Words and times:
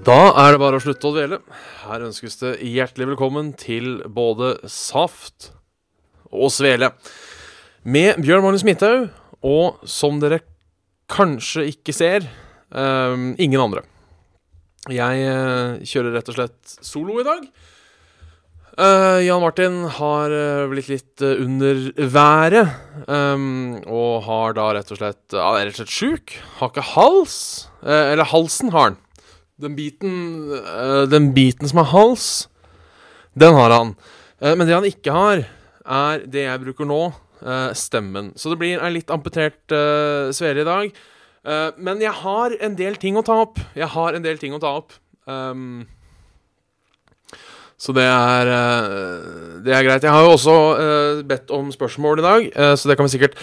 Da 0.00 0.30
er 0.40 0.54
det 0.54 0.60
bare 0.62 0.78
å 0.78 0.80
slutte 0.80 1.10
å 1.10 1.12
dvele. 1.12 1.38
Her 1.84 2.06
ønskes 2.06 2.38
det 2.40 2.54
hjertelig 2.64 3.10
velkommen 3.10 3.50
til 3.60 3.98
både 4.08 4.54
Saft 4.64 5.50
og 6.32 6.48
Svele. 6.54 6.88
Med 7.84 8.22
Bjørn 8.24 8.46
Magnus 8.46 8.64
Midthaug, 8.64 9.10
og 9.44 9.82
som 9.84 10.16
dere 10.22 10.38
kanskje 11.12 11.66
ikke 11.74 11.92
ser, 11.92 12.24
um, 12.72 13.34
ingen 13.36 13.60
andre. 13.60 13.82
Jeg 14.88 15.26
uh, 15.28 15.76
kjører 15.84 16.16
rett 16.16 16.32
og 16.32 16.38
slett 16.38 16.74
solo 16.80 17.20
i 17.20 17.26
dag. 17.28 17.44
Uh, 18.80 19.20
Jan 19.20 19.44
Martin 19.44 19.82
har 19.98 20.32
uh, 20.32 20.70
blitt 20.72 20.88
litt 20.88 21.26
uh, 21.26 21.36
under 21.44 21.90
været, 22.00 22.78
Um, 23.10 23.80
og 23.88 24.26
har 24.26 24.52
da 24.54 24.66
rett 24.76 24.90
og 24.92 24.98
slett 25.00 25.34
uh, 25.34 25.56
er 25.56 25.64
rett 25.64 25.78
og 25.78 25.80
slett 25.80 25.92
sjuk. 25.94 26.34
Har 26.58 26.68
ikke 26.70 26.84
hals. 26.92 27.38
Eller 27.80 28.28
halsen 28.28 28.68
har 28.74 28.90
han. 28.90 28.98
Den 29.60 29.76
biten, 29.76 30.52
eh, 30.56 31.06
den 31.10 31.32
biten 31.36 31.68
som 31.68 31.82
har 31.82 31.90
hals, 31.92 32.48
den 33.36 33.54
har 33.54 33.70
han. 33.70 33.94
Eh, 34.40 34.54
men 34.56 34.66
det 34.66 34.74
han 34.74 34.88
ikke 34.88 35.12
har, 35.12 35.44
er 35.84 36.24
det 36.24 36.46
jeg 36.46 36.62
bruker 36.62 36.88
nå, 36.88 37.12
eh, 37.44 37.72
stemmen. 37.76 38.32
Så 38.36 38.50
det 38.50 38.60
blir 38.62 38.80
en 38.80 38.94
litt 38.94 39.10
amputert 39.12 39.60
uh, 39.72 40.32
svele 40.32 40.64
i 40.64 40.68
dag. 40.68 40.92
Uh, 41.44 41.70
men 41.76 42.00
jeg 42.00 42.12
har 42.12 42.56
en 42.60 42.76
del 42.76 42.96
ting 43.00 43.16
å 43.16 43.24
ta 43.24 43.38
opp. 43.44 43.60
Jeg 43.76 43.88
har 43.88 44.16
en 44.16 44.24
del 44.24 44.40
ting 44.40 44.56
å 44.56 44.60
ta 44.60 44.74
opp. 44.80 44.92
Um, 45.28 45.86
så 47.80 47.94
det 47.96 48.04
er, 48.04 48.48
uh, 48.48 49.60
det 49.64 49.76
er 49.76 49.84
greit. 49.84 50.04
Jeg 50.04 50.12
har 50.12 50.24
jo 50.24 50.36
også 50.36 50.56
uh, 50.76 51.22
bedt 51.24 51.52
om 51.52 51.72
spørsmål 51.72 52.20
i 52.20 52.26
dag, 52.26 52.50
så 52.76 52.88
det 52.88 52.96
kan 52.96 53.08
vi 53.08 53.14
sikkert 53.16 53.40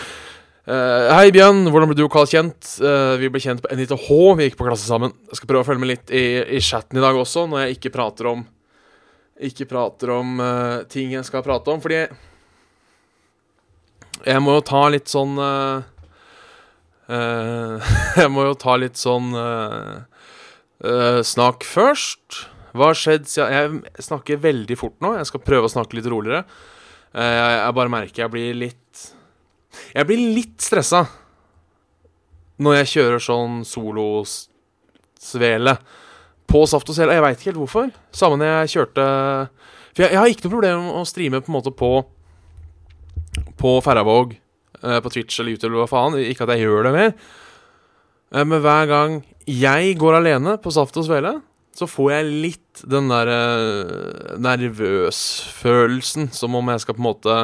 Eh, 0.67 1.09
hei, 1.15 1.29
Bjørn. 1.31 1.61
Hvordan 1.71 1.87
ble 1.87 1.95
du 1.95 2.01
og 2.03 2.11
Carl 2.11 2.27
kjent? 2.27 2.59
Uh, 2.83 3.15
vi 3.21 3.29
ble 3.31 3.39
kjent 3.39 3.61
på 3.63 3.71
NITH. 3.71 3.93
Vi 4.35 4.47
gikk 4.49 4.57
på 4.59 4.65
klasse 4.67 4.83
sammen. 4.83 5.13
Jeg 5.29 5.39
skal 5.39 5.47
prøve 5.47 5.63
å 5.63 5.67
følge 5.67 5.79
med 5.79 5.91
litt 5.93 6.11
i, 6.11 6.43
i 6.43 6.59
chatten 6.59 6.99
i 6.99 7.03
dag 7.03 7.15
også, 7.15 7.45
når 7.47 7.61
jeg 7.61 7.77
ikke 7.77 7.93
prater 7.93 8.27
om 8.33 8.41
Ikke 9.47 9.67
prater 9.69 10.11
om 10.11 10.41
uh, 10.43 10.83
ting 10.91 11.13
jeg 11.15 11.23
skal 11.23 11.45
prate 11.45 11.71
om. 11.71 11.79
Fordi 11.79 12.01
jeg 14.27 14.43
må 14.43 14.57
jo 14.57 14.65
ta 14.67 14.81
litt 14.91 15.07
sånn 15.07 15.37
Jeg 17.07 18.31
må 18.33 18.43
jo 18.49 18.55
ta 18.59 18.73
litt 18.81 18.97
sånn 18.99 19.29
Snakk 21.31 21.63
først. 21.63 22.41
Hva 22.73 22.89
har 22.89 22.97
skjedd 22.97 23.29
siden 23.29 23.53
Jeg 23.53 24.09
snakker 24.09 24.41
veldig 24.43 24.75
fort 24.81 24.97
nå. 25.05 25.13
Jeg 25.15 25.29
skal 25.29 25.45
prøve 25.45 25.69
å 25.69 25.71
snakke 25.71 25.95
litt 25.95 26.09
roligere. 26.11 26.43
Jeg, 27.13 27.53
jeg 27.61 27.77
bare 27.77 27.93
merker 27.93 28.25
jeg 28.25 28.33
blir 28.33 28.59
litt 28.65 28.86
jeg 29.93 30.09
blir 30.09 30.23
litt 30.35 30.63
stressa 30.63 31.05
når 32.63 32.79
jeg 32.79 32.91
kjører 32.95 33.21
sånn 33.21 33.61
solosvele 33.67 35.75
på 36.47 36.63
Saft 36.69 36.89
og 36.89 36.97
Svele. 36.97 37.17
Jeg 37.17 37.25
veit 37.25 37.39
ikke 37.39 37.51
helt 37.51 37.61
hvorfor. 37.61 37.89
Samme 38.15 38.39
når 38.39 38.53
jeg 38.53 38.73
kjørte 38.77 39.07
For 39.93 40.05
jeg, 40.05 40.13
jeg 40.13 40.21
har 40.21 40.31
ikke 40.31 40.47
noe 40.47 40.55
problem 40.55 40.85
med 40.85 40.99
å 41.01 41.09
streame 41.09 41.43
på 41.43 41.51
en 41.51 41.57
måte 41.57 41.73
på 41.75 41.91
På 43.59 43.73
Færravåg, 43.83 44.37
eh, 44.83 44.99
på 45.03 45.13
Twitch 45.13 45.39
eller 45.39 45.53
YouTube 45.53 45.73
eller 45.73 45.83
hva 45.83 45.91
faen. 45.91 46.17
Ikke 46.23 46.47
at 46.47 46.55
jeg 46.55 46.65
gjør 46.65 46.87
det 46.87 46.95
mer. 46.95 47.11
Eh, 48.33 48.43
men 48.43 48.63
hver 48.63 48.89
gang 48.89 49.19
jeg 49.47 49.97
går 49.99 50.19
alene 50.19 50.57
på 50.61 50.73
Saft 50.73 50.97
og 50.99 51.05
Svele, 51.07 51.37
så 51.77 51.85
får 51.85 52.09
jeg 52.15 52.35
litt 52.47 52.83
den 52.89 53.11
der 53.11 53.29
eh, 53.29 54.35
nervøsfølelsen. 54.41 56.31
Som 56.33 56.57
om 56.57 56.73
jeg 56.73 56.83
skal 56.83 56.97
på 56.97 57.03
en 57.03 57.09
måte 57.11 57.35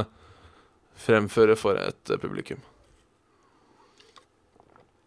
fremføre 1.03 1.57
for 1.59 1.79
et 1.79 2.13
eh, 2.13 2.21
publikum. 2.21 2.61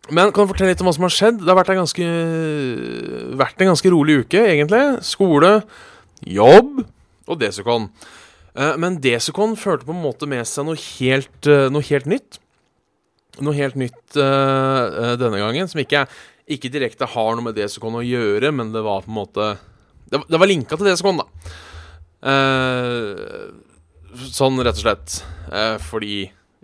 Men 0.06 0.30
kan 0.30 0.46
du 0.46 0.52
fortelle 0.52 0.70
litt 0.70 0.82
om 0.84 0.86
hva 0.86 0.94
som 0.94 1.06
har 1.08 1.14
skjedd? 1.16 1.40
Det 1.42 1.50
har 1.50 1.58
vært 1.58 1.72
en 1.74 1.80
ganske, 1.82 2.06
vært 3.40 3.62
en 3.64 3.72
ganske 3.72 3.90
rolig 3.90 4.20
uke, 4.22 4.38
egentlig. 4.52 4.82
Skole, 5.06 5.56
jobb 6.22 6.84
og 7.26 7.40
Desicon. 7.40 7.88
Eh, 8.54 8.76
Men 8.78 9.00
Desicon 9.02 9.56
førte 9.58 9.88
på 9.88 9.94
en 9.96 10.04
måte 10.04 10.28
med 10.30 10.46
seg 10.46 10.68
noe 10.68 10.78
helt, 10.78 11.40
eh, 11.50 11.66
noe 11.74 11.82
helt 11.90 12.06
nytt. 12.06 12.38
Noe 13.42 13.52
helt 13.58 13.74
nytt 13.76 14.16
eh, 14.16 15.16
denne 15.20 15.42
gangen, 15.42 15.68
som 15.68 15.82
ikke, 15.82 16.06
ikke 16.54 16.70
direkte 16.72 17.08
har 17.16 17.34
noe 17.34 17.48
med 17.50 17.58
Desicon 17.58 17.98
å 17.98 18.06
gjøre, 18.06 18.54
men 18.54 18.70
det 18.72 18.84
var 18.86 19.02
på 19.04 19.10
en 19.12 19.18
måte 19.18 19.56
Det, 20.06 20.20
det 20.30 20.38
var 20.38 20.46
linka 20.46 20.78
til 20.78 20.86
Desicon, 20.86 21.18
da. 21.18 21.26
Eh, 22.30 23.50
sånn 24.16 24.58
rett 24.62 24.78
og 24.78 24.84
slett. 24.84 25.20
Eh, 25.52 25.76
fordi 25.82 26.16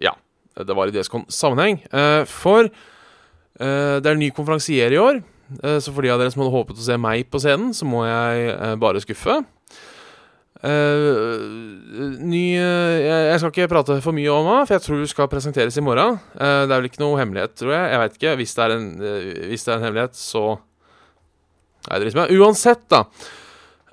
Ja, 0.03 0.15
det 0.57 0.77
var 0.77 0.91
i 0.91 0.95
Desicon-sammenheng. 0.95 1.83
Eh, 1.93 2.25
for 2.29 2.67
eh, 2.67 3.97
det 4.03 4.09
er 4.11 4.19
ny 4.19 4.31
konferansier 4.35 4.93
i 4.93 5.01
år. 5.01 5.23
Eh, 5.63 5.79
så 5.79 5.93
for 5.93 6.03
de 6.03 6.13
av 6.13 6.21
dere 6.21 6.33
som 6.33 6.43
hadde 6.43 6.55
håpet 6.55 6.79
å 6.79 6.87
se 6.87 6.99
meg 7.01 7.29
på 7.31 7.41
scenen, 7.43 7.73
så 7.77 7.89
må 7.89 8.05
jeg 8.09 8.55
eh, 8.55 8.77
bare 8.81 9.03
skuffe. 9.05 9.43
Uh, 10.63 11.43
ny 12.23 12.55
uh, 12.55 12.95
jeg, 13.03 13.39
skal 13.43 13.51
ikke 13.51 13.71
prate 13.73 13.97
for 14.05 14.15
mye 14.15 14.31
om 14.31 14.47
henne, 14.47 14.67
for 14.69 14.77
jeg 14.77 14.85
tror 14.85 15.01
hun 15.01 15.09
skal 15.11 15.31
presenteres 15.33 15.75
i 15.75 15.83
morgen. 15.83 16.21
Uh, 16.37 16.63
det 16.69 16.71
er 16.71 16.77
vel 16.77 16.87
ikke 16.87 17.03
noe 17.03 17.19
hemmelighet, 17.19 17.57
tror 17.59 17.75
jeg. 17.75 17.89
Jeg 17.91 18.03
vet 18.03 18.19
ikke. 18.19 18.35
Hvis 18.39 18.55
det 18.55 18.63
er 18.63 18.75
en, 18.77 18.87
hvis 19.51 19.67
det 19.67 19.73
er 19.73 19.81
en 19.81 19.87
hemmelighet, 19.89 20.19
så 20.19 20.45
Nei, 21.83 21.97
det 21.99 22.13
liksom 22.13 22.37
Uansett, 22.39 22.85
da. 22.93 23.01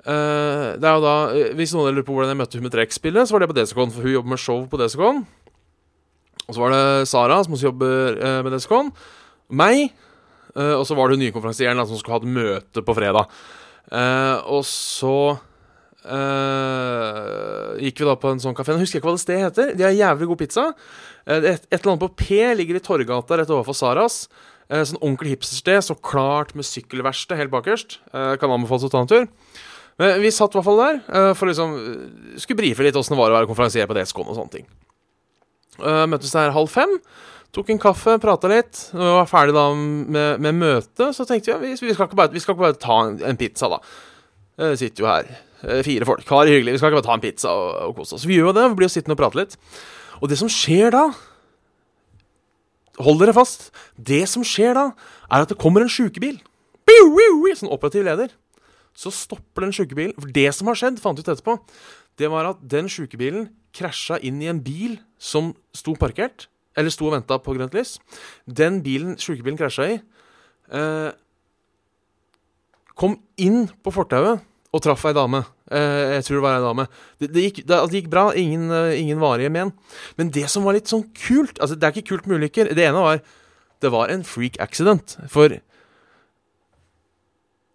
Eh, 0.00 0.66
det 0.80 0.86
er 0.88 0.94
jo 0.96 1.02
da 1.04 1.14
eh, 1.36 1.50
Hvis 1.58 1.74
noen 1.76 1.92
lurer 1.92 2.06
på 2.06 2.14
hvordan 2.14 2.32
jeg 2.32 2.40
møtte 2.40 2.56
hun 2.56 2.64
med 2.64 2.72
trekkspillet, 2.72 3.28
så 3.28 3.36
var 3.36 3.44
det 3.44 3.50
på 3.50 3.56
Desicon, 3.58 3.92
for 3.92 4.06
hun 4.06 4.14
jobber 4.14 4.32
med 4.32 4.40
show 4.40 4.62
på 4.70 4.80
Desicon. 4.80 5.24
Og 6.46 6.56
så 6.56 6.62
var 6.62 6.72
det 6.74 7.08
Sara, 7.10 7.36
som 7.44 7.54
også 7.54 7.68
jobber 7.68 8.16
uh, 8.18 8.40
med 8.42 8.50
Desicon. 8.56 8.88
Meg. 9.54 9.92
Uh, 10.56 10.80
og 10.80 10.86
så 10.88 10.96
var 10.98 11.06
det 11.06 11.18
hun 11.18 11.22
nye 11.22 11.34
konferansieren 11.34 11.78
som 11.86 12.00
skulle 12.00 12.16
ha 12.16 12.24
et 12.24 12.34
møte 12.40 12.82
på 12.82 12.96
fredag. 12.96 13.30
Og 14.50 14.64
så 14.66 15.14
gikk 17.82 18.00
vi 18.00 18.06
da 18.06 18.14
på 18.18 18.30
en 18.32 18.42
sånn 18.42 18.54
kafé. 18.56 18.72
Jeg 18.72 18.86
husker 18.86 19.00
ikke 19.00 19.10
hva 19.10 19.14
det 19.16 19.22
stedet 19.22 19.44
heter. 19.44 19.72
De 19.76 19.84
har 19.84 19.94
jævlig 19.94 20.28
god 20.30 20.40
pizza. 20.40 20.64
Et, 21.26 21.48
et 21.50 21.74
eller 21.76 21.92
annet 21.92 22.04
på 22.06 22.12
P 22.22 22.38
ligger 22.56 22.78
i 22.78 22.82
Torgata 22.82 23.38
rett 23.38 23.50
overfor 23.50 23.76
Saras. 23.76 24.20
Sånn 24.70 25.00
ordentlig 25.02 25.34
hipstersted. 25.34 25.82
Så 25.86 25.98
klart 25.98 26.54
med 26.58 26.66
sykkelverksted 26.66 27.38
helt 27.42 27.52
bakerst. 27.52 27.98
Kan 28.10 28.54
anbefales 28.54 28.86
å 28.86 28.92
ta 28.94 29.02
en 29.04 29.10
tur. 29.10 29.26
Men 30.00 30.22
vi 30.22 30.32
satt 30.32 30.54
i 30.54 30.58
hvert 30.58 30.66
fall 30.66 30.80
der 30.80 31.00
uh, 31.12 31.32
for 31.36 31.50
liksom 31.50 31.74
eh, 31.76 32.36
Skulle 32.40 32.62
brife 32.62 32.84
litt 32.84 32.96
åssen 32.96 33.12
det 33.12 33.20
var 33.20 33.34
å 33.34 33.40
være 33.40 33.50
konferansier 33.50 33.88
på 33.90 33.96
Descon 33.98 34.30
og 34.30 34.38
sånne 34.38 34.54
ting. 34.54 34.68
Uh, 35.80 36.06
møttes 36.08 36.32
der 36.32 36.54
halv 36.54 36.72
fem. 36.72 36.94
Tok 37.52 37.72
en 37.74 37.82
kaffe, 37.82 38.14
prata 38.22 38.48
litt. 38.48 38.86
Når 38.94 39.04
vi 39.04 39.14
var 39.18 39.28
ferdig 39.28 39.56
da 39.56 39.66
med, 39.76 40.40
med 40.46 40.56
møtet, 40.56 41.16
så 41.16 41.26
tenkte 41.28 41.58
vi 41.58 41.72
vi, 41.74 41.78
vi, 41.88 41.94
skal 41.96 42.08
bare, 42.14 42.32
vi 42.32 42.42
skal 42.42 42.54
ikke 42.54 42.66
bare 42.68 42.80
ta 42.80 42.98
en, 43.08 43.18
en 43.26 43.40
pizza, 43.40 43.68
da. 43.72 43.80
Det 44.60 44.74
sitter 44.80 45.04
jo 45.04 45.10
her 45.10 45.30
uh, 45.66 45.80
fire 45.84 46.08
folk. 46.08 46.28
Har 46.30 46.46
det 46.46 46.56
hyggelig. 46.56 46.76
Vi 46.76 46.82
skal 46.82 46.92
ikke 46.92 47.00
bare 47.02 47.08
ta 47.10 47.18
en 47.18 47.24
pizza 47.24 47.56
og, 47.56 47.72
og 47.88 47.96
kose 48.00 48.16
oss. 48.16 48.28
Vi 48.28 48.38
gjør 48.38 48.52
jo 48.52 48.56
det. 48.56 48.68
Vi 48.70 48.80
blir 48.80 48.88
jo 48.88 48.94
sittende 48.96 49.18
og 49.18 49.22
prate 49.24 49.42
litt. 49.42 49.58
Og 50.20 50.30
det 50.32 50.40
som 50.40 50.52
skjer 50.52 50.96
da 50.96 51.08
Hold 53.00 53.20
dere 53.22 53.32
fast. 53.32 53.70
Det 53.96 54.26
som 54.28 54.42
skjer 54.44 54.74
da, 54.76 54.90
er 55.30 55.46
at 55.46 55.48
det 55.48 55.56
kommer 55.60 55.80
en 55.80 55.88
sjukebil. 55.88 56.36
Sånn 57.56 57.70
operativ 57.72 58.04
leder. 58.04 58.34
Så 59.00 59.12
stopper 59.14 59.64
den 59.64 59.72
sjukebilen. 59.72 60.12
For 60.18 60.32
det 60.34 60.50
som 60.56 60.68
har 60.68 60.76
skjedd, 60.76 61.00
fant 61.00 61.16
vi 61.16 61.24
ut 61.24 61.32
etterpå, 61.32 61.56
det 62.20 62.28
var 62.32 62.50
at 62.50 62.60
den 62.68 62.90
sjukebilen 62.92 63.48
krasja 63.76 64.18
inn 64.26 64.42
i 64.42 64.50
en 64.50 64.60
bil 64.64 64.98
som 65.20 65.54
sto 65.76 65.94
parkert. 65.96 66.48
Eller 66.78 66.92
sto 66.92 67.08
og 67.08 67.16
venta 67.16 67.38
på 67.40 67.54
grønt 67.56 67.74
lys. 67.76 67.96
Den 68.44 68.82
bilen 68.84 69.16
sjukebilen 69.20 69.58
krasja 69.58 69.88
i, 69.94 69.96
eh, 70.70 71.10
kom 72.94 73.16
inn 73.40 73.68
på 73.82 73.92
fortauet 73.94 74.44
og 74.70 74.82
traff 74.84 75.06
ei 75.08 75.16
dame. 75.16 75.42
Eh, 75.70 76.18
jeg 76.18 76.26
tror 76.26 76.36
det 76.36 76.44
var 76.44 76.58
ei 76.58 76.66
dame. 76.66 76.86
Det, 77.18 77.32
det, 77.32 77.42
gikk, 77.46 77.62
det, 77.66 77.74
altså, 77.74 77.90
det 77.90 78.02
gikk 78.02 78.12
bra. 78.12 78.24
Ingen, 78.36 78.70
eh, 78.70 79.00
ingen 79.00 79.18
varige 79.22 79.50
men. 79.50 79.72
Men 80.18 80.30
det 80.30 80.46
som 80.50 80.66
var 80.66 80.76
litt 80.76 80.90
sånn 80.90 81.08
kult 81.14 81.58
Altså, 81.58 81.74
det 81.74 81.86
er 81.86 81.96
ikke 81.96 82.12
kult 82.12 82.28
med 82.28 82.38
ulykker. 82.38 82.74
Det 82.74 82.84
ene 82.84 83.00
var 83.00 83.22
Det 83.80 83.88
var 83.90 84.10
en 84.12 84.22
freak 84.22 84.60
accident. 84.60 85.16
For 85.32 85.56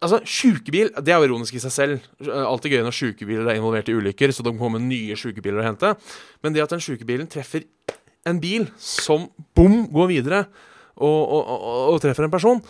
Altså, 0.05 0.19
sjukebil 0.29 0.91
Det 1.01 1.13
er 1.13 1.17
jo 1.17 1.29
ironisk 1.31 1.55
i 1.57 1.61
seg 1.63 1.73
selv. 1.73 2.09
Alltid 2.21 2.75
gøy 2.75 2.83
når 2.85 2.93
sjukebiler 2.95 3.47
er 3.49 3.57
involvert 3.57 3.89
i 3.89 3.95
ulykker, 3.97 4.33
så 4.35 4.45
det 4.45 4.53
kommer 4.59 4.81
nye 4.83 5.17
sjukebiler 5.17 5.63
å 5.63 5.65
hente. 5.65 5.95
Men 6.45 6.53
det 6.53 6.61
at 6.61 6.75
den 6.75 6.83
sjukebilen 6.83 7.29
treffer 7.31 7.65
en 8.25 8.41
bil 8.41 8.67
som 8.81 9.27
bom 9.57 9.85
går 9.93 10.11
videre, 10.11 10.45
og, 10.95 11.21
og, 11.35 11.41
og, 11.41 11.79
og 11.93 11.97
treffer 12.03 12.25
en 12.25 12.33
person. 12.33 12.61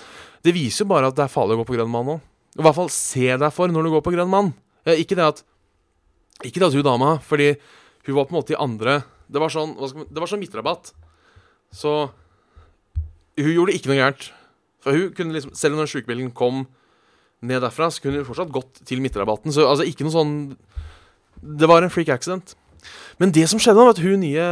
Det 0.43 0.53
viser 0.55 0.83
jo 0.83 0.91
bare 0.91 1.11
at 1.11 1.17
det 1.17 1.25
er 1.25 1.33
farlig 1.33 1.57
å 1.57 1.61
gå 1.61 1.67
på 1.69 1.75
grønn 1.77 1.91
mann 1.91 2.07
nå. 2.09 2.15
I 2.55 2.63
hvert 2.63 2.77
fall 2.77 2.91
se 2.93 3.27
deg 3.35 3.51
for 3.53 3.71
når 3.71 3.85
du 3.85 3.93
går 3.95 4.05
på 4.05 4.13
grønn 4.15 4.31
mann. 4.31 4.53
Ikke 4.95 5.17
det 5.17 5.25
at 5.25 5.41
Ikke 6.45 6.61
det 6.61 6.67
at 6.67 6.75
hun 6.77 6.83
dama 6.85 7.15
Fordi 7.25 7.55
hun 8.05 8.15
var 8.15 8.27
på 8.27 8.35
en 8.35 8.37
måte 8.37 8.53
i 8.53 8.59
andre 8.61 8.99
Det 9.25 9.41
var 9.41 9.49
sånn, 9.49 9.71
man, 9.79 10.05
det 10.05 10.21
var 10.21 10.29
sånn 10.29 10.43
midtrabatt. 10.43 10.91
Så 11.73 11.93
hun 13.35 13.49
gjorde 13.49 13.73
ikke 13.73 13.89
noe 13.89 13.97
gærent. 13.97 14.27
For 14.85 14.93
hun 14.93 15.09
kunne 15.17 15.33
liksom 15.33 15.55
Selv 15.57 15.79
når 15.79 15.89
sjukebilen 15.89 16.29
kom 16.37 16.67
ned 17.47 17.63
derfra, 17.63 17.89
så 17.91 18.03
kunne 18.03 18.21
hun 18.21 18.27
fortsatt 18.27 18.53
gått 18.53 18.83
til 18.87 19.01
midtrabatten. 19.03 19.53
Så 19.53 19.67
altså 19.69 19.87
ikke 19.87 20.07
noe 20.07 20.15
sånn 20.15 20.35
Det 21.45 21.67
var 21.69 21.83
en 21.83 21.93
freak 21.93 22.09
accident. 22.09 22.55
Men 23.19 23.31
det 23.31 23.47
som 23.49 23.59
skjedde, 23.61 23.79
var 23.79 23.93
at 23.95 24.01
hun 24.03 24.21
nye, 24.21 24.45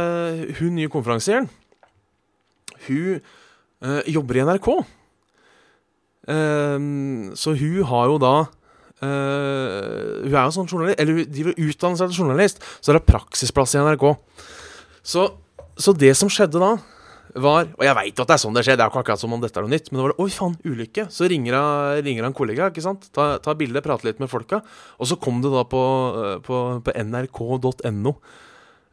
hun 0.58 0.74
nye 0.76 0.90
konferansieren 0.92 1.48
Hun 2.86 3.20
øh, 3.20 4.02
jobber 4.10 4.40
i 4.40 4.44
NRK. 4.48 4.68
Ehm, 6.28 7.32
så 7.36 7.52
hun 7.52 7.84
har 7.84 8.06
jo 8.08 8.16
da 8.16 8.34
øh, 9.04 10.24
Hun 10.24 10.32
er 10.32 10.46
jo 10.46 10.54
sånn 10.56 10.70
journalist 10.70 11.00
Eller 11.02 11.18
hun 11.18 11.26
driver 11.28 11.58
utdanner 11.60 12.00
seg 12.00 12.08
til 12.08 12.22
journalist, 12.22 12.64
så 12.80 12.94
det 12.96 13.04
praksisplass 13.04 13.76
i 13.76 13.82
NRK. 13.84 14.06
Så, 15.04 15.26
så 15.76 15.92
det 15.92 16.14
som 16.16 16.30
skjedde 16.32 16.62
da, 16.62 16.70
var 17.34 17.66
Og 17.74 17.82
jeg 17.82 17.96
veit 17.98 18.20
at 18.22 18.28
det 18.30 18.34
er 18.36 18.40
sånn 18.40 18.54
det 18.54 18.62
skjer, 18.66 18.76
det 18.78 18.84
er 18.84 18.88
jo 18.88 18.94
ikke 18.94 19.02
akkurat 19.02 19.22
som 19.22 19.32
om 19.34 19.42
dette 19.42 19.58
er 19.58 19.66
noe 19.66 19.72
nytt, 19.72 19.90
men 19.90 19.98
det 19.98 20.04
var 20.04 20.14
det 20.14 20.22
Oi, 20.22 20.30
faen, 20.30 20.56
ulykke. 20.62 21.06
Så 21.10 21.28
ringer 21.30 21.56
han, 21.58 22.02
ringer 22.06 22.26
han 22.28 22.36
kollega, 22.36 22.68
ikke 22.70 22.84
sant. 22.84 23.08
Ta, 23.14 23.28
ta 23.42 23.54
bilde, 23.58 23.82
prate 23.84 24.06
litt 24.06 24.20
med 24.22 24.30
folka. 24.30 24.60
Og 25.02 25.10
så 25.10 25.18
kom 25.20 25.40
det 25.42 25.50
da 25.52 25.64
på, 25.66 25.80
øh, 26.20 26.36
på, 26.46 26.60
på 26.86 26.94
nrk.no. 27.02 28.12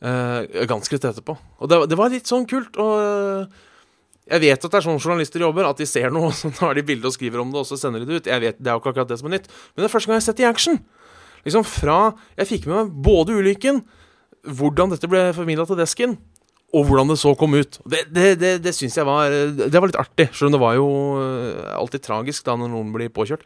eh, 0.01 0.63
ganske 0.71 0.97
litt 0.97 1.05
etterpå. 1.11 1.37
Og 1.61 1.69
det, 1.69 1.83
det, 1.91 1.99
var 1.99 2.13
litt 2.13 2.29
sånn 2.29 2.49
kult. 2.49 2.79
Og 2.81 2.95
uh, 2.97 3.61
jeg 4.31 4.43
vet 4.45 4.65
at 4.65 4.73
det 4.73 4.79
er 4.79 4.87
sånn 4.87 5.01
journalister 5.01 5.45
jobber, 5.45 5.69
at 5.69 5.81
de 5.81 5.89
ser 5.89 6.09
noe, 6.13 6.33
så 6.41 6.49
tar 6.55 6.77
de 6.77 6.85
bilde 6.87 7.09
og 7.09 7.15
skriver 7.17 7.43
om 7.43 7.53
det, 7.53 7.61
og 7.61 7.69
så 7.69 7.77
sender 7.79 8.01
de 8.01 8.09
det 8.09 8.23
ut. 8.23 8.33
Jeg 8.33 8.45
vet, 8.47 8.57
Det 8.57 8.71
er 8.71 8.77
jo 8.77 8.83
ikke 8.83 8.95
akkurat 8.95 9.13
det 9.13 9.21
som 9.21 9.29
er 9.29 9.37
nytt. 9.37 9.49
Men 9.75 9.83
det 9.83 9.89
er 9.89 9.95
første 9.95 10.09
gang 10.09 10.17
jeg 10.17 10.23
har 10.23 10.29
sett 10.31 10.41
det 10.41 10.47
i 10.47 10.51
action. 10.51 10.81
Liksom 11.45 11.65
fra 11.65 11.99
Jeg 12.37 12.49
fikk 12.49 12.69
med 12.69 12.77
meg 12.77 12.97
både 13.05 13.37
ulykken, 13.37 13.81
hvordan 14.41 14.93
dette 14.93 15.09
ble 15.09 15.27
formidla 15.37 15.67
til 15.69 15.77
desken, 15.77 16.17
og 16.71 16.87
hvordan 16.87 17.11
det 17.11 17.19
så 17.19 17.33
kom 17.35 17.57
ut. 17.57 17.77
Det, 17.83 18.05
det, 18.15 18.27
det, 18.39 18.51
det 18.63 18.71
syns 18.75 18.95
jeg 18.95 19.07
var 19.07 19.33
Det 19.59 19.75
var 19.75 19.91
litt 19.91 19.99
artig, 19.99 20.29
selv 20.31 20.49
om 20.49 20.55
det 20.55 20.61
var 20.63 20.77
jo 20.77 20.87
alltid 21.75 22.05
tragisk 22.05 22.47
da 22.47 22.55
når 22.59 22.71
noen 22.71 22.93
blir 22.95 23.11
påkjørt. 23.11 23.43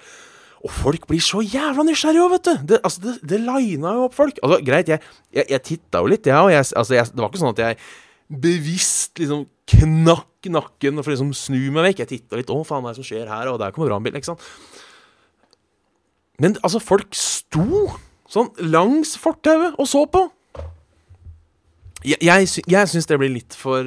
Og 0.66 0.72
folk 0.74 1.04
blir 1.10 1.22
så 1.22 1.44
jævla 1.45 1.83
nysgjerrige 1.86 2.24
òg, 2.25 2.31
vet 2.36 2.48
du! 2.48 2.54
Det, 2.74 2.80
altså, 2.86 3.01
det, 3.04 3.16
det 3.30 3.42
lina 3.44 3.92
jo 3.98 4.07
opp 4.07 4.16
folk. 4.18 4.39
Altså, 4.42 4.62
Greit, 4.66 4.89
jeg, 4.89 5.01
jeg, 5.33 5.45
jeg 5.54 5.66
titta 5.68 6.01
jo 6.01 6.10
litt, 6.10 6.25
jeg 6.25 6.38
òg. 6.38 6.54
Altså, 6.57 6.95
det 6.98 7.22
var 7.22 7.30
ikke 7.30 7.42
sånn 7.44 7.54
at 7.54 7.62
jeg 7.62 7.81
bevisst 8.45 9.22
liksom 9.22 9.44
knakk 9.69 10.31
nakken 10.50 11.01
for 11.01 11.13
liksom 11.13 11.33
snu 11.38 11.60
meg 11.74 11.89
vekk. 11.89 12.04
Jeg 12.04 12.12
titta 12.12 12.39
litt 12.39 12.50
'Å, 12.50 12.63
faen, 12.66 12.83
hva 12.83 12.92
er 12.92 12.98
det 12.98 13.01
som 13.01 13.07
skjer 13.07 13.30
her?' 13.30 13.51
Og 13.51 13.60
der 13.60 13.72
kommer 13.72 13.89
brannbilen, 13.89 14.18
ikke 14.18 14.33
sant. 14.33 14.45
Men 16.42 16.57
altså, 16.62 16.81
folk 16.83 17.13
sto 17.16 17.89
sånn 18.30 18.51
langs 18.60 19.16
fortauet 19.18 19.77
og 19.80 19.88
så 19.88 20.06
på. 20.10 20.25
Jeg, 22.06 22.22
jeg, 22.22 22.66
jeg 22.69 22.92
syns 22.92 23.10
det 23.10 23.18
blir 23.22 23.34
litt 23.34 23.57
for 23.57 23.81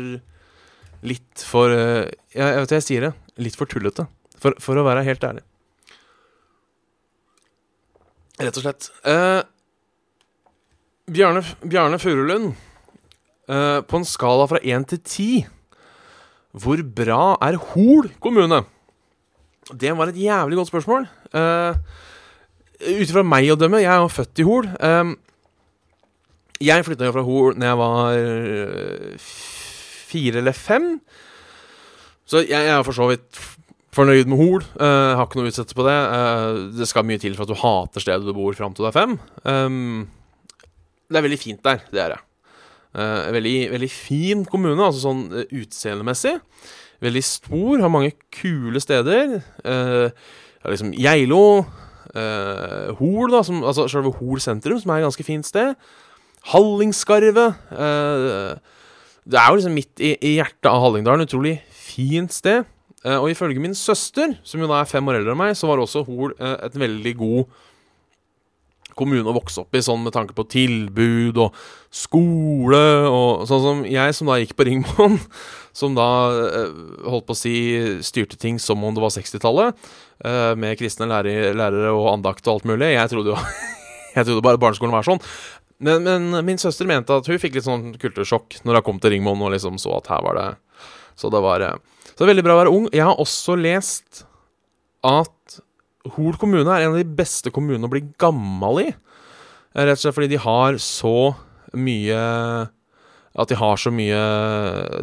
Litt 1.06 1.44
for 1.46 1.70
Jeg, 1.70 2.16
jeg 2.34 2.62
vet 2.64 2.72
hva 2.72 2.78
jeg 2.80 2.86
sier 2.88 3.04
det. 3.06 3.12
Litt 3.38 3.54
for 3.54 3.70
tullete. 3.70 4.08
For, 4.42 4.56
for 4.62 4.80
å 4.80 4.86
være 4.86 5.04
helt 5.06 5.22
ærlig. 5.26 5.44
Rett 8.38 8.58
og 8.58 8.64
slett. 8.64 8.88
Eh, 9.06 9.40
Bjarne, 11.10 11.42
Bjarne 11.64 11.98
Furulund, 11.98 12.52
eh, 13.48 13.80
på 13.82 13.98
en 13.98 14.06
skala 14.06 14.46
fra 14.46 14.60
én 14.60 14.84
til 14.86 15.00
ti 15.00 15.46
Hvor 16.52 16.82
bra 16.82 17.36
er 17.42 17.58
Hol 17.72 18.10
kommune? 18.20 18.64
Det 19.72 19.96
var 19.96 20.08
et 20.08 20.16
jævlig 20.16 20.56
godt 20.56 20.70
spørsmål. 20.70 21.06
Uh, 21.34 21.76
Ut 22.80 23.04
ifra 23.04 23.20
meg 23.26 23.50
å 23.52 23.56
dømme, 23.58 23.82
jeg 23.82 23.90
er 23.92 24.00
jo 24.00 24.08
født 24.08 24.40
i 24.40 24.46
Hol. 24.48 24.68
Um, 24.80 25.10
jeg 26.62 26.86
flytta 26.86 27.08
jo 27.08 27.14
fra 27.14 27.26
Hol 27.26 27.58
når 27.58 27.68
jeg 27.68 27.78
var 27.82 29.22
fire 30.08 30.42
eller 30.42 30.56
fem. 30.56 30.90
Så 32.28 32.42
jeg, 32.44 32.52
jeg 32.56 32.74
er 32.74 32.84
for 32.86 32.96
så 32.96 33.08
vidt 33.12 33.40
fornøyd 33.96 34.30
med 34.30 34.38
Hol. 34.40 34.62
Uh, 34.78 35.16
har 35.16 35.26
ikke 35.26 35.40
noe 35.40 35.50
utsettelse 35.50 35.78
på 35.78 35.86
det. 35.86 35.98
Uh, 36.12 36.62
det 36.78 36.88
skal 36.90 37.06
mye 37.08 37.20
til 37.22 37.36
for 37.36 37.46
at 37.46 37.52
du 37.52 37.60
hater 37.62 38.04
stedet 38.04 38.26
du 38.26 38.34
bor 38.36 38.56
fram 38.58 38.74
til 38.76 38.86
du 38.86 38.90
er 38.90 38.96
fem. 38.96 39.18
Um, 39.44 40.08
det 41.08 41.20
er 41.20 41.24
veldig 41.24 41.40
fint 41.40 41.62
der. 41.64 41.84
Det 41.90 42.02
er 42.04 42.14
det. 42.14 42.20
Uh, 42.98 43.28
veldig, 43.34 43.56
veldig 43.74 43.90
fin 43.92 44.44
kommune, 44.48 44.80
altså 44.80 45.04
sånn 45.06 45.24
uh, 45.32 45.44
utseendemessig. 45.60 46.36
Veldig 47.04 47.24
stor, 47.24 47.74
har 47.84 47.92
mange 47.94 48.14
kule 48.34 48.80
steder. 48.82 49.38
Uh, 49.64 50.08
liksom 50.68 50.94
Geilo, 50.96 51.44
Hol, 52.98 53.28
da, 53.30 53.42
som, 53.44 53.60
altså 53.68 53.84
selve 53.92 54.10
Hol 54.16 54.40
sentrum, 54.42 54.78
som 54.80 54.90
er 54.90 55.02
et 55.02 55.06
ganske 55.06 55.26
fint 55.26 55.46
sted. 55.46 55.76
Hallingskarvet. 56.52 57.54
det 59.28 59.38
er 59.38 59.48
jo 59.50 59.58
liksom 59.58 59.74
midt 59.76 60.00
i, 60.00 60.14
i 60.16 60.34
hjertet 60.38 60.70
av 60.70 60.80
Hallingdalen. 60.84 61.26
Utrolig 61.28 61.58
fint 61.70 62.32
sted. 62.32 62.64
og 63.04 63.30
ifølge 63.30 63.60
min 63.60 63.74
søster, 63.74 64.36
som 64.42 64.60
jo 64.60 64.68
da 64.70 64.80
er 64.80 64.90
fem 64.90 65.06
år 65.08 65.20
eldre 65.20 65.34
enn 65.34 65.38
meg, 65.40 65.56
så 65.56 65.68
var 65.68 65.78
også 65.78 66.04
Hol 66.06 66.32
et 66.38 66.78
veldig 66.78 67.14
god 67.18 67.44
kommune 68.98 69.30
å 69.30 69.36
vokse 69.36 69.62
opp 69.62 69.76
i, 69.76 69.82
sånn 69.84 70.02
med 70.04 70.14
tanke 70.16 70.34
på 70.36 70.46
tilbud 70.50 71.38
og 71.42 71.56
skole 71.94 72.82
og 73.08 73.46
sånn 73.50 73.64
som 73.64 73.82
jeg, 73.88 74.16
som 74.16 74.30
da 74.30 74.38
gikk 74.40 74.56
på 74.58 74.66
Ringmoen, 74.68 75.18
som 75.78 75.94
da 75.98 76.08
holdt 77.06 77.28
på 77.28 77.36
å 77.36 77.38
si 77.38 77.54
styrte 78.04 78.38
ting 78.40 78.58
som 78.62 78.82
om 78.84 78.96
det 78.96 79.04
var 79.04 79.14
60-tallet, 79.14 79.88
med 80.58 80.78
kristne 80.80 81.06
lærere, 81.06 81.92
og 81.94 82.10
andakt 82.16 82.48
og 82.48 82.58
alt 82.58 82.66
mulig. 82.66 82.90
Jeg 82.96 83.12
trodde 83.12 83.34
jo 83.34 83.38
jeg 84.16 84.24
trodde 84.26 84.42
bare 84.44 84.60
barneskolen 84.60 84.94
var 84.94 85.06
sånn. 85.06 85.22
Men, 85.78 86.02
men, 86.02 86.32
min 86.46 86.58
søster 86.58 86.88
mente 86.90 87.14
at 87.14 87.28
hun 87.30 87.38
fikk 87.38 87.54
litt 87.54 87.66
sånn 87.66 87.92
kultursjokk 88.02 88.60
når 88.66 88.80
hun 88.80 88.86
kom 88.86 88.96
til 89.02 89.14
Ringmoen 89.14 89.44
og 89.46 89.52
liksom 89.54 89.78
så 89.78 89.94
at 90.00 90.10
her 90.10 90.24
var 90.26 90.38
det 90.38 90.48
Så 91.18 91.30
det 91.30 91.42
var 91.42 91.62
Så 91.62 92.18
det 92.18 92.26
er 92.26 92.32
veldig 92.32 92.46
bra 92.46 92.56
å 92.56 92.62
være 92.64 92.72
ung. 92.74 92.88
Jeg 92.94 93.06
har 93.06 93.18
også 93.18 93.54
lest 93.58 94.24
at 95.06 95.60
Hol 96.16 96.38
kommune 96.40 96.70
er 96.72 96.86
en 96.86 96.94
av 96.94 96.98
de 96.98 97.18
beste 97.18 97.50
kommunene 97.54 97.86
å 97.86 97.92
bli 97.92 98.06
gammel 98.20 98.82
i. 98.86 98.88
Rett 99.76 99.98
og 99.98 100.02
slett 100.02 100.16
fordi 100.16 100.32
de 100.32 100.40
har 100.40 100.78
så 100.82 101.34
mye 101.76 102.20
At 103.38 103.50
de 103.50 103.58
har 103.60 103.76
så 103.76 103.92
mye 103.92 104.20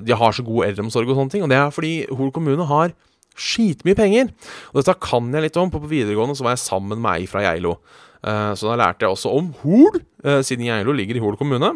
De 0.02 0.16
har 0.18 0.34
så 0.34 0.44
god 0.44 0.66
eldreomsorg 0.66 1.12
og 1.12 1.20
sånne 1.20 1.36
ting. 1.36 1.44
Og 1.46 1.52
det 1.52 1.60
er 1.60 1.76
fordi 1.76 1.94
Hol 2.12 2.34
kommune 2.36 2.68
har 2.68 2.96
skitmye 3.36 3.98
penger. 3.98 4.32
Og 4.72 4.80
dette 4.80 4.96
kan 5.04 5.28
jeg 5.32 5.46
litt 5.46 5.60
om. 5.60 5.72
På 5.72 5.84
videregående 5.84 6.38
så 6.38 6.48
var 6.48 6.56
jeg 6.56 6.66
sammen 6.66 7.02
med 7.04 7.22
ei 7.22 7.30
fra 7.30 7.44
Geilo. 7.44 7.78
Uh, 8.25 8.53
så 8.58 8.72
da 8.72 8.79
lærte 8.82 9.05
jeg 9.05 9.13
også 9.13 9.32
om 9.38 9.51
Hol, 9.62 10.00
uh, 10.25 10.41
siden 10.41 10.65
Geilo 10.65 10.96
ligger 10.98 11.20
i 11.20 11.22
Hol 11.22 11.38
kommune. 11.38 11.75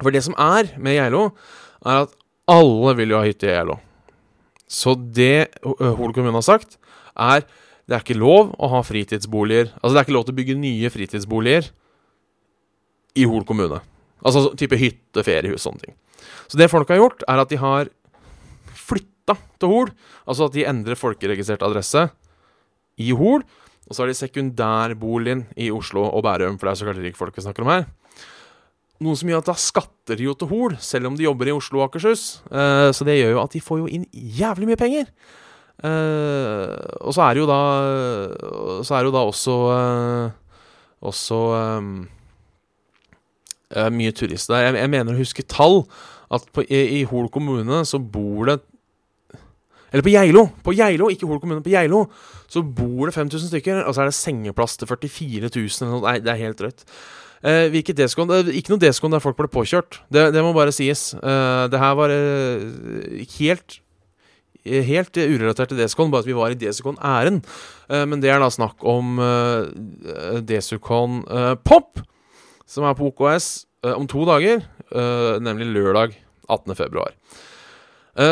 For 0.00 0.14
det 0.14 0.24
som 0.24 0.36
er 0.40 0.72
med 0.80 0.96
Geilo, 0.96 1.26
er 1.84 2.06
at 2.06 2.14
alle 2.50 2.94
vil 2.96 3.12
jo 3.12 3.20
ha 3.20 3.28
hytte 3.28 3.50
i 3.50 3.52
Geilo. 3.52 3.76
Så 4.72 4.96
det 4.96 5.52
Hol 5.62 6.14
kommune 6.16 6.38
har 6.38 6.46
sagt, 6.46 6.78
er 7.12 7.44
det 7.88 7.96
er 7.96 8.04
ikke 8.04 8.16
lov 8.16 8.52
å 8.62 8.68
ha 8.72 8.80
fritidsboliger 8.86 9.72
Altså, 9.74 9.92
det 9.92 9.98
er 10.00 10.06
ikke 10.06 10.14
lov 10.14 10.26
til 10.28 10.32
å 10.32 10.38
bygge 10.38 10.54
nye 10.56 10.90
fritidsboliger 10.94 11.66
i 13.18 13.26
Hol 13.28 13.44
kommune. 13.44 13.82
Altså 14.22 14.52
type 14.56 14.78
hytte, 14.80 15.24
feriehus, 15.26 15.64
sånne 15.66 15.82
ting. 15.82 15.96
Så 16.48 16.56
det 16.56 16.70
folk 16.72 16.88
har 16.88 17.00
gjort, 17.02 17.24
er 17.28 17.42
at 17.42 17.50
de 17.50 17.58
har 17.60 17.90
flytta 18.78 19.36
til 19.60 19.72
Hol. 19.72 19.92
Altså 20.24 20.48
at 20.48 20.56
de 20.56 20.64
endrer 20.68 20.96
folkeregistrert 20.96 21.64
adresse 21.66 22.06
i 23.02 23.10
Hol. 23.18 23.44
Og 23.92 23.96
så 23.96 24.06
har 24.06 24.08
de 24.08 24.16
sekundærboligen 24.16 25.42
i 25.60 25.66
Oslo 25.68 26.06
og 26.08 26.22
Bærum, 26.24 26.54
for 26.56 26.64
det 26.64 26.72
er 26.72 26.78
så 26.80 26.86
klart 26.86 27.00
rikfolk 27.04 27.36
vi 27.36 27.44
snakker 27.44 27.66
om 27.66 27.68
her. 27.68 27.82
Noe 29.04 29.18
som 29.20 29.28
gjør 29.28 29.42
at 29.42 29.50
da 29.50 29.54
skatter 29.60 30.16
de 30.16 30.24
jo 30.24 30.32
til 30.38 30.48
Hol, 30.48 30.76
selv 30.80 31.10
om 31.10 31.18
de 31.18 31.26
jobber 31.26 31.50
i 31.50 31.52
Oslo 31.52 31.82
og 31.82 31.90
Akershus. 31.90 32.40
Eh, 32.48 32.88
så 32.96 33.04
det 33.04 33.18
gjør 33.18 33.34
jo 33.34 33.42
at 33.42 33.52
de 33.52 33.60
får 33.60 33.82
jo 33.82 33.90
inn 33.92 34.06
jævlig 34.16 34.70
mye 34.70 34.80
penger. 34.80 35.10
Eh, 35.84 36.72
og 37.04 37.12
så 37.12 37.26
er 37.26 37.36
det 37.36 37.42
jo 37.42 37.50
da 37.50 37.60
Så 38.86 38.94
er 38.94 39.00
det 39.02 39.08
jo 39.08 39.14
da 39.16 39.22
også 39.26 39.54
eh, 39.72 40.34
Også 41.08 41.38
um, 41.80 41.88
uh, 43.74 43.88
mye 43.90 44.12
turister 44.14 44.54
der. 44.54 44.68
Jeg, 44.68 44.76
jeg, 44.84 44.92
mener 44.94 45.12
å 45.12 45.20
huske 45.20 45.44
tall. 45.44 45.82
At 46.32 46.46
på, 46.54 46.64
i, 46.64 47.00
i 47.00 47.04
Hol 47.10 47.28
kommune 47.28 47.82
så 47.84 48.00
bor 48.00 48.48
det 48.48 48.60
Eller 49.92 50.04
på 50.04 50.12
Geilo! 50.12 50.46
På 50.64 50.74
Geilo, 50.74 51.10
ikke 51.12 51.28
Hol 51.28 51.40
kommune, 51.42 51.64
på 51.64 51.72
Geilo 51.74 52.06
så 52.52 52.62
bor 52.64 53.08
det 53.08 53.16
5000 53.16 53.52
stykker. 53.52 53.82
Og 53.86 53.94
så 53.94 54.04
er 54.04 54.10
det 54.10 54.16
sengeplass 54.18 54.78
til 54.80 54.88
44 54.88 55.52
000. 55.52 56.00
Nei, 56.04 56.18
det 56.24 56.32
er 56.32 56.42
helt 56.42 56.60
drøyt. 56.60 56.86
Eh, 57.42 57.74
ikke 57.74 57.94
noe 58.70 58.82
deskoen 58.82 59.14
der 59.14 59.22
folk 59.22 59.38
ble 59.38 59.50
påkjørt. 59.50 60.02
Det, 60.12 60.28
det 60.34 60.44
må 60.44 60.52
bare 60.56 60.74
sies. 60.74 61.10
Eh, 61.18 61.64
det 61.72 61.80
her 61.80 61.96
var 61.98 62.14
eh, 62.14 63.24
helt 63.38 63.80
helt 64.62 65.16
urelatert 65.18 65.72
til 65.72 65.80
Desicon, 65.80 66.12
bare 66.12 66.22
at 66.22 66.28
vi 66.28 66.36
var 66.38 66.52
i 66.54 66.54
Desicon-æren. 66.54 67.40
Uh, 67.90 68.04
men 68.06 68.20
det 68.22 68.30
er 68.30 68.38
da 68.38 68.46
snakk 68.46 68.84
om 68.86 69.18
uh, 69.18 69.66
Desicon 70.46 71.24
uh, 71.26 71.56
Pop, 71.58 71.98
som 72.70 72.86
er 72.86 72.94
på 72.94 73.10
OKS 73.10 73.66
om 73.98 74.06
to 74.06 74.22
dager, 74.22 74.60
nemlig 75.42 75.66
lørdag 75.74 76.12
18. 76.46 76.76
februar. 76.78 77.10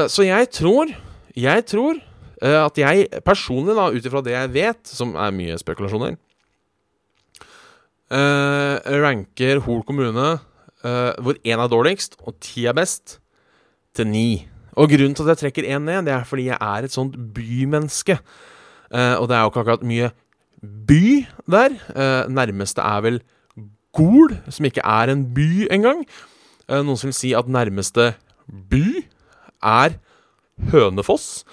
så 0.06 0.22
jeg 0.22 0.46
tror 0.54 0.92
jeg 1.36 1.66
tror 1.70 1.98
uh, 1.98 2.66
at 2.66 2.78
jeg 2.78 3.08
personlig, 3.26 3.76
da, 3.78 3.88
ut 3.92 4.06
ifra 4.06 4.22
det 4.24 4.34
jeg 4.34 4.52
vet, 4.56 4.82
som 4.88 5.14
er 5.14 5.34
mye 5.34 5.58
spekulasjoner 5.60 6.16
uh, 8.10 8.76
ranker 9.02 9.60
Hol 9.64 9.82
kommune, 9.86 10.38
eh, 10.84 11.12
hvor 11.20 11.36
én 11.44 11.60
er 11.60 11.68
dårligst 11.70 12.16
og 12.24 12.38
ti 12.42 12.66
er 12.66 12.76
best, 12.76 13.18
til 13.94 14.06
ni. 14.06 14.48
Og 14.78 14.88
grunnen 14.88 15.14
til 15.14 15.26
at 15.26 15.34
jeg 15.34 15.40
trekker 15.42 15.66
én 15.66 15.82
ned, 15.84 16.06
det 16.06 16.14
er 16.14 16.24
fordi 16.24 16.46
jeg 16.46 16.58
er 16.60 16.86
et 16.86 16.94
sånt 16.94 17.16
bymenneske. 17.34 18.18
Og 18.90 19.26
det 19.28 19.36
er 19.36 19.42
jo 19.42 19.50
ikke 19.50 19.62
akkurat 19.64 19.82
mye 19.86 20.10
by 20.62 21.26
der. 21.50 21.74
Nærmeste 22.30 22.82
er 22.82 23.00
vel 23.02 23.18
Gol, 23.92 24.36
som 24.48 24.64
ikke 24.64 24.84
er 24.86 25.10
en 25.10 25.24
by 25.34 25.66
engang. 25.74 26.04
Noen 26.70 26.96
som 26.96 27.10
vil 27.10 27.18
si 27.18 27.32
at 27.34 27.50
nærmeste 27.50 28.12
by 28.46 29.02
er 29.58 29.98
Hønefoss. 30.68 31.44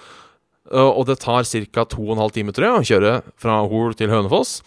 Eh, 0.72 0.90
og 0.90 1.08
det 1.08 1.20
tar 1.24 1.48
ca. 1.48 1.86
2 1.86 2.18
12 2.18 2.36
timer 2.36 2.56
tror 2.56 2.68
jeg, 2.68 2.76
å 2.76 2.90
kjøre 2.92 3.14
fra 3.40 3.62
Hol 3.72 3.96
til 3.98 4.12
Hønefoss. 4.12 4.60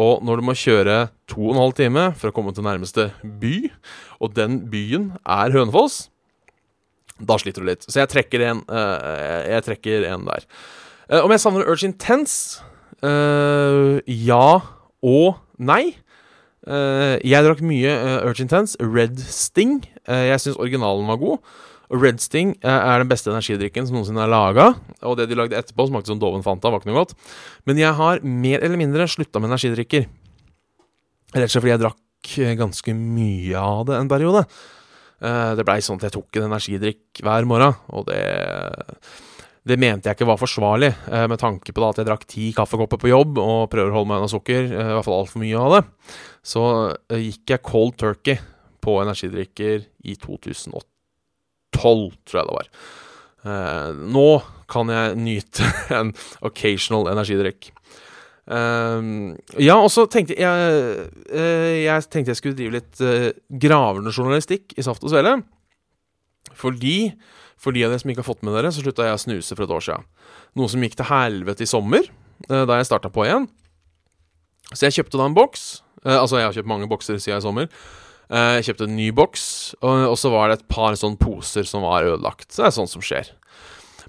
Og 0.00 0.22
når 0.24 0.40
du 0.40 0.46
må 0.48 0.56
kjøre 0.56 0.96
2 1.32 1.52
12 1.52 1.74
timer 1.82 2.14
for 2.16 2.30
å 2.30 2.36
komme 2.36 2.54
til 2.56 2.64
nærmeste 2.64 3.10
by, 3.22 3.56
og 4.24 4.32
den 4.38 4.62
byen 4.72 5.10
er 5.28 5.52
Hønefoss, 5.52 6.06
da 7.20 7.36
sliter 7.38 7.62
du 7.62 7.68
litt. 7.68 7.84
Så 7.86 8.00
jeg 8.00 8.10
trekker 8.10 8.42
en, 8.48 8.62
uh, 8.72 9.44
jeg 9.46 9.62
trekker 9.68 10.06
en 10.08 10.24
der. 10.26 10.46
Uh, 11.12 11.20
om 11.20 11.34
jeg 11.34 11.42
savner 11.44 11.68
Urge 11.68 11.90
Intense? 11.90 12.68
Ja 13.02 14.48
og 15.02 15.40
nei. 15.58 15.96
jeg 16.62 17.42
drakk 17.42 17.58
mye 17.66 17.90
Urge 18.22 18.44
Intense. 18.44 18.78
Red 18.78 19.18
Sting. 19.26 19.80
jeg 20.06 20.38
syns 20.38 20.60
originalen 20.62 21.10
var 21.10 21.18
god. 21.18 21.42
Red 21.92 22.22
Sting 22.24 22.54
er 22.64 23.02
den 23.02 23.10
beste 23.10 23.28
energidrikken 23.28 23.84
som 23.84 23.98
noensinne 23.98 24.22
er 24.24 24.30
laga. 24.32 24.68
Og 25.04 25.18
det 25.18 25.28
de 25.28 25.36
lagde 25.36 25.58
etterpå, 25.58 25.86
smakte 25.90 26.12
som 26.12 26.20
Doven 26.20 26.44
Fanta. 26.44 26.70
var 26.72 26.80
ikke 26.80 26.88
noe 26.88 27.02
godt. 27.02 27.16
Men 27.68 27.80
jeg 27.80 27.92
har 27.98 28.22
mer 28.24 28.64
eller 28.64 28.80
mindre 28.80 29.08
slutta 29.10 29.42
med 29.42 29.52
energidrikker. 29.52 30.06
Rett 31.32 31.44
og 31.44 31.52
slett 31.52 31.60
fordi 31.60 31.74
jeg 31.74 31.82
drakk 31.82 31.98
ganske 32.60 32.94
mye 32.96 33.58
av 33.58 33.84
det 33.90 33.98
en 33.98 34.08
periode. 34.08 34.46
Uh, 35.22 35.52
det 35.58 35.66
blei 35.68 35.78
sånn 35.84 36.00
at 36.00 36.08
jeg 36.08 36.16
tok 36.16 36.40
en 36.40 36.48
energidrikk 36.48 37.22
hver 37.22 37.46
morgen, 37.48 37.76
og 37.92 38.08
det 38.08 38.22
det 39.62 39.76
mente 39.78 40.08
jeg 40.10 40.16
ikke 40.16 40.26
var 40.26 40.40
forsvarlig, 40.40 40.88
med 41.30 41.38
tanke 41.38 41.70
på 41.70 41.84
at 41.86 42.00
jeg 42.00 42.08
drakk 42.08 42.24
ti 42.26 42.48
kaffekopper 42.56 42.98
på 42.98 43.12
jobb 43.12 43.38
og 43.38 43.68
prøver 43.70 43.92
å 43.92 44.00
holde 44.00 44.10
meg 44.10 44.18
unna 44.18 44.32
sukker, 44.32 44.66
i 44.66 44.74
hvert 44.74 45.06
fall 45.06 45.20
altfor 45.20 45.38
mye 45.38 45.60
av 45.60 45.76
det. 45.76 45.82
Så 46.42 46.64
gikk 47.14 47.54
jeg 47.54 47.62
cold 47.70 47.94
turkey 48.02 48.42
på 48.82 48.98
energidrikker 49.04 49.86
i 50.02 50.18
2012, 51.76 52.16
tror 52.28 52.40
jeg 52.40 52.48
det 52.48 52.58
var. 52.58 52.72
nå 54.12 54.26
kan 54.72 54.90
jeg 54.92 55.20
nyte 55.20 55.68
en 55.98 56.12
occasional 56.44 57.10
energidrikk. 57.12 57.72
Uh, 58.42 59.34
ja, 59.62 59.76
og 59.78 59.86
så 59.94 60.02
tenkte 60.10 60.34
jeg 60.34 60.62
uh, 61.30 61.74
Jeg 61.78 62.08
tenkte 62.10 62.32
jeg 62.32 62.38
skulle 62.40 62.58
drive 62.58 62.74
litt 62.74 62.98
uh, 62.98 63.28
gravende 63.62 64.10
journalistikk 64.10 64.74
i 64.74 64.82
Saft 64.82 65.04
og 65.06 65.12
Svele. 65.12 65.36
Fordi 66.58 67.12
For 67.62 67.70
de 67.70 67.84
av 67.86 67.92
dere 67.92 68.02
som 68.02 68.10
ikke 68.10 68.24
har 68.24 68.26
fått 68.32 68.42
med 68.42 68.56
dere, 68.58 68.72
så 68.74 68.82
slutta 68.82 69.06
jeg 69.06 69.14
å 69.14 69.22
snuse 69.22 69.54
for 69.54 69.64
et 69.64 69.74
år 69.76 69.84
siden. 69.86 70.08
Noe 70.58 70.72
som 70.72 70.82
gikk 70.82 70.98
til 70.98 71.06
helvete 71.06 71.62
i 71.62 71.70
sommer, 71.70 72.08
eh, 72.48 72.64
da 72.66 72.80
jeg 72.80 72.88
starta 72.88 73.06
på 73.14 73.22
igjen. 73.22 73.46
Så 74.72 74.88
jeg 74.88 74.96
kjøpte 74.96 75.20
da 75.20 75.28
en 75.30 75.36
boks. 75.36 75.62
altså, 76.02 76.40
jeg 76.40 76.48
har 76.48 76.56
kjøpt 76.56 76.72
mange 76.72 76.88
bokser 76.90 77.20
siden 77.22 77.38
i 77.38 77.44
sommer. 77.44 77.70
Jeg 78.32 78.64
kjøpte 78.68 78.86
en 78.88 78.96
ny 78.96 79.10
boks, 79.12 79.44
og, 79.84 80.14
så 80.16 80.30
var 80.32 80.48
det 80.48 80.60
et 80.60 80.68
par 80.72 80.96
sånne 80.96 81.20
poser 81.20 81.66
som 81.68 81.84
var 81.84 82.06
ødelagt. 82.08 82.48
Så 82.48 82.62
det 82.62 82.70
er 82.70 82.76
sånt 82.78 82.92
som 82.92 83.04
skjer. 83.04 83.28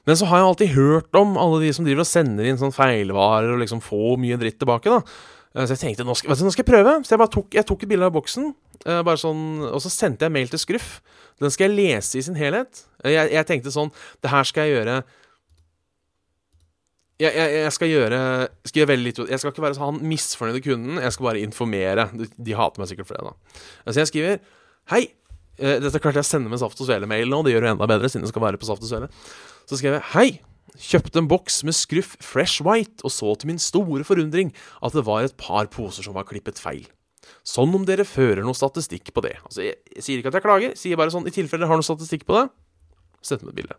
Men 0.08 0.20
så 0.20 0.28
har 0.28 0.42
jeg 0.42 0.48
alltid 0.50 0.74
hørt 0.76 1.16
om 1.16 1.38
alle 1.40 1.62
de 1.64 1.72
som 1.76 1.86
driver 1.88 2.04
og 2.04 2.10
sender 2.10 2.48
inn 2.48 2.60
sånn 2.60 2.76
feilvarer 2.76 3.54
og 3.54 3.62
liksom 3.62 3.80
får 3.84 4.20
mye 4.20 4.40
dritt 4.42 4.60
tilbake. 4.60 4.92
da 4.92 5.00
eh, 5.00 5.66
Så 5.66 5.78
jeg 5.78 5.82
tenkte 5.84 6.08
nå 6.08 6.16
skal, 6.20 6.36
du, 6.36 6.44
nå 6.44 6.52
skal 6.52 6.66
jeg 6.66 6.72
prøve. 6.72 6.98
Så 7.04 7.16
jeg 7.16 7.22
bare 7.24 7.34
tok, 7.36 7.50
jeg 7.56 7.68
tok 7.70 7.86
et 7.86 7.92
bilde 7.94 8.10
av 8.10 8.16
boksen, 8.16 8.52
eh, 8.84 9.02
bare 9.08 9.22
sånn, 9.22 9.64
og 9.70 9.80
så 9.84 9.92
sendte 9.94 10.28
jeg 10.28 10.36
mail 10.36 10.52
til 10.52 10.62
Skruff. 10.62 10.98
Den 11.42 11.54
skal 11.54 11.70
jeg 11.70 11.78
lese 11.80 12.20
i 12.20 12.26
sin 12.26 12.40
helhet. 12.40 12.84
Eh, 13.04 13.16
jeg, 13.16 13.32
jeg 13.38 13.50
tenkte 13.50 13.74
sånn 13.74 13.92
Det 14.24 14.32
her 14.34 14.48
skal 14.48 14.68
jeg 14.68 14.78
gjøre 14.78 15.02
jeg, 17.22 17.30
jeg, 17.30 17.50
jeg, 17.60 17.74
skal 17.76 17.92
gjøre 17.92 18.20
skal 18.66 18.80
gjøre 18.82 18.90
veldig 18.90 19.12
Jeg 19.30 19.40
skal 19.40 19.52
ikke 19.54 19.64
være 19.64 19.82
han 19.82 20.00
misfornøyde 20.10 20.64
kunden, 20.66 21.02
jeg 21.02 21.14
skal 21.14 21.28
bare 21.30 21.44
informere. 21.46 22.08
De, 22.18 22.30
de 22.38 22.56
hater 22.58 22.82
meg 22.82 22.90
sikkert 22.90 23.10
for 23.10 23.20
det, 23.20 23.28
da. 23.30 23.60
Så 23.92 24.02
jeg 24.02 24.10
skriver 24.10 24.40
Hei, 24.92 25.04
dette 25.56 26.02
klarte 26.02 26.20
jeg 26.20 26.26
å 26.26 26.32
sende 26.32 26.50
med 26.52 26.60
Saft 26.60 26.82
og 26.82 26.90
Svele-mail 26.90 27.30
nå, 27.32 27.44
det 27.46 27.54
gjør 27.54 27.68
det 27.68 27.76
enda 27.76 27.88
bedre, 27.88 28.10
siden 28.12 28.26
det 28.26 28.34
skal 28.34 28.44
være 28.44 28.60
på 28.60 28.68
Saft 28.68 28.84
og 28.84 28.90
Svele. 28.90 29.12
Så 29.70 29.80
skrev 29.80 30.00
jeg 30.00 30.10
Hei! 30.16 30.28
Kjøpte 30.74 31.22
en 31.22 31.30
boks 31.30 31.60
med 31.68 31.76
skruff 31.78 32.16
Fresh 32.24 32.64
White, 32.66 33.04
og 33.06 33.14
så 33.14 33.36
til 33.38 33.52
min 33.52 33.62
store 33.62 34.02
forundring 34.08 34.50
at 34.82 34.96
det 34.98 35.06
var 35.06 35.22
et 35.22 35.36
par 35.38 35.70
poser 35.70 36.06
som 36.06 36.16
var 36.18 36.26
klippet 36.26 36.58
feil. 36.58 36.88
Sånn 37.46 37.76
om 37.78 37.86
dere 37.88 38.08
fører 38.08 38.42
noe 38.44 38.58
statistikk 38.58 39.12
på 39.14 39.22
det. 39.26 39.36
Altså, 39.46 39.62
jeg, 39.68 39.78
jeg 39.94 40.06
sier 40.06 40.22
ikke 40.22 40.32
at 40.34 40.40
jeg 40.40 40.46
klager, 40.46 40.78
sier 40.80 41.00
bare 41.00 41.14
sånn 41.14 41.30
i 41.30 41.36
tilfelle 41.36 41.64
dere 41.64 41.72
har 41.72 41.80
noe 41.80 41.86
statistikk 41.86 42.26
på 42.26 42.40
det, 42.40 42.48
sett 43.24 43.44
med 43.46 43.54
et 43.54 43.62
bilde. 43.62 43.78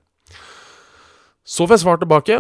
Så 1.45 1.67
får 1.67 1.77
jeg 1.77 1.85
svar 1.85 2.01
tilbake, 2.01 2.39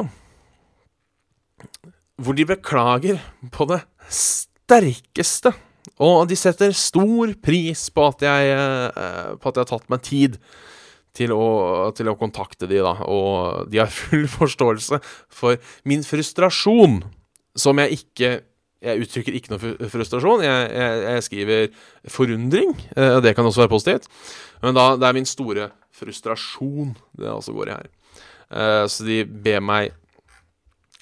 hvor 2.21 2.37
de 2.37 2.47
beklager 2.47 3.21
på 3.54 3.66
det 3.71 3.80
sterkeste. 4.11 5.54
Og 6.02 6.28
de 6.30 6.37
setter 6.38 6.73
stor 6.76 7.35
pris 7.44 7.88
på 7.92 8.06
at 8.09 8.25
jeg, 8.25 8.54
eh, 8.54 9.35
på 9.38 9.50
at 9.50 9.59
jeg 9.59 9.66
har 9.66 9.71
tatt 9.71 9.90
meg 9.92 10.02
tid 10.06 10.38
til 11.14 11.35
å, 11.35 11.92
til 11.94 12.11
å, 12.11 12.16
kontakte 12.18 12.66
de 12.66 12.80
da, 12.83 12.97
og 13.06 13.68
de 13.71 13.78
har 13.83 13.92
full 14.02 14.26
forståelse 14.30 14.99
for 15.30 15.61
min 15.87 16.02
frustrasjon, 16.06 17.02
som 17.54 17.78
jeg 17.83 18.00
ikke 18.02 18.33
Jeg 18.85 19.00
uttrykker 19.00 19.33
ikke 19.33 19.49
noe 19.49 19.88
frustrasjon, 19.88 20.42
jeg, 20.44 20.64
jeg, 20.76 20.97
jeg 21.09 21.23
skriver 21.25 21.62
forundring. 22.12 22.75
og 23.00 23.23
det 23.25 23.30
kan 23.33 23.47
også 23.49 23.62
være 23.62 23.73
positivt. 23.73 24.11
Men 24.61 24.76
da, 24.76 24.90
det 25.00 25.06
er 25.09 25.16
min 25.16 25.25
store 25.25 25.71
frustrasjon 25.94 26.90
det 27.16 27.30
også 27.30 27.54
går 27.56 27.71
i 27.71 27.76
her. 27.78 27.88
Eh, 28.50 28.85
så 28.92 29.06
de 29.06 29.23
ber 29.25 29.62
meg 29.64 29.94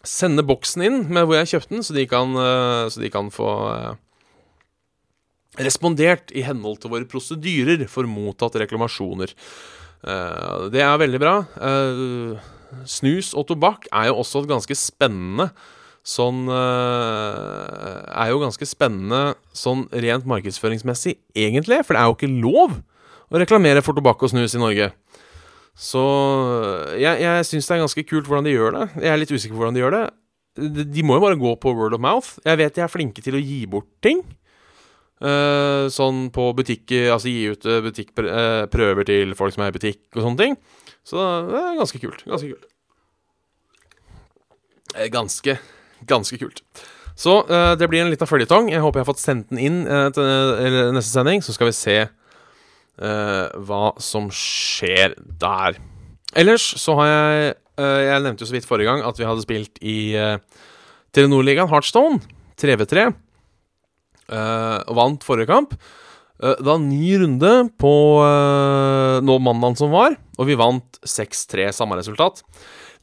sende 0.09 0.45
boksen 0.47 0.85
inn 0.87 0.99
med 1.13 1.27
hvor 1.27 1.39
jeg 1.39 1.53
kjøpte 1.55 1.75
den, 1.77 1.85
så 1.87 1.97
de 1.97 2.07
kan, 2.11 2.35
eh, 2.39 2.87
så 2.93 3.03
de 3.03 3.11
kan 3.13 3.31
få 3.35 3.51
respondert 5.61 6.33
i 6.33 6.45
henhold 6.47 6.81
til 6.81 6.93
våre 6.95 7.09
prosedyrer 7.09 7.85
for 7.93 8.09
mottatt 8.09 8.57
reklamasjoner. 8.63 9.35
Uh, 10.03 10.67
det 10.73 10.81
er 10.83 10.97
veldig 10.99 11.21
bra. 11.21 11.35
Snus 12.89 13.35
og 13.37 13.45
tobakk 13.51 13.85
er 13.93 14.09
jo 14.09 14.17
også 14.23 14.43
et 14.43 14.49
ganske 14.51 14.77
spennende 14.81 15.53
sånn 16.03 16.49
Er 16.51 18.33
jo 18.33 18.41
ganske 18.43 18.67
spennende 18.67 19.37
sånn 19.55 19.85
rent 19.93 20.25
markedsføringsmessig, 20.27 21.19
egentlig. 21.37 21.85
For 21.85 21.95
det 21.95 22.01
er 22.01 22.09
jo 22.09 22.17
ikke 22.17 22.33
lov 22.33 22.81
å 23.33 23.41
reklamere 23.45 23.85
for 23.85 23.95
tobakk 23.95 24.25
og 24.25 24.33
snus 24.33 24.57
i 24.57 24.61
Norge. 24.65 24.91
Så 25.79 26.03
jeg, 27.01 27.23
jeg 27.23 27.47
syns 27.49 27.69
det 27.69 27.77
er 27.77 27.83
ganske 27.83 28.05
kult 28.05 28.29
hvordan 28.29 28.47
de 28.47 28.53
gjør 28.53 28.77
det. 28.77 28.85
Jeg 29.01 29.13
er 29.13 29.21
litt 29.21 29.33
usikker 29.33 29.57
på 29.57 29.63
hvordan 29.63 29.79
de 29.79 29.83
gjør 29.83 29.97
det. 29.97 30.05
De 30.93 31.05
må 31.07 31.17
jo 31.17 31.25
bare 31.25 31.41
gå 31.41 31.55
på 31.61 31.73
word 31.73 31.97
of 31.97 32.03
mouth. 32.05 32.37
Jeg 32.45 32.61
vet 32.61 32.77
de 32.77 32.85
er 32.85 32.93
flinke 32.93 33.25
til 33.25 33.39
å 33.39 33.41
gi 33.41 33.63
bort 33.71 33.89
ting. 34.05 34.21
Uh, 35.23 35.87
sånn 35.93 36.33
på 36.35 36.49
butikk 36.59 36.91
Altså 37.15 37.31
gi 37.31 37.53
ut 37.53 37.67
uh, 37.71 37.77
butikkprøver 37.85 39.07
til 39.07 39.37
folk 39.39 39.55
som 39.55 39.63
er 39.63 39.71
i 39.71 39.75
butikk 39.77 40.01
og 40.17 40.25
sånne 40.25 40.41
ting. 40.41 40.57
Så 41.07 41.23
det 41.47 41.61
er 41.61 41.79
ganske 41.79 42.01
kult. 42.03 42.25
Ganske 42.27 42.51
kult. 42.51 42.67
Eh, 44.93 45.07
ganske, 45.15 45.55
ganske 46.11 46.41
kult. 46.43 46.65
Så 47.17 47.39
uh, 47.47 47.73
det 47.79 47.89
blir 47.89 48.03
en 48.03 48.11
liten 48.11 48.29
føljetong. 48.29 48.73
Jeg 48.75 48.83
håper 48.83 49.01
jeg 49.01 49.07
har 49.07 49.13
fått 49.13 49.23
sendt 49.23 49.55
den 49.55 49.63
inn 49.63 49.79
til 49.87 50.27
neste 50.93 51.09
sending, 51.09 51.41
så 51.45 51.55
skal 51.55 51.71
vi 51.71 51.79
se 51.79 51.97
hva 52.99 53.85
som 54.03 54.29
skjer 54.35 55.17
der. 55.41 55.79
Ellers 56.39 56.65
så 56.81 56.95
har 57.01 57.09
jeg 57.09 57.55
Jeg 57.83 58.21
nevnte 58.23 58.45
jo 58.45 58.49
så 58.51 58.55
vidt 58.55 58.69
forrige 58.69 58.91
gang 58.91 59.01
at 59.09 59.17
vi 59.17 59.25
hadde 59.25 59.43
spilt 59.43 59.79
i 59.81 60.13
Telenor-ligaen 61.17 61.71
Heartstone 61.71 62.21
3v3. 62.61 63.07
Uh, 64.29 64.85
vant 64.93 65.25
forrige 65.25 65.49
kamp. 65.49 65.73
Det 66.43 66.67
var 66.67 66.77
en 66.77 66.91
ny 66.91 67.17
runde 67.23 67.51
på 67.81 67.95
nå 69.25 69.35
mandagen 69.41 69.79
som 69.79 69.93
var, 69.95 70.17
og 70.37 70.49
vi 70.49 70.57
vant 70.59 70.99
6-3, 71.07 71.69
samme 71.73 71.97
resultat. 71.97 72.43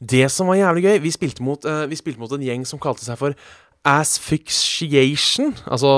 Det 0.00 0.26
som 0.32 0.48
var 0.48 0.58
jævlig 0.58 0.82
gøy 0.86 0.98
Vi 1.04 1.12
spilte 1.12 1.44
mot, 1.44 1.64
vi 1.64 1.98
spilte 1.98 2.20
mot 2.20 2.32
en 2.32 2.44
gjeng 2.44 2.62
som 2.68 2.80
kalte 2.80 3.04
seg 3.04 3.18
for 3.20 3.36
Asphyxiation. 3.84 5.54
Altså 5.66 5.90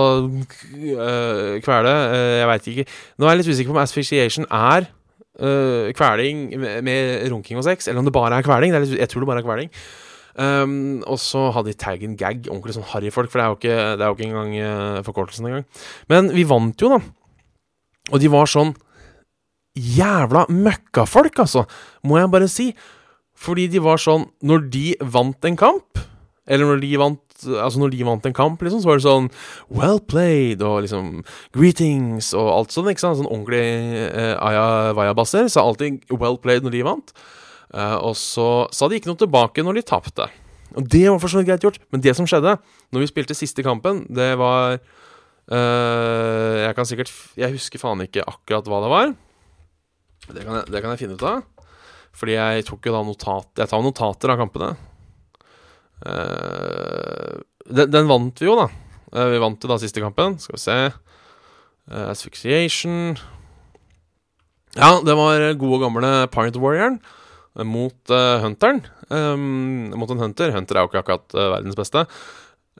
kvele 1.64 1.94
Jeg 2.38 2.50
veit 2.50 2.68
ikke. 2.72 2.86
Nå 3.18 3.26
er 3.26 3.34
jeg 3.34 3.42
litt 3.42 3.52
usikker 3.52 3.72
på 3.72 3.76
om 3.78 3.82
asphyxiation 3.82 4.46
er 4.50 4.90
kveling 5.96 6.52
med, 6.60 6.82
med, 6.84 7.24
runking 7.32 7.58
og 7.58 7.64
sex, 7.64 7.88
eller 7.88 8.02
om 8.02 8.06
det 8.06 8.12
bare 8.14 8.36
er 8.36 8.46
kveling. 8.46 8.74
Er 8.74 8.84
litt, 8.84 8.98
jeg 9.00 9.08
tror 9.10 9.24
det 9.24 9.30
bare 9.30 9.42
er 9.42 9.46
kveling. 9.48 9.70
Um, 10.32 11.02
og 11.04 11.18
så 11.20 11.50
hadde 11.52 11.72
de 11.72 11.80
taggen 11.80 12.14
gag, 12.16 12.46
ordentlig 12.48 12.76
sånn 12.78 12.88
harryfolk, 12.88 13.28
for 13.32 13.40
det 13.40 13.44
er 13.44 13.50
jo 13.50 13.58
ikke, 13.58 13.74
det 13.98 14.04
er 14.04 14.08
jo 14.08 14.16
ikke 14.16 14.28
engang 14.30 14.54
uh, 14.56 15.02
forkortelsen 15.04 15.48
engang. 15.48 15.66
Men 16.08 16.30
vi 16.32 16.46
vant 16.48 16.84
jo, 16.84 16.88
da. 16.94 17.00
Og 18.12 18.22
de 18.22 18.30
var 18.32 18.48
sånn 18.50 18.72
jævla 19.76 20.46
møkkafolk, 20.52 21.42
altså, 21.44 21.66
må 22.08 22.18
jeg 22.20 22.32
bare 22.32 22.48
si. 22.50 22.70
Fordi 23.42 23.66
de 23.72 23.80
var 23.82 23.98
sånn 23.98 24.26
Når 24.44 24.66
de 24.70 24.82
vant 25.00 25.46
en 25.48 25.56
kamp, 25.58 26.00
eller 26.46 26.66
når 26.66 26.82
de 26.82 26.96
vant 27.00 27.20
Altså 27.42 27.80
når 27.80 27.90
de 27.90 28.04
vant 28.06 28.26
en 28.28 28.34
kamp, 28.36 28.60
liksom, 28.62 28.78
så 28.84 28.86
var 28.86 29.00
det 29.00 29.02
sånn 29.02 29.24
Well 29.74 29.98
played, 29.98 30.60
og 30.62 30.84
liksom 30.84 31.24
Greetings, 31.56 32.28
og 32.38 32.50
alt 32.54 32.74
sånn. 32.74 32.86
ikke 32.92 33.02
sant? 33.02 33.18
Sånn 33.18 33.26
ordentlig 33.26 33.64
eh, 34.06 34.36
Aya 34.38 34.92
Vaya-basser. 34.94 35.48
Sa 35.50 35.64
alltid 35.66 36.04
well 36.14 36.38
played 36.38 36.62
når 36.62 36.76
de 36.76 36.84
vant. 36.86 37.10
Eh, 37.74 37.96
og 37.98 38.14
så 38.20 38.68
sa 38.70 38.86
de 38.86 39.00
ikke 39.00 39.10
noe 39.10 39.18
tilbake 39.18 39.64
når 39.66 39.80
de 39.80 39.84
tapte. 39.90 40.28
Og 40.78 40.86
det 40.86 41.02
var 41.08 41.18
for 41.18 41.32
så 41.32 41.40
vidt 41.40 41.50
greit 41.50 41.66
gjort, 41.66 41.80
men 41.90 42.04
det 42.04 42.14
som 42.16 42.28
skjedde 42.30 42.54
når 42.94 43.02
vi 43.02 43.10
spilte 43.10 43.36
siste 43.36 43.64
kampen, 43.66 44.04
det 44.12 44.30
var 44.40 44.76
eh, 44.76 46.56
Jeg 46.62 46.76
kan 46.78 46.88
sikkert 46.88 47.12
Jeg 47.42 47.56
husker 47.56 47.82
faen 47.82 48.06
ikke 48.06 48.22
akkurat 48.22 48.70
hva 48.70 48.80
det 48.84 48.92
var. 48.92 49.12
Det 50.30 50.46
kan 50.46 50.60
jeg, 50.60 50.70
det 50.70 50.84
kan 50.84 50.94
jeg 50.94 51.02
finne 51.02 51.18
ut 51.18 51.26
av. 51.26 51.42
Fordi 52.14 52.38
jeg 52.38 52.66
tok 52.68 52.86
jo 52.86 52.94
da 52.94 53.02
notat 53.08 53.64
Jeg 53.64 53.72
tar 53.72 53.82
notater 53.84 54.36
av 54.36 54.42
kampene. 54.44 54.72
Eh, 56.02 57.40
den, 57.70 57.90
den, 57.92 58.08
vant 58.10 58.42
vi 58.42 58.48
jo, 58.48 58.56
da. 58.58 58.68
Uh, 59.12 59.28
vi 59.32 59.40
vant 59.42 59.62
jo 59.62 59.70
da 59.70 59.78
siste 59.80 60.02
kampen. 60.02 60.38
Skal 60.42 60.56
vi 60.56 60.62
se 60.62 60.76
uh, 60.88 62.06
Asphyxiation 62.08 63.18
Ja, 64.78 64.96
det 65.04 65.16
var 65.18 65.44
gode, 65.60 65.82
gamle 65.84 66.14
Pirate 66.32 66.62
Warrioren 66.62 67.02
mot 67.68 68.08
Hunteren. 68.40 68.80
Um, 69.12 69.90
mot 70.00 70.08
en 70.08 70.22
Hunter. 70.22 70.54
Hunter 70.54 70.78
er 70.78 70.86
jo 70.86 70.88
ikke 70.88 71.02
akkurat 71.02 71.34
verdens 71.36 71.76
beste. 71.76 72.06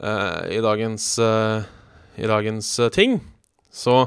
I 0.00 0.62
dagens 0.64 1.18
I 1.20 2.30
dagens 2.30 2.70
ting 2.96 3.18
så 3.68 4.06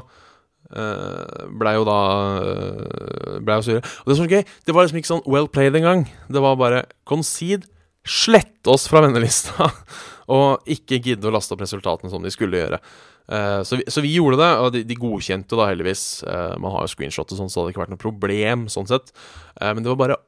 Uh, 0.66 1.46
blei 1.54 1.76
jo 1.76 1.84
da 1.86 1.98
uh, 2.42 3.36
Blei 3.38 3.58
jo 3.60 3.62
sure. 3.62 3.82
Og 4.02 4.10
det 4.10 4.16
som 4.18 4.24
var 4.24 4.32
gøy, 4.34 4.46
det 4.66 4.74
var 4.74 4.86
liksom 4.86 4.98
ikke 4.98 5.10
sånn 5.12 5.26
well 5.30 5.46
played 5.46 5.78
engang. 5.78 6.08
Det 6.26 6.42
var 6.42 6.58
bare 6.58 6.80
concede 7.06 7.68
slette 8.06 8.72
oss 8.72 8.86
fra 8.90 9.02
vennelista 9.04 9.68
og 10.36 10.66
ikke 10.70 11.00
gidde 11.02 11.28
å 11.28 11.34
laste 11.34 11.54
opp 11.54 11.62
resultatene 11.62 12.10
som 12.12 12.24
de 12.24 12.32
skulle 12.34 12.60
gjøre. 12.62 12.80
Uh, 13.26 13.62
så, 13.66 13.80
vi, 13.80 13.86
så, 13.90 14.02
vi, 14.04 14.14
gjorde 14.14 14.38
det, 14.38 14.50
og 14.62 14.72
de, 14.74 14.84
de 14.86 14.98
godkjente 14.98 15.58
da 15.58 15.68
heldigvis. 15.70 16.04
Uh, 16.26 16.54
man 16.62 16.74
har 16.74 16.86
jo 16.86 16.92
screenshot 16.94 17.30
og 17.30 17.40
sånn, 17.40 17.50
så 17.50 17.58
det 17.58 17.64
hadde 17.64 17.74
ikke 17.74 17.84
vært 17.84 17.94
noe 17.94 18.02
problem 18.02 18.66
sånn 18.72 18.88
sett. 18.90 19.10
Uh, 19.58 19.72
men 19.72 19.82
det 19.82 19.90
var 19.92 20.00
bare 20.02 20.18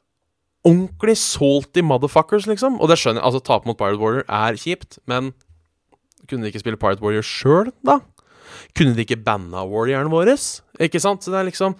ordentlig 0.66 1.14
salty 1.20 1.85
motherfuckers, 1.87 2.49
liksom. 2.50 2.80
Og 2.82 2.90
det 2.90 2.99
skjønner 2.99 3.23
jeg. 3.23 3.26
Altså, 3.30 3.42
tape 3.47 3.70
mot 3.70 3.78
Pirate 3.78 4.02
Warrior 4.02 4.26
er 4.26 4.58
kjipt, 4.58 4.99
men 5.11 5.32
kunne 6.28 6.44
de 6.44 6.52
ikke 6.52 6.62
spille 6.64 6.80
Pirate 6.80 7.04
Warrior 7.04 7.26
sjøl, 7.26 7.70
da? 7.87 8.00
Kunne 8.76 8.97
de 8.97 9.04
ikke 9.04 9.20
banna 9.23 9.62
warrioren 9.68 10.11
vår? 10.12 10.35
Ikke 10.82 11.00
sant? 11.02 11.25
Så 11.25 11.32
det 11.32 11.40
er 11.40 11.49
liksom 11.49 11.78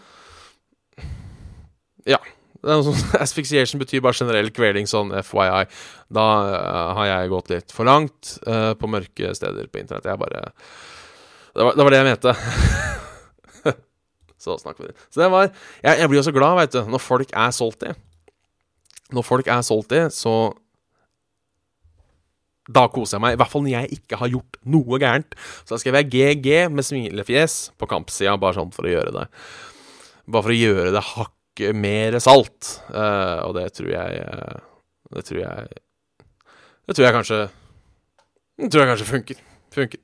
Ja. 2.09 2.19
Sånn, 2.59 3.03
asphyxiation 3.25 3.79
betyr 3.83 4.03
bare 4.03 4.19
generell 4.19 4.51
kveling, 4.55 4.89
sånn 4.91 5.13
FYI. 5.23 5.67
Da 6.15 6.27
uh, 6.43 6.93
har 6.99 7.11
jeg 7.13 7.33
gått 7.33 7.53
litt 7.53 7.75
for 7.75 7.89
langt 7.89 8.37
uh, 8.49 8.75
på 8.79 8.91
mørke 8.91 9.35
steder 9.39 9.71
på 9.71 9.83
internett. 9.83 10.09
Jeg 10.11 10.21
bare 10.21 10.49
Det 11.55 11.67
var 11.67 11.79
det, 11.79 11.85
var 11.85 11.95
det 11.95 12.01
jeg 12.01 12.09
mente. 12.09 13.75
så 14.45 14.59
snakker 14.59 14.89
vi. 14.89 14.95
Så 15.11 15.23
det 15.23 15.31
var 15.35 15.49
Jeg, 15.49 16.01
jeg 16.03 16.09
blir 16.11 16.21
jo 16.21 16.27
så 16.27 16.35
glad, 16.35 16.59
veit 16.59 16.75
du, 16.75 16.83
når 16.91 17.05
folk 17.05 17.35
er 17.35 17.55
salty. 17.55 17.95
Når 19.15 19.25
folk 19.25 19.47
er 19.49 19.63
salty, 19.65 20.03
så 20.13 20.35
da 22.69 22.85
koser 22.93 23.17
jeg 23.17 23.25
meg. 23.25 23.37
I 23.37 23.41
hvert 23.41 23.53
fall 23.55 23.65
når 23.65 23.73
jeg 23.73 23.97
ikke 23.97 24.19
har 24.21 24.29
gjort 24.35 24.59
noe 24.69 24.99
gærent. 25.01 25.39
Så 25.63 25.73
da 25.73 25.81
skrev 25.81 26.03
jeg 26.03 26.11
GG 26.13 26.69
med 26.75 26.85
smilefjes 26.85 27.57
på 27.81 27.89
kampsida, 27.89 28.37
bare 28.37 28.59
sånn 28.59 28.75
for 28.75 28.85
å 28.85 28.93
gjøre 28.93 29.15
det. 29.15 29.27
Bare 30.29 30.45
for 30.45 30.53
å 30.53 30.59
gjøre 30.59 30.93
det 30.93 31.07
hakk 31.15 31.33
mer 31.77 32.19
salt. 32.23 32.73
Uh, 32.91 33.45
og 33.47 33.55
det 33.59 33.69
tror 33.77 33.93
jeg 33.93 34.25
uh, 34.25 34.59
Det 35.15 35.25
tror 35.29 35.41
jeg 35.43 35.79
Det 36.89 36.97
tror 36.97 37.07
jeg 37.07 37.17
kanskje 37.17 37.39
Det 38.59 38.73
tror 38.73 38.85
jeg 38.85 38.93
kanskje 38.93 39.13
funker. 39.13 39.47
Funker. 39.75 40.03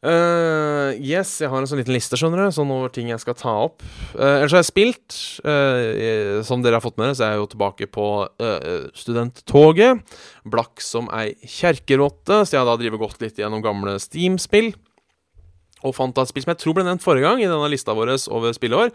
Uh, 0.00 0.96
yes, 0.96 1.34
jeg 1.42 1.50
har 1.52 1.60
en 1.60 1.68
sånn 1.68 1.82
liten 1.82 1.92
liste, 1.92 2.16
skjønner 2.16 2.46
du, 2.46 2.54
sånn 2.56 2.70
over 2.72 2.88
ting 2.92 3.10
jeg 3.10 3.20
skal 3.20 3.36
ta 3.36 3.52
opp. 3.66 3.82
Uh, 4.14 4.38
ellers 4.38 4.54
har 4.56 4.62
jeg 4.62 4.70
spilt. 4.70 5.16
Uh, 5.44 6.40
som 6.46 6.64
dere 6.64 6.78
har 6.78 6.84
fått 6.84 6.96
med 6.96 7.10
dere, 7.10 7.18
så 7.18 7.26
er 7.26 7.34
jeg 7.34 7.42
jo 7.42 7.50
tilbake 7.52 7.88
på 7.92 8.06
studenttoget. 8.96 10.00
Blakk 10.48 10.80
som 10.84 11.10
ei 11.12 11.34
kjerkerotte, 11.44 12.46
så 12.46 12.56
jeg 12.56 12.62
har 12.62 12.70
da 12.70 12.78
drivet 12.80 13.02
godt 13.02 13.20
litt 13.24 13.40
gjennom 13.40 13.64
gamle 13.64 13.98
Steam-spill. 14.00 14.72
Og 15.84 15.96
fant 15.96 16.16
da 16.16 16.24
et 16.24 16.32
spill 16.32 16.44
som 16.44 16.54
jeg 16.54 16.62
tror 16.62 16.76
ble 16.76 16.86
nevnt 16.88 17.04
forrige 17.04 17.28
gang 17.28 17.42
i 17.44 17.48
denne 17.48 17.68
lista 17.72 17.92
vår 17.96 18.16
over 18.32 18.56
spilleår. 18.56 18.94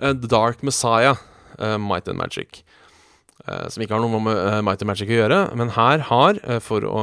Uh, 0.00 0.12
The 0.12 0.28
Dark 0.28 0.62
Messiah, 0.62 1.16
uh, 1.58 1.78
Might 1.78 2.08
and 2.08 2.18
Magic. 2.18 2.62
Uh, 3.46 3.68
som 3.70 3.82
ikke 3.82 3.94
har 3.94 4.02
noe 4.02 4.20
med 4.20 4.64
Might 4.66 4.82
and 4.82 4.90
Magic 4.90 5.10
å 5.10 5.20
gjøre, 5.20 5.42
men 5.56 5.74
her 5.76 6.06
har, 6.08 6.40
for 6.64 6.86
å, 6.88 7.02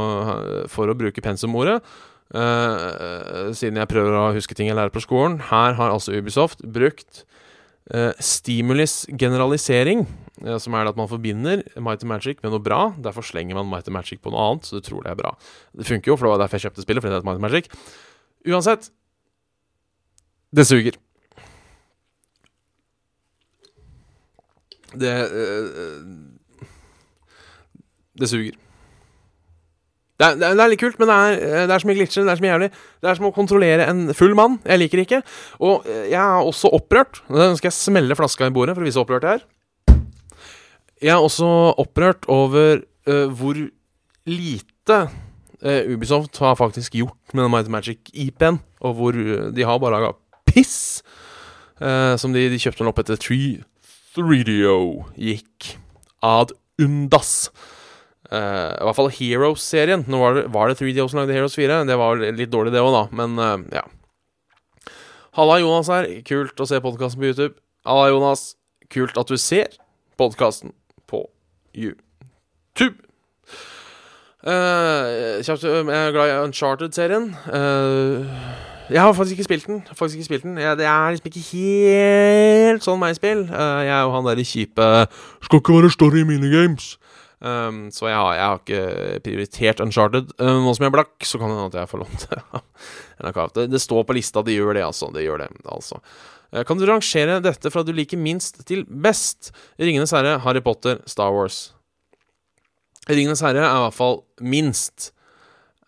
for, 0.71 0.89
å, 0.91 0.97
bruke 0.97 1.23
pensumordet 1.23 1.79
Siden 2.33 3.77
jeg 3.77 3.89
prøver 3.91 4.15
å 4.17 4.31
huske 4.33 4.55
ting 4.57 4.65
jeg 4.65 4.73
lærer 4.73 4.89
på 4.89 5.03
skolen, 5.03 5.35
her 5.51 5.75
har 5.77 5.91
altså 5.93 6.15
Ubisoft 6.17 6.63
brukt 6.65 7.21
stimulus 8.17 9.03
generalisering, 9.21 10.01
som 10.57 10.73
er 10.73 10.89
at 10.89 10.97
man 10.97 11.11
forbinder 11.11 11.61
Might 11.77 12.01
Magic 12.09 12.41
med 12.41 12.55
noe 12.55 12.63
bra. 12.63 12.87
Derfor 13.05 13.27
slenger 13.27 13.59
man 13.59 13.69
Might 13.69 13.91
Magic 13.93 14.23
på 14.25 14.33
noe 14.33 14.47
annet, 14.49 14.65
så 14.65 14.81
du 14.81 14.87
tror 14.87 15.05
det 15.05 15.13
er 15.13 15.21
bra. 15.21 15.35
Det 15.77 15.85
funker 15.91 16.09
jo, 16.09 16.17
for 16.17 16.25
det 16.25 16.33
var 16.33 16.41
derfor 16.41 16.57
jeg 16.57 16.71
kjøpte 16.71 16.87
spillet, 16.87 17.05
fordi 17.05 17.13
det 17.13 17.21
heter 17.21 17.29
Might 17.29 17.45
Magic. 17.45 17.69
Uansett, 18.49 18.89
det 20.57 20.65
suger. 20.71 20.97
Det 24.99 25.13
uh, 25.33 26.03
Det 28.19 28.29
suger. 28.29 28.59
Det 30.13 30.27
er, 30.29 30.35
det 30.37 30.61
er, 30.61 30.69
litt 30.69 30.79
kult, 30.79 30.99
men 31.01 31.09
det 31.09 31.15
er, 31.15 31.39
eh, 31.41 31.63
det 31.67 31.73
er 31.73 31.81
så 31.81 31.89
mye 31.89 31.97
glitcher. 31.97 32.23
Det 32.23 32.31
er 32.31 32.37
så 32.39 32.45
mye 32.45 32.51
jævlig. 32.51 32.69
Det 33.01 33.09
er 33.09 33.17
som 33.17 33.25
å 33.27 33.33
kontrollere 33.33 33.87
en 33.89 34.03
full 34.15 34.35
mann. 34.37 34.59
Jeg 34.69 34.79
liker 34.79 34.99
det 34.99 35.05
ikke. 35.07 35.19
Og 35.65 35.87
jeg 35.89 36.19
er 36.19 36.45
også 36.45 36.69
opprørt. 36.77 37.23
Nå 37.33 37.49
skal 37.57 37.71
jeg 37.71 37.75
smelle 37.79 38.17
flaska 38.17 38.47
i 38.47 38.53
bordet 38.53 38.77
for 38.77 38.85
å 38.85 38.87
vise 38.87 39.01
hvor 39.01 39.07
opprørt 39.07 39.25
jeg 39.25 39.41
er. 39.41 39.47
Jeg 41.03 41.11
er 41.11 41.25
også 41.25 41.49
opprørt 41.81 42.29
over 42.31 42.85
uh, 43.09 43.27
hvor 43.35 43.57
lite 44.29 44.99
uh, 45.09 45.91
Ubisoft 45.91 46.39
har 46.39 46.55
faktisk 46.61 46.95
gjort 47.01 47.35
med 47.35 47.49
Mighty 47.51 47.73
Magic 47.73 48.13
IP-en, 48.13 48.61
og 48.79 48.95
hvor 49.01 49.17
de 49.17 49.65
har 49.67 49.81
bare 49.81 49.97
laga 49.97 50.13
piss. 50.47 51.01
Uh, 51.81 52.13
som 52.21 52.31
de, 52.31 52.45
de 52.53 52.61
kjøpte 52.61 52.85
den 52.85 52.93
opp 52.93 53.01
etter 53.01 53.19
Tree 53.19 53.63
3DO 54.13 54.77
gikk 55.17 55.73
ad 56.23 56.53
undas. 56.81 57.51
Uh, 58.31 58.73
I 58.79 58.85
hvert 58.87 58.97
fall 58.97 59.11
Heroes-serien. 59.13 60.05
Nå 60.09 60.19
var 60.21 60.37
det, 60.37 60.45
var 60.53 60.69
det 60.69 60.79
3DO 60.79 61.07
som 61.09 61.21
lagde 61.21 61.35
Heroes 61.35 61.57
4. 61.57 61.83
Det 61.89 61.97
var 61.99 62.21
litt 62.23 62.53
dårlig, 62.53 62.73
det 62.73 62.81
òg, 62.81 62.93
da. 62.95 63.03
Men 63.19 63.37
uh, 63.41 63.57
ja. 63.73 63.83
Halla, 65.37 65.59
Jonas 65.61 65.89
her. 65.93 66.09
Kult 66.27 66.61
å 66.61 66.69
se 66.69 66.81
podkasten 66.81 67.21
på 67.21 67.29
YouTube. 67.31 67.57
Halla, 67.89 68.09
Jonas. 68.13 68.53
Kult 68.93 69.17
at 69.17 69.29
du 69.29 69.37
ser 69.41 69.73
podkasten 70.21 70.73
på 71.09 71.25
YouTube. 71.73 73.01
Uh, 74.43 75.39
jeg 75.39 75.47
er 75.47 76.13
glad 76.13 76.29
i 76.29 76.37
Uncharted-serien. 76.43 77.31
Uh, 77.47 78.72
jeg 78.89 79.01
har 79.01 79.13
faktisk 79.13 79.37
ikke 79.37 79.47
spilt 79.47 79.67
den. 79.67 79.83
Faktisk 79.95 80.17
ikke 80.17 80.25
spilt 80.25 80.43
den. 80.43 80.57
Jeg, 80.57 80.77
det 80.77 80.85
er 80.89 81.13
liksom 81.13 81.29
ikke 81.29 81.45
helt 81.51 82.83
sånn 82.83 82.99
meg 83.01 83.15
spill. 83.15 83.45
Uh, 83.47 83.79
jeg 83.85 83.93
er 83.95 84.03
jo 84.03 84.11
han 84.15 84.27
derre 84.27 84.45
kjipe 84.47 84.89
Skal 85.45 85.61
ikke 85.61 85.77
være 85.77 85.93
story 85.93 86.23
i 86.23 86.27
minigames. 86.27 86.93
Um, 87.43 87.89
så 87.91 88.07
jeg 88.07 88.15
har, 88.15 88.33
jeg 88.37 88.43
har, 88.45 88.61
ikke 88.61 89.23
prioritert 89.25 89.81
Uncharted. 89.83 90.29
Um, 90.39 90.63
nå 90.63 90.75
som 90.75 90.85
jeg 90.85 90.91
er 90.91 90.95
blakk, 90.95 91.15
så 91.27 91.39
kan 91.39 91.51
det 91.51 91.57
hende 91.57 91.71
at 91.73 91.79
jeg 91.81 91.91
får 91.91 92.03
lov 92.03 93.49
det, 93.57 93.65
det 93.71 93.81
står 93.83 94.05
på 94.07 94.15
lista, 94.15 94.43
det 94.43 94.55
gjør 94.55 94.77
det, 94.77 94.85
altså. 94.87 95.11
Det 95.11 95.25
gjør 95.25 95.43
det, 95.43 95.49
altså. 95.67 95.99
Uh, 96.55 96.61
kan 96.63 96.79
du 96.79 96.85
rangere 96.87 97.41
dette 97.43 97.71
fra 97.73 97.83
du 97.83 97.91
liker 97.95 98.19
minst 98.19 98.63
til 98.67 98.85
best? 98.87 99.51
Ringenes 99.79 100.15
herre, 100.15 100.37
Harry 100.45 100.63
Potter, 100.63 101.03
Star 101.05 101.35
Wars. 101.35 101.73
Ringenes 103.11 103.43
herre 103.43 103.65
er 103.65 103.75
i 103.75 103.85
hvert 103.89 103.99
fall 103.99 104.21
minst. 104.39 105.11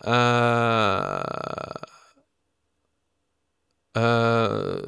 Uh, 0.04 1.95
Uh, 3.96 4.84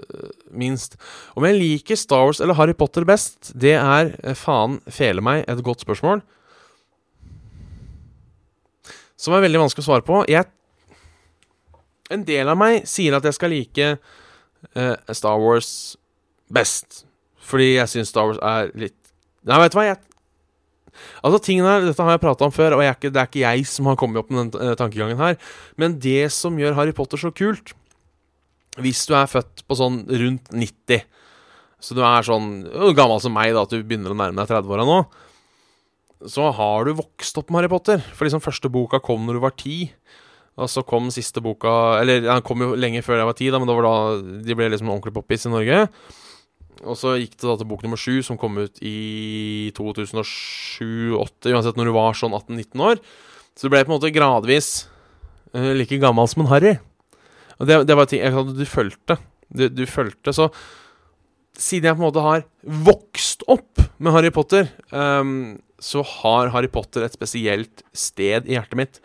minst. 0.52 0.98
Om 1.40 1.46
jeg 1.48 1.56
liker 1.56 2.00
Star 2.00 2.26
Wars 2.28 2.42
eller 2.44 2.58
Harry 2.60 2.74
Potter 2.76 3.06
best, 3.08 3.54
det 3.56 3.78
er 3.80 4.12
uh, 4.20 4.34
faen 4.36 4.82
fele 4.92 5.24
meg 5.24 5.46
et 5.48 5.62
godt 5.64 5.86
spørsmål. 5.86 6.20
Som 9.18 9.38
er 9.38 9.46
veldig 9.46 9.64
vanskelig 9.64 9.86
å 9.86 9.88
svare 9.88 10.06
på. 10.08 10.26
Jeg 10.28 10.52
En 12.12 12.24
del 12.28 12.48
av 12.48 12.60
meg 12.60 12.86
sier 12.88 13.16
at 13.16 13.24
jeg 13.28 13.36
skal 13.36 13.52
like 13.52 13.88
uh, 13.96 14.96
Star 15.16 15.40
Wars 15.40 15.96
best. 16.52 17.06
Fordi 17.40 17.78
jeg 17.78 17.94
syns 17.94 18.12
Star 18.12 18.28
Wars 18.28 18.44
er 18.44 18.76
litt 18.76 18.96
Nei, 19.48 19.62
vet 19.64 19.72
du 19.72 19.80
hva, 19.80 19.88
jeg 19.88 20.04
Altså, 21.24 21.40
tingene 21.46 21.72
her, 21.72 21.84
Dette 21.86 22.04
har 22.04 22.16
jeg 22.16 22.24
prata 22.24 22.48
om 22.48 22.52
før, 22.52 22.76
og 22.76 22.84
jeg, 22.84 23.12
det 23.14 23.22
er 23.22 23.28
ikke 23.30 23.44
jeg 23.44 23.68
som 23.70 23.88
har 23.88 23.96
kommet 24.00 24.20
opp 24.20 24.32
med 24.34 24.50
den 24.50 24.78
tankegangen 24.80 25.20
her. 25.22 25.38
Men 25.78 26.00
det 26.02 26.32
som 26.34 26.58
gjør 26.60 26.74
Harry 26.76 26.96
Potter 26.98 27.22
så 27.22 27.30
kult, 27.32 27.77
hvis 28.84 29.06
du 29.10 29.16
er 29.18 29.30
født 29.30 29.64
på 29.68 29.78
sånn 29.78 30.04
rundt 30.10 30.52
90, 30.54 31.06
så 31.78 31.96
du 31.98 32.02
er 32.06 32.26
sånn 32.26 32.52
gammel 32.98 33.22
som 33.22 33.36
meg, 33.36 33.54
da, 33.54 33.66
at 33.66 33.74
du 33.74 33.82
begynner 33.84 34.14
å 34.14 34.18
nærme 34.18 34.42
deg 34.42 34.50
30-åra 34.50 34.86
nå, 34.88 35.02
så 36.26 36.48
har 36.58 36.88
du 36.88 36.96
vokst 36.98 37.38
opp 37.38 37.52
med 37.52 37.62
Harry 37.62 37.70
Potter. 37.72 38.02
For 38.18 38.26
liksom 38.26 38.42
første 38.42 38.72
boka 38.74 39.00
kom 39.04 39.28
når 39.28 39.38
du 39.38 39.44
var 39.44 39.54
ti. 39.60 39.78
Og 40.58 40.70
så 40.72 40.82
kom 40.82 41.12
siste 41.14 41.44
boka 41.46 42.00
Eller 42.00 42.24
den 42.26 42.42
kom 42.42 42.64
jo 42.64 42.72
lenge 42.74 43.04
før 43.06 43.20
jeg 43.22 43.30
var 43.30 43.38
ti, 43.38 43.52
da, 43.54 43.60
men 43.62 43.70
det 43.70 43.76
var 43.78 43.86
da 43.86 44.40
de 44.48 44.58
ble 44.58 44.72
liksom 44.74 44.90
ordentlig 44.90 45.14
poppis 45.14 45.46
i 45.46 45.54
Norge. 45.54 45.84
Og 46.86 46.98
så 46.98 47.16
gikk 47.18 47.38
det 47.38 47.46
da 47.46 47.56
til 47.60 47.70
bok 47.70 47.86
nummer 47.86 48.02
sju, 48.02 48.20
som 48.26 48.38
kom 48.42 48.58
ut 48.58 48.82
i 48.86 49.72
2007-2008. 49.78 51.54
Uansett 51.54 51.78
når 51.78 51.90
du 51.90 51.94
var 51.96 52.18
sånn 52.18 52.34
18-19 52.38 52.86
år. 52.90 53.02
Så 53.58 53.66
du 53.66 53.74
ble 53.74 53.84
på 53.86 53.92
en 53.92 53.98
måte 53.98 54.14
gradvis 54.14 54.88
uh, 55.54 55.74
like 55.78 56.02
gammel 56.02 56.30
som 56.30 56.46
en 56.46 56.52
Harry. 56.52 56.76
Og 57.58 57.70
det, 57.70 57.80
det 57.90 57.98
var 57.98 58.10
ting 58.10 58.22
jeg, 58.24 58.34
Du 58.58 58.66
fulgte. 58.70 59.18
Du, 59.48 59.68
du 59.72 59.86
fulgte. 59.90 60.34
Så 60.36 60.50
siden 61.58 61.90
jeg 61.90 61.98
på 61.98 62.04
en 62.04 62.08
måte 62.10 62.26
har 62.26 62.44
vokst 62.86 63.46
opp 63.50 63.82
med 63.98 64.14
Harry 64.14 64.30
Potter, 64.34 64.68
um, 64.92 65.58
så 65.82 66.04
har 66.06 66.52
Harry 66.54 66.70
Potter 66.70 67.06
et 67.06 67.16
spesielt 67.16 67.82
sted 67.98 68.46
i 68.46 68.58
hjertet 68.58 68.78
mitt 68.78 69.00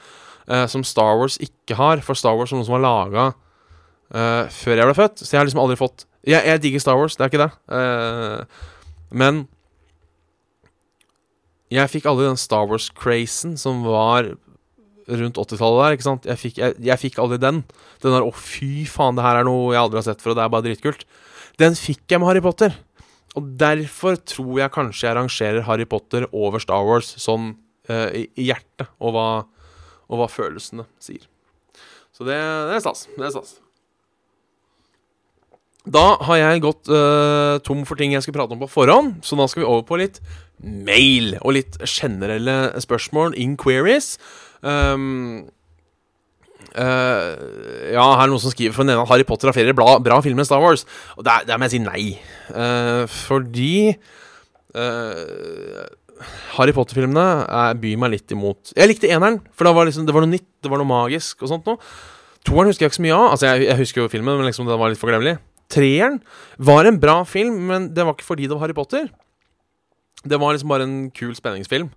uh, 0.50 0.66
som 0.68 0.84
Star 0.84 1.16
Wars 1.20 1.38
ikke 1.40 1.78
har. 1.78 2.04
For 2.04 2.18
Star 2.18 2.36
Wars 2.36 2.52
er 2.52 2.60
noe 2.60 2.68
som 2.68 2.76
var 2.76 2.84
laga 2.84 3.26
uh, 3.32 4.44
før 4.52 4.82
jeg 4.82 4.90
ble 4.90 4.98
født. 5.00 5.24
Så 5.24 5.30
jeg 5.32 5.40
har 5.40 5.48
liksom 5.48 5.64
aldri 5.64 5.80
fått 5.80 6.06
Jeg, 6.22 6.44
jeg 6.46 6.62
digger 6.62 6.84
Star 6.84 7.00
Wars, 7.00 7.16
det 7.16 7.24
er 7.24 7.32
ikke 7.32 7.46
det. 7.46 7.52
Uh, 7.72 8.70
men 9.12 9.44
jeg 11.72 11.88
fikk 11.88 12.08
aldri 12.10 12.28
den 12.28 12.40
Star 12.40 12.68
Wars-crazen 12.68 13.56
som 13.60 13.80
var 13.86 14.34
rundt 15.08 15.38
80-tallet 15.40 15.82
der. 15.82 15.96
ikke 15.96 16.06
sant? 16.08 16.28
Jeg 16.28 16.40
fikk, 16.40 16.60
jeg, 16.62 16.76
jeg 16.86 17.00
fikk, 17.00 17.18
aldri 17.22 17.40
den. 17.42 17.62
Den 18.04 18.14
der 18.14 18.24
'Å, 18.26 18.32
fy 18.34 18.86
faen, 18.86 19.18
det 19.18 19.26
her 19.26 19.40
er 19.40 19.48
noe 19.48 19.72
jeg 19.74 19.82
aldri 19.82 20.00
har 20.00 20.08
sett 20.08 20.22
før, 20.22 20.34
og 20.34 20.40
det 20.40 20.44
er 20.44 20.54
bare 20.54 20.66
dritkult'. 20.68 21.06
Den 21.60 21.76
fikk 21.76 22.06
jeg 22.08 22.20
med 22.20 22.30
Harry 22.30 22.42
Potter. 22.44 22.76
Og 23.38 23.48
derfor 23.60 24.18
tror 24.28 24.60
jeg 24.60 24.74
kanskje 24.74 25.08
jeg 25.08 25.16
rangerer 25.16 25.66
Harry 25.68 25.86
Potter 25.88 26.26
over 26.32 26.60
Star 26.60 26.84
Wars 26.84 27.14
sånn 27.20 27.54
uh, 27.88 28.08
i, 28.12 28.28
hjertet, 28.36 28.90
og 29.00 29.16
hva, 29.16 29.26
og 30.10 30.20
hva, 30.20 30.28
følelsene 30.28 30.84
sier. 31.00 31.24
Så 32.12 32.28
det, 32.28 32.36
det, 32.36 32.76
er 32.76 32.84
stas. 32.84 33.06
Det 33.16 33.24
er 33.24 33.32
stas. 33.32 33.56
Da 35.82 36.04
har 36.28 36.38
jeg 36.38 36.62
gått 36.62 36.92
uh, 36.92 37.58
tom 37.66 37.86
for 37.88 37.98
ting 37.98 38.12
jeg 38.14 38.22
skal 38.22 38.36
prate 38.36 38.54
om 38.54 38.60
på 38.62 38.70
forhånd, 38.70 39.16
så 39.26 39.38
da 39.40 39.48
skal 39.50 39.64
vi 39.64 39.70
over 39.70 39.86
på 39.88 39.98
litt 39.98 40.20
mail 40.62 41.34
og 41.40 41.56
litt 41.56 41.80
generelle 41.88 42.76
spørsmål, 42.84 43.34
inquiries. 43.40 44.14
Um, 44.62 45.50
Uh, 46.72 47.92
ja, 47.92 48.04
her 48.16 48.22
er 48.24 48.30
noen 48.32 48.40
som 48.40 48.52
skriver 48.52 48.72
for 48.72 48.86
den 48.86 48.94
ene 48.94 49.02
at 49.04 49.10
Harry 49.10 49.26
Potter 49.28 49.50
har 49.50 49.56
flere 49.56 49.74
bra, 49.76 49.98
bra 50.00 50.20
filmer 50.24 50.40
enn 50.40 50.48
Star 50.48 50.62
Wars. 50.62 50.86
Og 51.18 51.26
der, 51.26 51.44
der 51.48 51.60
må 51.60 51.68
jeg 51.68 51.74
si 51.74 51.80
nei. 51.84 52.04
Uh, 52.48 53.04
fordi 53.12 53.74
uh, 54.78 55.82
Harry 56.56 56.72
Potter-filmene 56.76 57.74
byr 57.82 58.00
meg 58.00 58.14
litt 58.14 58.32
imot. 58.32 58.72
Jeg 58.78 58.88
likte 58.88 59.10
eneren, 59.12 59.40
for 59.52 59.68
var, 59.68 59.88
liksom, 59.88 60.08
det 60.08 60.16
var 60.16 60.24
noe 60.24 60.32
nytt, 60.32 60.48
det 60.64 60.72
var 60.72 60.80
noe 60.80 60.88
magisk 60.88 61.44
og 61.44 61.52
sånt 61.52 61.68
noe. 61.68 61.80
Toeren 62.46 62.72
husker 62.72 62.86
jeg 62.86 62.94
ikke 62.94 63.00
så 63.02 63.06
mye 63.06 63.18
av. 63.18 63.26
Altså, 63.34 63.50
jeg, 63.50 63.68
jeg 63.68 63.80
husker 63.82 64.02
jo 64.02 64.12
filmen, 64.12 64.38
men 64.38 64.48
liksom 64.48 64.70
det 64.70 64.78
var 64.80 64.92
litt 64.92 65.02
forglemmelig. 65.02 65.36
Treeren 65.72 66.18
var 66.60 66.88
en 66.88 66.98
bra 67.02 67.20
film, 67.28 67.60
men 67.68 67.92
det 67.96 68.06
var 68.06 68.16
ikke 68.16 68.30
fordi 68.32 68.48
det 68.48 68.56
var 68.56 68.64
Harry 68.64 68.76
Potter. 68.76 69.12
Det 70.22 70.38
var 70.40 70.54
liksom 70.54 70.72
bare 70.72 70.88
en 70.88 70.98
kul 71.14 71.36
spenningsfilm 71.36 71.90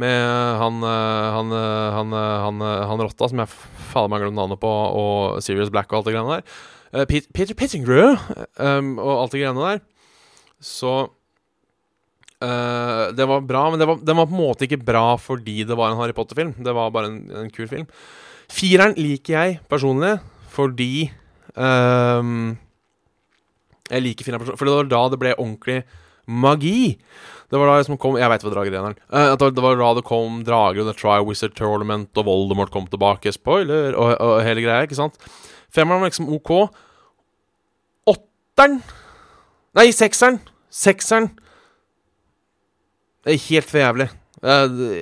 med 0.00 0.20
han, 0.58 0.82
han, 0.82 1.52
han, 1.54 2.14
han, 2.18 2.62
han 2.90 3.02
rotta, 3.04 3.28
som 3.30 3.42
jeg 3.42 3.50
fader 3.92 4.10
meg 4.10 4.24
glemt 4.24 4.38
navnet 4.38 4.60
på, 4.62 4.70
og 4.70 5.42
Serious 5.44 5.70
Black 5.70 5.92
og 5.92 6.00
alt 6.00 6.08
det 6.08 6.16
greiene 6.16 6.38
der. 6.38 6.56
Uh, 6.94 7.02
Peter 7.10 7.54
Pettingrew 7.58 8.14
um, 8.62 8.94
og 9.02 9.24
alt 9.24 9.34
det 9.34 9.40
greiene 9.42 9.70
der. 9.72 9.80
Så 10.62 10.92
uh, 12.38 13.04
Det 13.16 13.26
var 13.26 13.42
bra, 13.42 13.64
men 13.70 13.82
det 13.82 13.88
var, 13.90 13.98
den 13.98 14.18
var 14.20 14.28
på 14.30 14.36
en 14.36 14.44
måte 14.44 14.68
ikke 14.68 14.84
bra 14.84 15.16
fordi 15.18 15.64
det 15.66 15.78
var 15.78 15.90
en 15.90 15.98
Harry 15.98 16.14
Potter-film. 16.16 16.54
Det 16.58 16.74
var 16.76 16.94
bare 16.94 17.10
en, 17.10 17.18
en, 17.34 17.50
kul 17.54 17.68
film. 17.70 17.88
Fireren 18.52 18.94
liker 19.00 19.34
jeg 19.34 19.58
personlig 19.70 20.18
fordi 20.54 21.10
um, 21.58 22.54
Jeg 23.90 24.04
liker 24.04 24.26
fireren 24.26 24.44
personlig, 24.44 24.60
for 24.60 24.70
det 24.70 24.76
var 24.76 24.90
da 24.92 25.02
det 25.10 25.20
ble 25.22 25.34
ordentlig 25.34 25.80
magi. 26.26 26.96
Det 27.50 27.60
var 27.60 27.68
da 27.68 27.76
liksom 27.78 27.98
kom 28.00 28.16
Jeg 28.18 28.30
veit 28.32 28.44
hva 28.44 28.50
drager 28.50 28.74
er. 28.78 28.96
Uh, 29.12 29.34
det 29.38 29.62
var 29.62 29.76
da 29.78 29.92
det 29.98 30.06
kom 30.08 30.40
drager 30.46 30.82
og 30.82 30.88
The 30.90 30.96
Try 30.98 31.20
Wizard 31.22 31.54
Tournament, 31.58 32.10
og 32.16 32.26
Voldemort 32.26 32.72
kom 32.74 32.88
tilbake. 32.90 33.32
Spoiler! 33.34 33.94
Og, 33.94 34.16
og 34.18 34.42
hele 34.46 34.64
greia, 34.64 34.88
ikke 34.88 34.98
sant? 34.98 35.18
Femmeren 35.74 36.02
var 36.02 36.10
liksom 36.10 36.32
OK. 36.32 36.52
Åtteren 38.10 38.80
Nei, 39.74 39.88
sekseren! 39.90 40.40
Sekseren 40.70 41.32
Det 43.24 43.34
er 43.34 43.46
helt 43.48 43.70
for 43.70 43.82
jævlig. 43.82 44.08
Uh, 44.44 45.00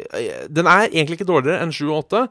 den 0.52 0.68
er 0.70 0.86
egentlig 0.92 1.18
ikke 1.18 1.28
dårligere 1.28 1.64
enn 1.64 1.72
sju 1.74 1.88
og 1.88 2.04
åtte, 2.04 2.26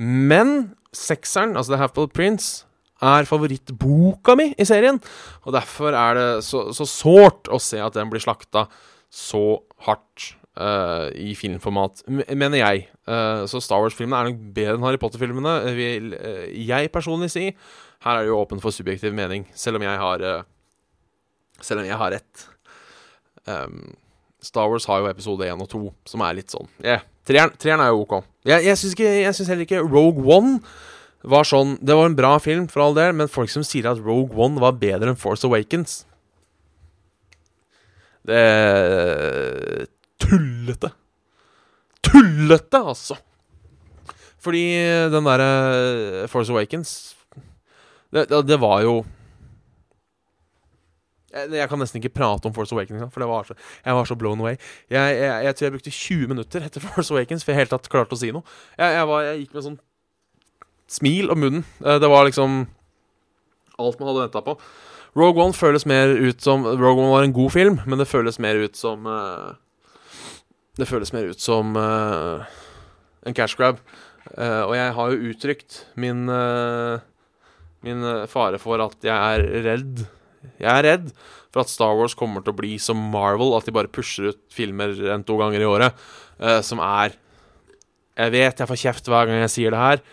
men 0.00 0.70
sekseren, 0.96 1.56
altså 1.58 1.74
The 1.74 1.82
Half-Blood 1.82 2.14
Prince 2.16 2.64
er 3.02 3.28
favorittboka 3.28 4.34
mi 4.38 4.50
i 4.58 4.66
serien. 4.68 4.98
Og 5.46 5.54
derfor 5.54 5.94
er 5.94 6.18
det 6.18 6.28
så 6.44 6.88
sårt 6.88 7.50
å 7.50 7.60
se 7.62 7.80
at 7.82 7.96
den 7.98 8.10
blir 8.10 8.22
slakta 8.22 8.66
så 9.08 9.60
hardt 9.86 10.32
uh, 10.58 11.08
i 11.14 11.34
filmformat, 11.38 12.02
mener 12.08 12.60
jeg. 12.60 12.88
Uh, 13.08 13.46
så 13.48 13.60
Star 13.64 13.80
Wars-filmene 13.84 14.18
er 14.20 14.30
nok 14.32 14.42
bedre 14.56 14.76
enn 14.76 14.84
Harry 14.86 15.00
Potter-filmene, 15.00 15.54
vil 15.78 16.12
uh, 16.18 16.44
jeg 16.52 16.92
personlig 16.94 17.30
si. 17.34 17.48
Her 18.04 18.18
er 18.18 18.26
det 18.26 18.32
jo 18.32 18.42
åpen 18.42 18.60
for 18.62 18.74
subjektiv 18.74 19.14
mening, 19.16 19.46
selv 19.58 19.80
om 19.80 19.86
jeg 19.86 19.98
har 19.98 20.44
Selv 21.60 21.80
om 21.80 21.86
jeg 21.86 21.96
har 21.98 22.12
rett. 22.14 22.44
Um, 23.48 23.96
Star 24.40 24.68
Wars 24.70 24.84
har 24.86 25.00
jo 25.00 25.08
episode 25.10 25.46
1 25.46 25.62
og 25.62 25.68
2, 25.68 25.80
som 26.06 26.22
er 26.22 26.36
litt 26.38 26.52
sånn 26.52 26.68
yeah. 26.84 27.02
Treeren 27.26 27.82
er 27.82 27.88
jo 27.90 28.04
OK. 28.04 28.20
Jeg, 28.46 28.64
jeg 28.64 28.78
syns 28.78 29.48
heller 29.50 29.66
ikke 29.66 29.82
Rogue 29.82 30.22
One 30.22 30.60
var 31.26 31.46
sånn 31.48 31.78
Det 31.82 31.96
var 31.98 32.06
en 32.06 32.18
bra 32.18 32.36
film, 32.38 32.68
for 32.70 32.84
all 32.84 32.94
del, 32.94 33.14
men 33.18 33.30
folk 33.30 33.50
som 33.50 33.64
sier 33.66 33.88
at 33.90 33.98
Rogue 33.98 34.36
One 34.38 34.60
var 34.62 34.78
bedre 34.78 35.10
enn 35.10 35.18
Force 35.18 35.46
Awakens 35.46 36.04
det 38.28 38.36
er 38.36 39.86
tullete. 40.20 40.90
Tullete, 42.04 42.80
altså! 42.80 43.16
Fordi 44.38 44.64
den 45.12 45.26
derre 45.26 45.52
eh, 46.22 46.26
Force 46.30 46.52
Awakens 46.52 47.14
det, 48.14 48.28
det, 48.30 48.56
var 48.60 48.80
jo 48.84 49.00
jeg, 51.32 51.50
jeg, 51.58 51.68
kan 51.68 51.80
nesten 51.82 51.98
ikke 52.00 52.14
prate 52.14 52.48
om 52.48 52.54
Force 52.56 52.72
Awakens, 52.72 53.02
for 53.12 53.26
var 53.28 53.48
så, 53.48 53.56
jeg 53.84 53.96
var 53.98 54.06
så 54.08 54.16
blown 54.16 54.40
away. 54.40 54.56
Jeg, 54.88 55.16
jeg, 55.16 55.44
jeg, 55.44 55.56
tror 55.56 55.66
jeg 55.66 55.72
brukte 55.72 55.90
20 55.90 56.28
minutter 56.28 56.68
etter 56.68 56.84
Force 56.86 57.14
Awakens 57.14 57.44
For 57.44 57.52
jeg 57.52 57.64
helt 57.64 57.74
tatt 57.74 57.90
klarte 57.92 58.16
å 58.16 58.20
si 58.20 58.30
noe. 58.32 58.44
Var, 58.78 59.24
jeg, 59.26 59.42
gikk 59.42 59.56
med 59.56 59.66
sånn 59.66 59.80
smil 60.88 61.30
om 61.32 61.40
munnen. 61.42 61.64
Eh, 61.84 61.98
det 62.00 62.08
var 62.10 62.26
liksom 62.28 62.66
alt 63.78 64.00
man 64.00 64.10
hadde 64.10 64.26
venta 64.26 64.42
på. 64.42 64.56
Rogue 65.18 65.42
One 65.42 65.56
føles 65.56 65.86
mer 65.88 66.10
ut 66.10 66.42
som 66.42 66.66
Rogue 66.66 67.02
One 67.02 67.12
var 67.12 67.26
en 67.26 67.34
god 67.34 67.52
film, 67.54 67.78
men 67.86 68.00
det 68.00 68.08
føles 68.10 68.38
mer 68.42 68.58
ut 68.60 68.76
som 68.76 69.06
uh, 69.08 69.54
Det 70.78 70.86
føles 70.86 71.12
mer 71.14 71.30
ut 71.30 71.40
som 71.40 71.74
uh, 71.74 72.44
en 73.26 73.34
cash 73.34 73.56
grab. 73.58 73.80
Og 74.28 74.74
jeg 74.76 74.92
har 74.92 75.10
jo 75.10 75.30
uttrykt 75.30 75.76
min 75.96 76.26
Min 77.80 78.02
fare 78.28 78.58
for 78.60 78.82
at 78.84 79.06
jeg 79.06 79.14
er 79.14 79.44
redd. 79.64 80.02
Jeg 80.60 80.68
er 80.68 80.84
redd 80.84 81.06
for 81.54 81.62
at 81.62 81.70
Star 81.72 81.94
Wars 81.96 82.14
kommer 82.18 82.44
til 82.44 82.52
å 82.52 82.58
bli 82.58 82.74
som 82.82 82.98
Marvel, 83.10 83.54
at 83.56 83.64
de 83.64 83.72
bare 83.72 83.88
pusher 83.88 84.28
ut 84.34 84.40
filmer 84.52 84.92
en 85.14 85.24
to 85.24 85.38
ganger 85.40 85.64
i 85.64 85.70
året, 85.70 85.96
som 86.66 86.82
er 86.84 87.16
Jeg 88.18 88.34
vet 88.34 88.60
jeg 88.60 88.68
får 88.68 88.82
kjeft 88.82 89.08
hver 89.08 89.30
gang 89.30 89.40
jeg 89.46 89.54
sier 89.54 89.72
det 89.72 89.80
her. 89.80 90.04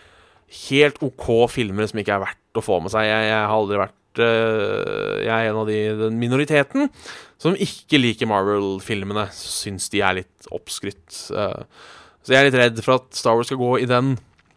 Helt 0.46 0.98
OK 1.02 1.28
filmer 1.50 1.88
som 1.90 2.00
ikke 2.00 2.14
er 2.14 2.22
verdt 2.22 2.60
å 2.60 2.64
få 2.64 2.78
med 2.82 2.92
seg. 2.94 3.08
Jeg, 3.08 3.28
jeg 3.30 3.38
har 3.42 3.54
aldri 3.56 3.80
vært 3.82 4.22
uh, 4.22 5.16
jeg 5.24 5.34
er 5.34 5.50
en 5.50 5.60
av 5.62 5.70
de, 5.70 5.80
den 6.04 6.18
minoriteten 6.20 6.90
som 7.42 7.58
ikke 7.58 8.00
liker 8.00 8.30
Marvel-filmene. 8.30 9.26
Syns 9.34 9.90
de 9.92 10.02
er 10.06 10.20
litt 10.22 10.50
oppskrytt. 10.54 11.04
Uh, 11.34 11.66
så 12.22 12.34
jeg 12.34 12.40
er 12.40 12.48
litt 12.48 12.60
redd 12.60 12.82
for 12.82 13.00
at 13.00 13.10
Star 13.18 13.38
Wars 13.38 13.50
skal 13.50 13.60
gå 13.60 13.76
i 13.82 13.90
den. 13.90 14.16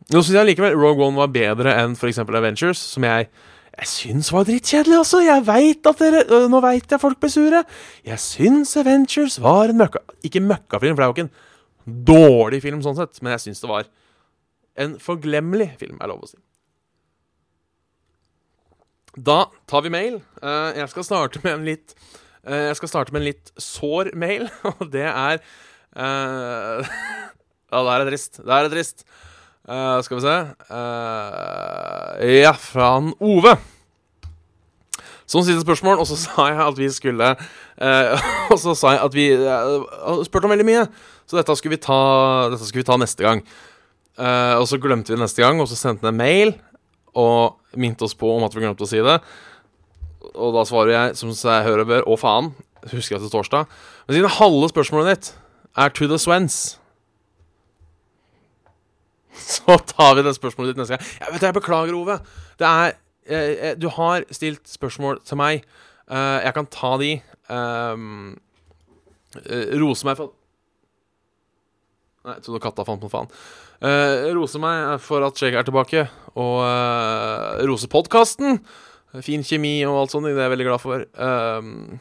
Nå 0.09 0.23
syns 0.23 0.39
jeg 0.39 0.51
likevel 0.51 0.77
Rogue 0.77 1.05
One 1.05 1.19
var 1.19 1.33
bedre 1.33 1.75
enn 1.77 1.97
f.eks. 1.97 2.21
Avengers, 2.25 2.81
som 2.95 3.05
jeg 3.05 3.29
jeg 3.79 3.87
syns 3.87 4.31
var 4.33 4.43
drittkjedelig, 4.43 4.97
altså. 4.97 5.21
Jeg 5.23 5.45
vet 5.47 5.87
at 5.87 6.01
dere 6.01 6.23
øh, 6.25 6.47
Nå 6.51 6.59
veit 6.63 6.91
jeg 6.91 6.99
folk 6.99 7.19
blir 7.21 7.31
sure. 7.31 7.61
Jeg 8.03 8.19
syns 8.19 8.73
Avengers 8.81 9.37
var 9.39 9.71
en 9.71 9.79
møkka... 9.79 10.01
Ikke 10.25 10.41
møkkafilm, 10.43 10.97
for 10.97 10.99
det 10.99 11.05
er 11.05 11.11
jo 11.11 11.15
ikke 11.15 11.27
en 11.29 12.01
dårlig 12.09 12.59
film 12.65 12.81
sånn 12.83 12.97
sett, 12.97 13.21
men 13.23 13.37
jeg 13.37 13.45
syns 13.45 13.63
det 13.63 13.69
var 13.71 13.87
en 14.79 14.95
forglemmelig 15.03 15.73
film, 15.81 15.97
er 15.99 16.11
lov 16.11 16.23
å 16.25 16.31
si. 16.31 16.39
Da 19.19 19.39
tar 19.69 19.83
vi 19.83 19.91
mail. 19.93 20.19
Uh, 20.41 20.71
jeg 20.77 20.89
skal 20.93 21.07
starte 21.07 21.41
med 21.43 21.55
en 21.57 21.65
litt 21.67 21.95
uh, 22.47 22.69
Jeg 22.69 22.77
skal 22.77 22.91
starte 22.91 23.11
med 23.11 23.23
en 23.23 23.29
litt 23.31 23.49
sår 23.59 24.13
mail, 24.19 24.45
og 24.77 24.85
det 24.93 25.07
er 25.09 25.41
uh, 25.97 26.85
Ja, 27.73 27.81
det 27.85 27.97
er 27.97 28.07
trist. 28.11 28.39
Det 28.41 28.53
er 28.55 28.69
trist. 28.71 29.03
skal 30.05 30.17
vi 30.17 30.23
se 30.25 30.37
Ja, 32.39 32.53
fra 32.57 32.93
han 32.95 33.11
Ove. 33.19 33.57
Som 35.29 35.45
siste 35.45 35.61
spørsmål, 35.61 35.99
og 36.01 36.07
så 36.09 36.17
sa 36.17 36.47
jeg 36.49 36.61
at 36.65 36.77
vi 36.77 36.89
skulle 36.89 37.33
uh, 37.37 38.29
Og 38.49 38.59
så 38.59 38.73
sa 38.77 38.95
jeg 38.95 39.03
at 39.05 39.17
vi 39.17 39.27
uh, 39.37 40.23
spurte 40.25 40.49
om 40.49 40.55
veldig 40.55 40.65
mye, 40.65 40.85
så 41.29 41.37
dette 41.37 41.55
skulle 41.59 41.77
vi 41.77 41.83
ta, 41.83 41.99
skulle 42.57 42.81
vi 42.81 42.89
ta 42.89 42.97
neste 42.97 43.25
gang. 43.25 43.43
Eh, 44.19 44.55
og 44.59 44.65
så 44.67 44.79
glemte 44.81 45.13
vi 45.13 45.17
det 45.17 45.23
neste 45.23 45.43
gang, 45.43 45.61
og 45.61 45.69
så 45.71 45.77
sendte 45.79 46.07
han 46.07 46.13
en 46.13 46.19
mail 46.19 46.55
og 47.17 47.79
minte 47.79 48.05
oss 48.05 48.17
på 48.17 48.29
om 48.35 48.43
at 48.45 48.55
vi 48.55 48.63
glemte 48.63 48.85
å 48.85 48.89
si 48.89 48.99
det. 49.03 49.19
Og 50.33 50.51
da 50.55 50.65
svarer 50.67 50.93
jeg 50.93 51.19
som 51.19 51.31
jeg 51.31 51.67
hører 51.67 51.87
bør, 51.87 52.07
å 52.09 52.17
faen. 52.19 52.51
Husker 52.91 53.15
jeg 53.15 53.25
til 53.25 53.33
torsdag. 53.33 53.69
Men 54.07 54.17
siden 54.17 54.37
halve 54.39 54.69
spørsmålet 54.71 55.11
ditt 55.13 55.31
er 55.79 55.91
to 55.95 56.07
the 56.09 56.19
Swens 56.19 56.79
så 59.55 59.77
tar 59.77 60.15
vi 60.17 60.23
det 60.25 60.33
spørsmålet 60.35 60.73
ditt 60.73 60.81
neste 60.81 60.97
gang. 60.97 61.11
Jeg 61.21 61.33
vet, 61.33 61.45
jeg 61.47 61.55
beklager, 61.55 61.95
Ove. 61.95 62.17
Det 62.59 62.67
er 62.67 62.91
eh, 63.29 63.53
eh, 63.69 63.75
Du 63.79 63.87
har 63.93 64.25
stilt 64.35 64.67
spørsmål 64.67 65.21
til 65.25 65.39
meg. 65.39 65.63
Uh, 66.09 66.41
jeg 66.41 66.53
kan 66.57 66.67
ta 66.73 66.95
de. 66.97 67.11
Um, 67.49 68.37
rose 69.79 70.05
meg 70.07 70.17
for 70.17 70.33
Nei, 72.27 72.35
jeg 72.35 72.45
trodde 72.45 72.61
katta 72.63 72.83
fant 72.87 73.03
noe 73.03 73.11
faen. 73.11 73.29
Uh, 73.79 74.27
rose 74.35 74.59
meg 74.59 74.97
for 75.03 75.23
at 75.23 75.39
Shake 75.39 75.55
er 75.55 75.67
tilbake, 75.67 76.03
og 76.35 76.57
uh, 76.65 77.61
rose 77.69 77.87
podkasten. 77.91 78.59
Fin 79.25 79.41
kjemi 79.45 79.79
og 79.87 80.03
alt 80.03 80.13
sånt, 80.13 80.27
det 80.27 80.35
er 80.35 80.45
jeg 80.45 80.53
veldig 80.53 80.67
glad 80.67 80.83
for. 80.83 81.05
Um, 81.15 81.99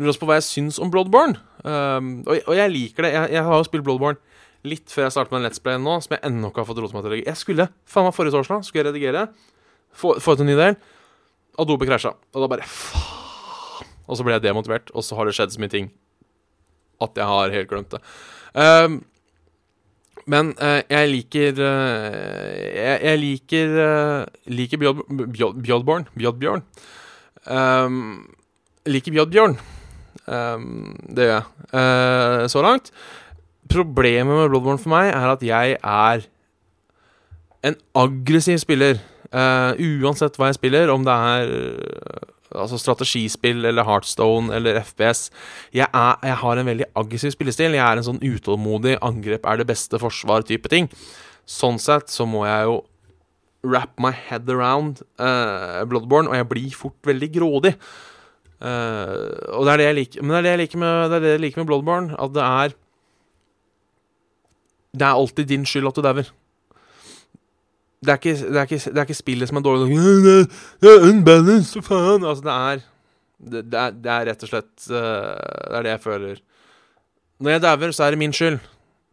lurer 0.00 0.14
også 0.14 0.22
på 0.24 0.30
hva 0.30 0.38
jeg 0.40 0.46
syns 0.48 0.80
om 0.82 0.90
Bloodborne. 0.90 1.36
Um, 1.62 2.24
og, 2.24 2.40
og, 2.40 2.54
jeg 2.56 2.72
liker 2.72 3.06
det. 3.06 3.12
Jeg, 3.14 3.34
jeg 3.36 3.44
har 3.46 3.60
jo 3.60 3.68
spilt 3.68 3.86
Bloodborne 3.86 4.18
litt 4.66 4.90
før 4.90 5.06
jeg 5.06 5.14
starter 5.14 5.34
med 5.34 5.42
en 5.42 5.46
Let's 5.46 5.62
Play 5.62 5.78
nå, 5.78 5.98
som 6.02 6.16
jeg 6.16 6.24
ennå 6.26 6.50
ikke 6.50 6.64
har 6.64 6.68
fått 6.70 6.80
rotet 6.82 6.96
meg 6.96 7.04
til 7.04 7.12
å 7.12 7.14
legge. 7.14 7.28
Jeg 7.28 7.40
skulle, 7.40 7.68
faen 7.86 8.08
meg 8.08 8.16
forrige 8.16 8.34
torsdag, 8.34 8.64
skulle 8.66 8.82
jeg 8.82 8.88
redigere, 8.88 9.28
få, 9.94 10.16
få 10.24 10.34
ut 10.34 10.42
en 10.42 10.50
ny 10.50 10.56
del. 10.58 10.80
Adobe 11.62 11.86
krasja. 11.86 12.16
Og 12.34 12.42
da 12.42 12.50
bare 12.50 12.66
faen. 12.72 13.86
Og 14.08 14.16
så 14.16 14.24
ble 14.24 14.34
jeg 14.38 14.46
demotivert, 14.46 14.90
og 14.96 15.04
så 15.04 15.18
har 15.18 15.28
det 15.28 15.36
skjedd 15.36 15.52
så 15.52 15.60
mye 15.60 15.72
ting 15.72 15.90
at 17.04 17.18
jeg 17.20 17.28
har 17.28 17.54
helt 17.54 17.70
glemt 17.70 17.92
det. 17.92 18.00
Um, 18.56 19.02
men 20.28 20.52
uh, 20.60 20.80
jeg 20.84 21.10
liker 21.12 21.60
uh, 21.60 22.08
jeg, 22.52 22.98
jeg, 23.02 23.20
liker 23.22 23.76
uh, 23.80 24.52
liker 24.52 24.82
Bjodborn 24.82 26.08
Bjodbjørn. 26.18 26.64
Um, 27.48 28.00
liker 28.88 29.14
Bjodbjørn. 29.16 29.56
Um, 30.28 30.96
det 31.16 31.30
gjør 31.30 31.38
jeg. 31.38 32.50
så 32.52 32.62
langt. 32.64 32.92
Problemet 33.68 34.32
med 34.32 34.48
Bloodborne 34.48 34.80
for 34.80 34.92
meg 34.92 35.10
er 35.12 35.28
at 35.32 35.44
jeg 35.44 35.76
er 35.76 36.26
en 37.68 37.76
aggressiv 37.98 38.60
spiller. 38.62 39.00
Uh, 39.28 39.76
uansett 39.76 40.38
hva 40.40 40.48
jeg 40.48 40.56
spiller, 40.56 40.88
om 40.88 41.04
det 41.04 41.12
er 41.12 41.50
uh, 41.52 42.37
altså 42.54 42.78
strategispill 42.80 43.64
eller 43.68 43.86
Heartstone 43.86 44.54
eller 44.56 44.80
FPS. 44.82 45.28
Jeg, 45.74 45.88
er, 45.88 46.14
jeg, 46.22 46.36
har 46.42 46.60
en 46.60 46.70
veldig 46.70 46.88
aggressiv 46.98 47.34
spillestil. 47.34 47.76
Jeg 47.76 47.84
er 47.84 48.00
en 48.00 48.06
sånn 48.06 48.22
utålmodig 48.24 48.98
angrep 49.04 49.46
er 49.46 49.60
det 49.60 49.68
beste 49.68 50.00
forsvar-type 50.00 50.72
ting. 50.72 50.90
Sånn 51.48 51.80
sett 51.82 52.12
så 52.12 52.28
må 52.28 52.44
jeg 52.48 52.68
jo 52.68 52.80
wrap 53.66 53.96
my 54.00 54.12
head 54.14 54.48
around 54.52 55.02
uh, 55.18 55.82
Bloodborne, 55.88 56.30
og 56.30 56.38
jeg 56.38 56.48
blir 56.48 56.76
fort 56.78 56.98
veldig 57.08 57.30
grådig. 57.34 57.74
og 58.58 59.64
det 59.66 59.72
er 59.72 59.78
det 59.78 59.84
jeg 59.86 59.94
liker 59.94 60.22
Men 60.22 60.32
det 60.32 60.38
er 60.38 60.42
det 60.42 60.50
jeg 60.50 60.60
liker 60.64 60.78
med, 60.82 61.10
det 61.12 61.18
det 61.22 61.32
jeg 61.36 61.42
liker 61.44 61.60
med 61.60 61.68
Bloodborne. 61.70 62.16
At 62.18 62.32
det 62.34 62.44
er 62.44 62.76
det 64.98 65.04
er 65.06 65.14
alltid 65.14 65.46
din 65.46 65.66
skyld 65.68 65.90
at 65.90 65.98
du 65.98 66.02
dauer. 66.02 66.30
Det, 67.98 68.14
det, 68.22 68.34
det, 68.54 68.94
er 68.94 69.02
ikke 69.02 69.16
spillet 69.18 69.50
som 69.50 69.58
er 69.58 69.64
dårlig 69.66 69.96
Det 70.78 70.86
er 70.86 71.08
unbalanced, 71.08 71.82
faen. 71.82 72.22
Altså, 72.22 72.44
det 72.46 72.54
er 72.54 72.84
det, 73.38 73.64
det, 73.70 73.78
er 73.78 73.90
det, 73.94 74.12
er 74.12 74.26
rett 74.32 74.44
og 74.44 74.50
slett 74.50 74.86
uh, 74.90 75.34
Det 75.38 75.78
er 75.78 75.86
det 75.86 75.92
jeg 75.94 76.02
føler. 76.02 76.40
Når 77.38 77.54
jeg 77.54 77.62
dauer, 77.62 77.92
så 77.94 78.04
er 78.06 78.14
det 78.14 78.20
min 78.22 78.34
skyld. 78.34 78.58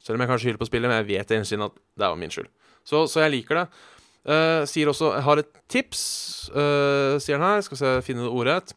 Selv 0.01 0.17
om 0.17 0.23
jeg 0.23 0.29
kanskje 0.29 0.49
hyler 0.49 0.61
på 0.61 0.69
spillet, 0.69 0.89
men 0.89 1.01
jeg 1.01 1.09
vet 1.11 1.33
inne 1.33 1.69
at 1.69 1.75
det 1.77 2.07
var 2.07 2.17
min 2.17 2.33
skyld. 2.33 2.49
Så, 2.85 3.05
så, 3.09 3.21
jeg 3.25 3.33
liker 3.39 3.61
det. 3.61 3.67
Uh, 4.25 4.65
sier 4.69 4.89
også 4.89 5.11
Jeg 5.13 5.25
har 5.27 5.41
et 5.41 5.51
tips, 5.69 6.01
uh, 6.53 7.17
sier 7.21 7.37
han 7.37 7.55
her. 7.55 7.65
Skal 7.65 7.81
se, 7.81 7.93
finne 8.05 8.25
det 8.25 8.33
ordrett. 8.33 8.73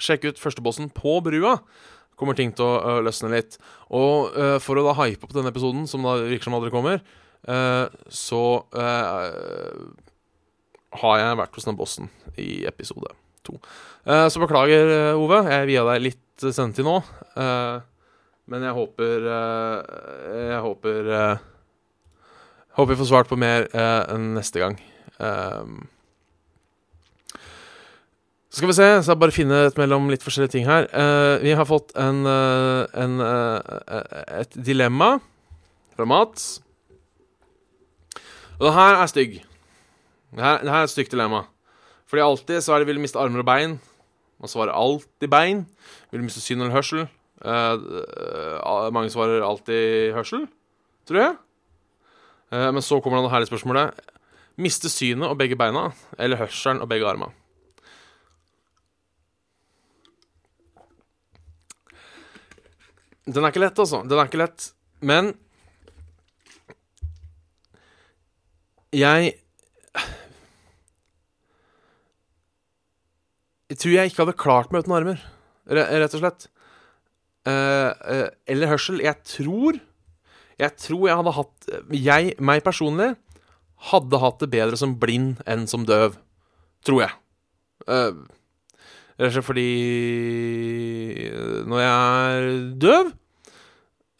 Sjekk 0.00 0.30
ut 0.30 0.40
førstebossen 0.40 0.92
på 0.96 1.20
brua 1.24 1.58
kommer 2.20 2.36
ting 2.36 2.50
til 2.52 2.66
å 2.66 2.72
uh, 2.84 2.98
løsne 3.04 3.32
litt. 3.32 3.56
Og 3.96 4.32
for 4.60 4.76
å 4.76 4.84
da 4.84 4.92
hype 5.00 5.24
opp 5.24 5.32
denne 5.32 5.52
episoden, 5.52 5.86
som 5.88 6.04
da 6.04 6.18
virker 6.20 6.48
som 6.48 6.56
aldri 6.58 6.72
kommer, 6.72 7.00
så 7.40 8.42
har 11.00 11.20
jeg 11.20 11.38
vært 11.40 11.54
hos 11.56 11.68
den 11.68 11.78
bossen 11.78 12.10
i 12.36 12.66
episode 12.68 13.14
to. 13.46 13.56
så 14.04 14.42
beklager, 14.42 15.14
Ove. 15.16 15.40
Jeg 15.48 15.68
via 15.70 15.84
deg 15.88 16.04
litt 16.04 16.44
sendetid 16.44 16.84
nå. 16.84 16.98
men 18.50 18.66
jeg 18.66 18.76
håper 18.76 19.28
Jeg 19.30 20.60
håper 20.66 21.12
Håper 22.76 22.92
vi 22.92 22.98
får 23.00 23.08
svart 23.08 23.30
på 23.30 23.40
mer 23.40 23.66
enn 23.72 24.34
neste 24.36 24.60
gang. 24.62 24.76
Skal 28.50 28.66
vi 28.66 28.74
se, 28.74 28.86
så 28.98 29.12
jeg 29.12 29.20
bare 29.22 29.34
finne 29.34 29.58
et 29.68 29.76
mellom 29.78 30.08
litt 30.10 30.24
forskjellige 30.26 30.56
ting 30.56 30.64
her. 30.66 30.88
Uh, 30.90 31.38
vi 31.38 31.52
har 31.54 31.68
fått 31.68 31.92
en, 31.98 32.24
en 32.26 33.22
et 33.22 34.56
dilemma 34.58 35.12
fra 35.94 36.08
Mats. 36.08 36.56
Og 38.60 38.66
det 38.66 38.76
her 38.76 38.98
er 39.00 39.08
stygg. 39.08 39.38
Det 40.36 40.44
her, 40.44 40.58
det 40.60 40.68
her 40.68 40.82
er 40.82 40.84
et 40.84 40.92
stygt 40.92 41.14
dilemma. 41.14 41.46
Fordi 42.10 42.20
alltid 42.20 42.60
så 42.60 42.74
er 42.74 42.82
det 42.82 42.90
vil 42.90 43.00
miste 43.00 43.18
armer 43.18 43.40
og 43.40 43.48
bein. 43.48 43.78
Man 44.40 44.52
svarer 44.52 44.76
alltid 44.76 45.30
bein. 45.32 45.64
Vil 46.12 46.24
miste 46.26 46.42
syn 46.44 46.60
eller 46.60 46.76
hørsel. 46.76 47.08
mange 48.92 49.10
svarer 49.10 49.46
alltid 49.46 50.12
hørsel, 50.12 50.46
tror 51.08 51.20
jeg. 51.22 51.36
men 52.50 52.82
så 52.82 53.00
kommer 53.00 53.22
det 53.22 53.30
herlige 53.30 53.48
spørsmålet. 53.48 54.00
Miste 54.56 54.90
synet 54.90 55.28
og 55.28 55.38
begge 55.38 55.56
beina, 55.56 55.92
eller 56.18 56.36
hørselen 56.36 56.82
og 56.82 56.88
begge 56.88 57.06
armene? 57.08 57.32
Den 63.24 63.44
er 63.44 63.52
ikke 63.54 63.62
lett, 63.62 63.78
altså. 63.78 64.02
Den 64.02 64.18
er 64.18 64.28
ikke 64.28 64.42
lett. 64.42 64.72
Men 65.00 65.32
jeg 68.96 69.34
Jeg 73.70 73.78
tror 73.78 73.92
jeg 73.94 74.10
ikke 74.10 74.24
hadde 74.24 74.40
klart 74.40 74.72
meg 74.74 74.82
uten 74.82 74.96
armer, 74.96 75.20
rett 75.70 76.14
og 76.16 76.22
slett. 76.24 76.48
Uh, 77.46 77.94
uh, 78.02 78.26
eller 78.50 78.68
hørsel. 78.72 78.98
Jeg 79.00 79.22
tror 79.24 79.78
Jeg 80.60 80.76
tror 80.76 81.06
jeg 81.06 81.16
hadde 81.16 81.32
hatt 81.38 81.70
Jeg, 81.94 82.34
meg 82.42 82.64
personlig, 82.66 83.14
hadde 83.90 84.20
hatt 84.20 84.42
det 84.42 84.50
bedre 84.52 84.76
som 84.76 84.98
blind 85.00 85.38
enn 85.46 85.64
som 85.70 85.86
døv. 85.86 86.18
Tror 86.84 87.06
jeg. 87.06 87.16
Uh, 87.86 88.26
Rett 89.20 89.30
og 89.30 89.36
slett 89.36 89.46
fordi 89.46 89.70
Når 91.68 91.82
jeg 91.84 91.94
er 91.94 92.52
døv, 92.82 93.14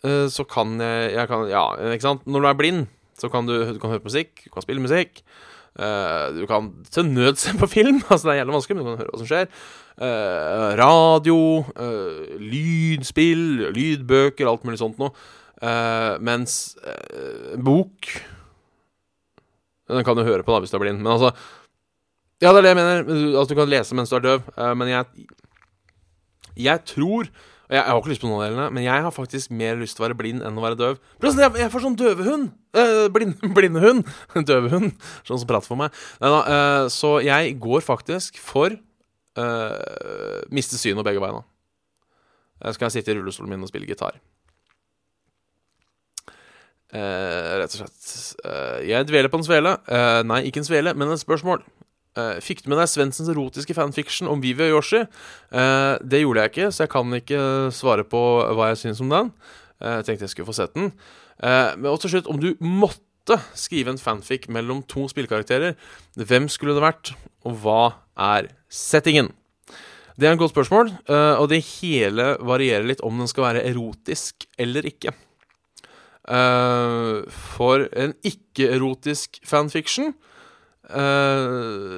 Eh, 0.01 0.27
så 0.33 0.47
kan 0.49 0.79
jeg, 0.81 1.13
jeg 1.13 1.29
kan, 1.29 1.47
Ja, 1.51 1.65
ikke 1.93 2.07
sant. 2.07 2.27
Når 2.27 2.41
du 2.41 2.49
er 2.49 2.57
blind, 2.57 2.87
så 3.21 3.31
kan 3.33 3.49
du, 3.49 3.55
du 3.75 3.81
kan 3.81 3.93
høre 3.93 4.05
musikk, 4.05 4.47
du 4.47 4.53
kan 4.55 4.65
spille 4.65 4.83
musikk. 4.83 5.23
Uh, 5.79 6.35
du 6.35 6.47
kan 6.51 6.73
til 6.91 7.07
nød 7.07 7.39
se 7.39 7.55
på 7.59 7.69
film. 7.71 8.01
altså 8.11 8.29
Det 8.29 8.33
er 8.33 8.41
jævlig 8.41 8.57
vanskelig, 8.57 8.77
men 8.77 8.87
du 8.87 8.91
kan 8.91 9.03
høre 9.05 9.13
hva 9.13 9.21
som 9.21 9.31
skjer. 9.31 9.53
Uh, 10.01 10.71
radio, 10.81 11.39
uh, 11.77 12.41
lydspill, 12.41 13.71
lydbøker, 13.77 14.51
alt 14.51 14.67
mulig 14.67 14.81
sånt 14.81 14.99
noe. 15.01 15.15
mens 16.25 16.75
bok 17.61 18.07
Den 19.91 20.05
kan 20.07 20.17
du 20.17 20.23
høre 20.25 20.43
på 20.43 20.55
da 20.55 20.63
hvis 20.63 20.73
du 20.73 20.79
er 20.79 20.85
blind. 20.87 21.03
Men 21.03 21.13
altså 21.19 21.35
Ja, 22.41 22.55
det 22.55 22.59
er 22.59 22.63
det 22.63 22.71
jeg 22.71 22.79
mener. 22.79 23.03
Altså, 23.37 23.49
du 23.53 23.59
kan 23.59 23.69
lese 23.69 23.95
mens 23.95 24.11
du 24.11 24.17
er 24.17 24.25
døv. 24.25 24.49
men 24.77 24.89
jeg 24.89 25.05
Jeg 26.57 26.85
tror 26.85 27.29
jeg, 27.71 27.79
jeg, 27.79 27.87
har 27.87 28.01
ikke 28.01 28.11
lyst 28.11 28.23
på 28.25 28.27
noen 28.27 28.41
av 28.41 28.49
delene, 28.49 28.65
men 28.75 28.83
jeg 28.83 29.05
har 29.05 29.13
faktisk 29.15 29.53
mer 29.55 29.77
lyst 29.79 29.95
til 29.95 30.03
å 30.03 30.09
være 30.09 30.19
blind 30.19 30.43
enn 30.43 30.57
å 30.59 30.65
være 30.65 30.79
døv. 30.81 30.97
Jeg, 31.23 31.51
jeg 31.61 31.71
får 31.71 31.85
sånn 31.85 31.99
døvehund! 32.01 32.49
Eh, 32.75 33.05
blind, 33.15 33.37
blindehund! 33.57 34.11
Døvehund. 34.51 34.91
Sånn 35.23 35.39
som 35.39 35.47
prater 35.47 35.71
for 35.71 35.79
meg. 35.79 35.95
Neida, 36.19 36.41
eh, 36.57 36.89
så 36.91 37.13
jeg 37.23 37.55
går 37.63 37.87
faktisk 37.87 38.41
for 38.43 38.75
eh, 38.75 40.43
miste 40.51 40.81
synet 40.81 41.07
begge 41.07 41.23
beina. 41.23 41.45
Så 42.59 42.75
skal 42.77 42.91
jeg 42.91 42.99
sitte 42.99 43.15
i 43.15 43.21
rullestolen 43.21 43.55
min 43.55 43.63
og 43.65 43.71
spille 43.71 43.89
gitar. 43.89 44.19
Eh, 46.91 47.51
rett 47.63 47.71
og 47.71 47.85
slett. 47.85 48.41
Eh, 48.43 48.89
jeg 48.91 49.07
dveler 49.07 49.31
på 49.31 49.39
en 49.39 49.47
svele. 49.47 49.77
Eh, 49.87 50.23
nei, 50.27 50.43
ikke 50.51 50.65
en 50.65 50.67
svele, 50.67 50.95
men 50.99 51.15
et 51.15 51.23
spørsmål. 51.23 51.63
Uh, 52.19 52.39
fikk 52.43 52.65
du 52.65 52.73
med 52.73 52.81
deg 52.81 52.91
Svendsens 52.91 53.31
erotiske 53.31 53.77
fanfiction 53.77 54.31
om 54.31 54.43
Vivi 54.43 54.67
og 54.67 54.81
Yoshi? 54.81 55.05
Uh, 55.55 55.95
det 56.03 56.25
gjorde 56.25 56.45
jeg 56.47 56.53
ikke, 56.53 56.71
så 56.75 56.85
jeg 56.85 56.93
kan 56.97 57.19
ikke 57.21 57.43
svare 57.75 58.07
på 58.09 58.23
hva 58.57 58.73
jeg 58.73 58.83
syns 58.85 59.03
om 59.05 59.13
den. 59.13 59.31
Uh, 59.79 60.01
jeg 60.01 60.09
tenkte 60.09 60.27
jeg 60.27 60.35
skulle 60.35 60.51
få 60.51 60.59
sett 60.59 60.75
den. 60.77 60.93
men 61.41 62.01
til 62.03 62.11
slutt, 62.13 62.27
om 62.29 62.41
du 62.41 62.53
måtte 62.61 63.39
skrive 63.57 63.95
en 63.95 64.01
fanfic 64.01 64.49
mellom 64.53 64.83
to 64.83 65.07
spillkarakterer, 65.09 65.73
hvem 66.17 66.49
skulle 66.53 66.75
det 66.77 66.85
vært, 66.85 67.15
og 67.49 67.63
hva 67.63 67.83
er 68.19 68.51
settingen? 68.69 69.31
Det 70.21 70.29
er 70.29 70.35
et 70.35 70.41
godt 70.41 70.53
spørsmål, 70.53 70.91
eh, 71.09 71.37
og 71.41 71.49
det 71.49 71.63
hele 71.81 72.35
varierer 72.45 72.85
litt 72.85 73.01
om 73.01 73.23
den 73.23 73.29
skal 73.31 73.47
være 73.47 73.65
erotisk 73.71 74.45
eller 74.61 74.85
ikke. 74.85 75.15
Eh, 76.29 77.23
for 77.57 77.87
en 77.97 78.13
ikke-erotisk 78.21 79.41
fanfiction 79.49 80.13
eh, 80.91 81.89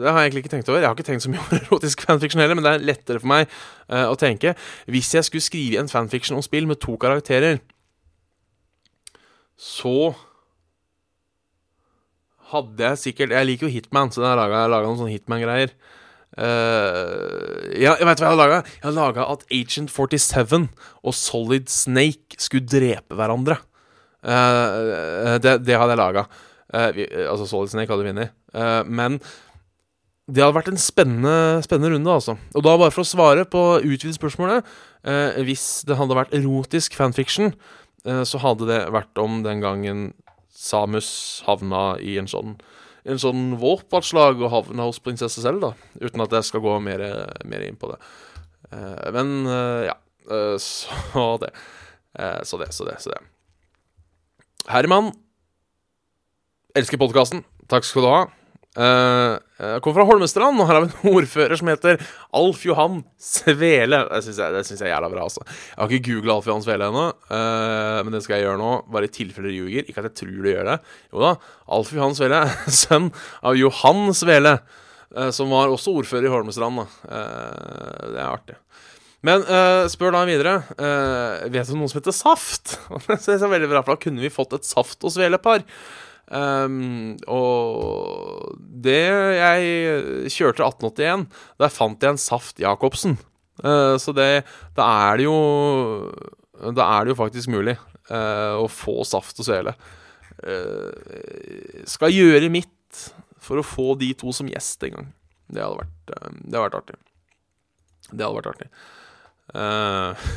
Det 0.00 0.08
har 0.08 0.18
jeg 0.18 0.30
egentlig 0.30 0.44
ikke 0.44 0.52
tenkt 0.56 0.68
over. 0.70 0.80
Jeg 0.80 0.88
har 0.88 0.96
ikke 0.96 1.08
tenkt 1.08 1.24
så 1.24 1.32
mye 1.32 1.42
over 1.44 1.60
erotisk 1.60 2.04
fanfiction 2.06 2.42
heller, 2.42 2.58
men 2.58 2.66
det 2.66 2.74
er 2.74 2.86
lettere 2.90 3.22
for 3.22 3.30
meg 3.30 3.48
uh, 3.88 4.08
å 4.10 4.18
tenke. 4.20 4.54
Hvis 4.90 5.12
jeg 5.16 5.26
skulle 5.28 5.44
skrive 5.44 5.80
en 5.82 5.90
fanfiction 5.90 6.38
om 6.38 6.44
spill 6.44 6.68
med 6.70 6.80
to 6.82 6.96
karakterer, 7.00 7.60
så 9.54 10.14
hadde 12.54 12.88
jeg 12.90 13.00
sikkert 13.00 13.32
Jeg 13.34 13.46
liker 13.48 13.68
jo 13.68 13.74
Hitman, 13.74 14.10
så 14.12 14.22
jeg 14.22 14.32
har 14.34 14.70
laga 14.70 14.86
noen 14.86 14.98
sånne 15.00 15.14
Hitman-greier. 15.14 15.74
Uh, 16.34 17.70
ja, 17.78 17.94
jeg 17.94 18.08
vet 18.08 18.18
hva 18.18 18.26
jeg 18.26 18.32
har 18.32 18.40
laga. 18.40 18.62
Jeg 18.66 18.86
har 18.88 18.96
laga 18.96 19.28
at 19.30 19.44
Agent 19.54 19.92
47 19.94 20.66
og 21.06 21.14
Solid 21.14 21.70
Snake 21.70 22.40
skulle 22.42 22.66
drepe 22.66 23.18
hverandre. 23.18 23.60
Uh, 24.24 25.36
det, 25.38 25.60
det, 25.66 25.78
hadde 25.78 25.94
jeg 25.94 26.00
laga. 26.00 26.26
Uh, 26.74 26.90
altså, 27.30 27.46
Solid 27.46 27.70
Snake 27.70 27.92
hadde 27.92 28.06
vunnet. 28.08 28.34
men 28.86 29.20
det 30.24 30.40
hadde 30.40 30.56
vært 30.56 30.70
en 30.72 30.80
spennende, 30.80 31.62
spennende, 31.62 31.92
runde, 31.92 32.10
altså. 32.10 32.36
Og 32.56 32.62
da, 32.64 32.76
bare 32.80 32.94
for 32.94 33.04
å 33.04 33.08
svare 33.08 33.44
på 33.44 33.60
utvidet 33.82 34.16
spørsmålet 34.16 34.64
Hvis 35.44 35.82
det 35.84 35.98
hadde 35.98 36.16
vært 36.16 36.32
erotisk 36.32 36.94
fanfiction, 36.96 37.52
så 38.04 38.40
hadde 38.40 38.68
det 38.70 38.78
vært 38.94 39.20
om 39.20 39.42
den 39.44 39.60
gangen 39.60 40.06
Samus 40.48 41.42
havna 41.44 41.98
i 42.00 42.16
en 42.22 42.30
sånn 42.30 42.54
en 43.04 43.20
sånn 43.20 43.42
våpenslag 43.60 44.40
og 44.40 44.48
havna 44.48 44.86
hos 44.88 45.02
prinsesse 45.04 45.42
selv, 45.44 45.60
da. 45.60 45.74
Uten 46.00 46.24
at 46.24 46.32
jeg 46.38 46.48
skal 46.48 46.64
gå 46.64 46.78
mer, 46.80 47.04
mer 47.44 47.66
inn 47.66 47.76
på 47.76 47.90
det. 47.92 47.98
Men 49.12 49.44
ja. 49.90 49.98
Så 50.64 51.36
det. 51.42 51.50
så 52.48 52.56
det, 52.56 52.72
så 52.72 52.84
det, 52.88 52.96
så 53.02 53.12
det. 53.12 53.20
Herman 54.72 55.12
elsker 56.74 56.98
podkasten. 56.98 57.44
Takk 57.70 57.86
skal 57.86 58.02
du 58.04 58.10
ha. 58.10 58.22
Uh, 58.74 59.36
jeg 59.60 59.82
kommer 59.84 60.00
fra 60.00 60.06
Holmestrand, 60.08 60.58
og 60.58 60.66
her 60.66 60.74
har 60.80 60.82
vi 60.82 60.88
en 60.90 61.12
ordfører 61.20 61.54
som 61.60 61.68
heter 61.70 62.00
Alf 62.34 62.64
Johan 62.66 63.04
Svele. 63.22 64.00
Det 64.10 64.22
syns 64.26 64.40
jeg, 64.42 64.64
jeg 64.80 64.88
er 64.88 64.96
jævla 64.96 65.10
bra. 65.12 65.28
altså 65.28 65.44
Jeg 65.46 65.78
har 65.78 65.94
ikke 65.94 66.08
googla 66.08 66.34
Alf 66.34 66.48
Johan 66.50 66.64
Svele 66.66 66.88
ennå, 66.90 67.04
uh, 67.30 68.00
men 68.02 68.16
det 68.16 68.24
skal 68.24 68.40
jeg 68.40 68.48
gjøre 68.48 68.62
nå. 68.62 68.72
Bare 68.96 69.06
i 69.06 69.14
tilfelle 69.14 69.52
du 69.52 69.60
ljuger. 69.60 69.86
Ikke 69.86 70.02
at 70.02 70.10
jeg 70.10 70.18
tror 70.24 70.34
du 70.34 70.50
gjør 70.50 70.72
det. 70.72 70.78
Jo 71.14 71.22
da, 71.22 71.32
Alf 71.78 71.94
Johan 71.94 72.18
Svele, 72.18 72.42
sønn 72.82 73.08
av 73.46 73.62
Johan 73.62 74.04
Svele, 74.18 74.58
uh, 75.14 75.30
som 75.38 75.54
var 75.54 75.70
også 75.70 75.94
ordfører 76.02 76.26
i 76.26 76.34
Holmestrand. 76.34 76.82
Da. 76.82 77.24
det 78.10 78.18
er 78.18 78.26
artig. 78.26 78.60
Men 79.24 79.40
spør 79.88 80.12
da 80.12 80.26
videre. 80.28 80.50
vet 81.48 81.70
du 81.70 81.78
noen 81.78 81.88
som 81.88 81.96
heter 81.96 82.12
Saft? 82.12 82.74
det 83.08 83.36
er 83.38 83.48
veldig 83.48 83.70
bra, 83.70 83.80
for 83.80 83.94
Da 83.94 84.02
kunne 84.02 84.20
vi 84.20 84.28
fått 84.34 84.52
et 84.58 84.66
Saft- 84.68 85.06
og 85.06 85.14
Svele-par. 85.14 85.62
Um, 86.24 87.16
og 87.28 88.56
det 88.84 89.02
Jeg 89.36 90.30
kjørte 90.32 90.64
1881. 90.64 91.26
Der 91.60 91.72
fant 91.72 92.02
jeg 92.02 92.14
en 92.14 92.20
Saft 92.20 92.62
Jacobsen. 92.62 93.18
Uh, 93.62 93.96
så 94.00 94.14
det 94.16 94.44
Da 94.74 94.86
er 95.10 95.20
det 95.20 95.26
jo 95.28 95.36
Da 96.74 96.88
er 96.96 97.04
det 97.04 97.12
jo 97.12 97.20
faktisk 97.20 97.52
mulig 97.52 97.76
uh, 98.10 98.56
å 98.58 98.66
få 98.72 99.02
saft 99.08 99.38
og 99.40 99.48
svele. 99.48 99.76
Uh, 100.44 101.84
skal 101.88 102.14
gjøre 102.14 102.50
mitt 102.52 103.04
for 103.44 103.60
å 103.60 103.66
få 103.66 103.92
de 104.00 104.10
to 104.16 104.32
som 104.32 104.48
gjest 104.48 104.82
en 104.88 104.98
gang. 104.98 105.12
Det 105.52 105.60
hadde 105.60 105.82
vært, 105.82 105.96
det 106.08 106.56
hadde 106.56 106.64
vært 106.64 106.78
artig. 106.80 106.98
Det 108.10 108.24
hadde 108.24 108.36
vært 108.38 108.50
artig. 108.54 108.68
Uh, 109.54 110.28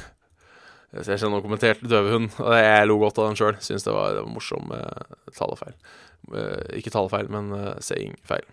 jeg 0.96 1.20
kjenner 1.20 1.36
noen 1.36 1.44
kommenterte 1.44 1.90
Døvehund, 1.90 2.30
og 2.40 2.54
jeg 2.56 2.88
lo 2.88 2.96
godt 3.02 3.18
av 3.20 3.30
den 3.30 3.40
sjøl. 3.40 3.58
Syns 3.64 3.84
det 3.84 3.96
var, 3.96 4.14
det 4.16 4.24
var 4.24 4.32
morsom 4.32 4.72
uh, 4.72 5.32
talefeil. 5.36 5.76
Uh, 6.32 6.64
ikke 6.80 6.94
talefeil, 6.94 7.28
men 7.34 7.52
uh, 7.56 7.74
saying-feil. 7.84 8.48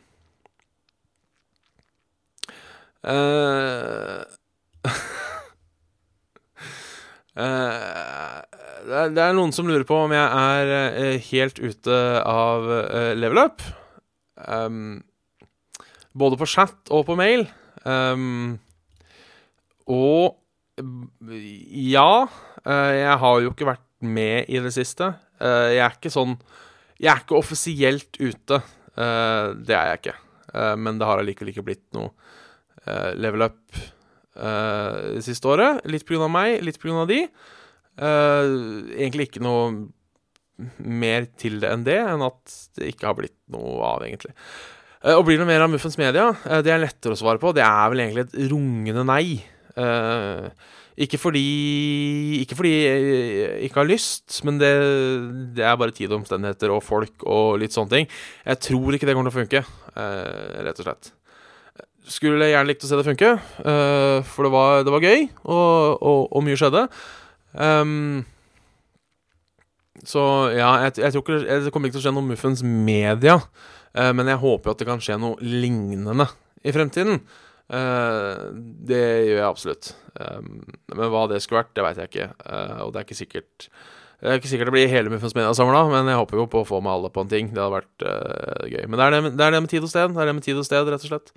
Det, 7.35 8.93
er, 8.95 9.09
det, 9.11 9.23
er, 9.25 9.33
noen 9.35 9.51
som 9.51 9.67
lurer 9.67 9.83
på 9.89 9.97
om 10.05 10.13
jeg 10.15 10.23
er 10.23 11.17
helt 11.27 11.57
ute 11.59 11.97
av 12.29 12.67
level 13.17 13.41
up. 13.41 13.65
Um, 14.37 15.01
både 16.15 16.39
på 16.39 16.47
chat 16.47 16.93
og 16.95 17.07
på 17.09 17.17
mail. 17.19 17.47
Um, 17.83 18.61
og 19.91 20.37
ja. 20.77 22.27
Eh, 22.65 22.93
jeg 22.99 23.19
har 23.23 23.41
jo 23.43 23.53
ikke 23.53 23.69
vært 23.69 23.87
med 24.05 24.51
i 24.51 24.61
det 24.63 24.73
siste. 24.75 25.13
Eh, 25.41 25.75
jeg 25.77 25.85
er 25.85 25.97
ikke 25.99 26.13
sånn 26.13 26.37
Jeg 26.99 27.11
er 27.11 27.23
ikke 27.23 27.39
offisielt 27.39 28.19
ute. 28.21 28.61
Eh, 28.97 29.47
det 29.67 29.75
er 29.75 29.91
jeg 29.91 30.03
ikke. 30.03 30.21
Men 30.79 31.01
det 31.01 31.07
har 31.09 31.19
allikevel 31.19 31.51
ikke 31.51 31.65
blitt 31.67 31.83
noe 31.97 32.13
level 33.19 33.43
up 33.43 33.59
det 34.39 35.23
siste 35.27 35.49
året. 35.51 35.81
Litt 35.91 36.05
pga. 36.07 36.29
meg, 36.31 36.61
litt 36.63 36.79
pga. 36.79 37.03
de. 37.11 37.25
Egentlig 37.99 39.27
ikke 39.27 39.43
noe 39.43 39.89
mer 40.79 41.27
til 41.35 41.59
det 41.59 41.73
enn 41.75 41.83
det, 41.83 41.99
enn 41.99 42.23
at 42.23 42.55
det 42.79 42.93
ikke 42.93 43.09
har 43.09 43.19
blitt 43.19 43.35
noe 43.51 43.83
av, 43.83 44.05
egentlig. 44.07 44.31
Og 45.11 45.25
blir 45.27 45.43
det 45.43 45.49
mer 45.51 45.67
av 45.67 45.73
Muffens 45.75 45.99
Media? 45.99 46.31
Det 46.63 46.71
er 46.71 46.85
lettere 46.85 47.19
å 47.19 47.19
svare 47.19 47.43
på. 47.43 47.51
Det 47.51 47.67
er 47.67 47.91
vel 47.91 48.05
egentlig 48.05 48.29
et 48.29 48.39
rungende 48.55 49.03
nei. 49.11 49.43
Uh, 49.75 50.51
ikke 50.95 51.19
fordi 51.19 52.39
Ikke 52.45 52.55
fordi 52.55 52.71
jeg 52.71 53.67
ikke 53.67 53.81
har 53.81 53.89
lyst, 53.89 54.37
men 54.47 54.61
det, 54.61 54.71
det, 55.57 55.65
er 55.67 55.77
bare 55.77 55.91
tid 55.91 56.13
og 56.13 56.21
omstendigheter 56.21 56.71
og 56.71 56.85
folk 56.87 57.25
og 57.27 57.59
litt 57.59 57.75
sånne 57.75 57.91
ting. 57.91 58.09
Jeg 58.47 58.61
tror 58.63 58.95
ikke 58.95 59.09
det 59.09 59.17
kommer 59.17 59.33
til 59.33 59.35
å 59.35 59.43
funke, 59.43 59.65
uh, 59.97 60.63
rett 60.67 60.79
og 60.79 60.87
slett. 60.87 61.11
Skulle 62.05 62.47
jeg 62.47 62.55
gjerne 62.55 62.71
likt 62.71 62.85
å 62.85 62.91
se 62.91 63.01
det 63.01 63.09
funke, 63.09 63.33
uh, 63.65 64.23
for 64.29 64.47
det 64.47 64.53
var, 64.55 64.85
det 64.87 64.95
var 64.95 65.09
gøy, 65.09 65.27
og, 65.43 65.99
og, 65.99 66.21
og, 66.31 66.45
mye 66.47 66.61
skjedde. 66.61 66.87
Um, 67.59 68.23
så 70.05 70.23
ja, 70.55 70.71
jeg, 70.85 70.99
jeg, 71.01 71.15
tror 71.15 71.25
ikke 71.25 71.61
det 71.65 71.75
kommer 71.75 71.91
ikke 71.91 71.99
til 71.99 72.05
å 72.05 72.07
skje 72.07 72.15
noe 72.15 72.29
Muffens 72.29 72.63
Media, 72.67 73.41
men 73.95 74.27
jeg 74.27 74.43
håper 74.43 74.69
jo 74.69 74.73
at 74.75 74.81
det 74.83 74.87
kan 74.89 75.03
skje 75.03 75.17
noe 75.23 75.39
lignende 75.39 76.27
i 76.67 76.73
fremtiden. 76.75 77.21
Uh, 77.65 78.53
det 78.85 79.03
gjør 79.29 79.39
jeg 79.39 79.49
absolutt. 79.49 79.91
Men 80.15 81.11
hva 81.11 81.25
det 81.31 81.41
skulle 81.43 81.63
vært, 81.63 81.75
det 81.77 81.85
veit 81.87 82.01
jeg 82.01 82.11
ikke. 82.13 82.31
Uh, 82.45 82.81
og 82.85 82.93
det 82.93 83.01
er 83.01 83.07
ikke 83.09 83.19
sikkert 83.19 83.69
Det 84.21 84.31
er 84.31 84.39
ikke 84.39 84.51
sikkert 84.53 84.69
det 84.71 84.75
blir 84.77 84.93
hele 84.93 85.11
Muffens 85.13 85.35
Media 85.37 85.55
samla, 85.57 85.83
men 85.91 86.09
jeg 86.09 86.21
håper 86.21 86.43
jo 86.43 86.47
på 86.53 86.63
å 86.63 86.69
få 86.69 86.81
med 86.85 86.93
alle 86.93 87.11
på 87.13 87.25
en 87.25 87.33
ting. 87.33 87.51
Det 87.53 87.61
hadde 87.61 87.79
vært 87.81 88.07
uh, 88.07 88.69
gøy. 88.71 88.85
Men 88.87 89.01
det 89.01 89.07
er 89.07 89.17
det, 89.17 89.23
det 89.35 89.49
er 89.49 89.57
det, 89.57 89.63
med 89.65 89.73
tid 89.73 89.87
og 89.87 89.93
sted. 89.93 90.15
Det 90.15 90.23
er 90.23 90.31
det 90.31 90.37
med 90.39 90.47
tid 90.47 90.61
og 90.61 90.69
sted, 90.69 90.93
rett 90.93 91.09
og 91.09 91.13
slett. 91.13 91.35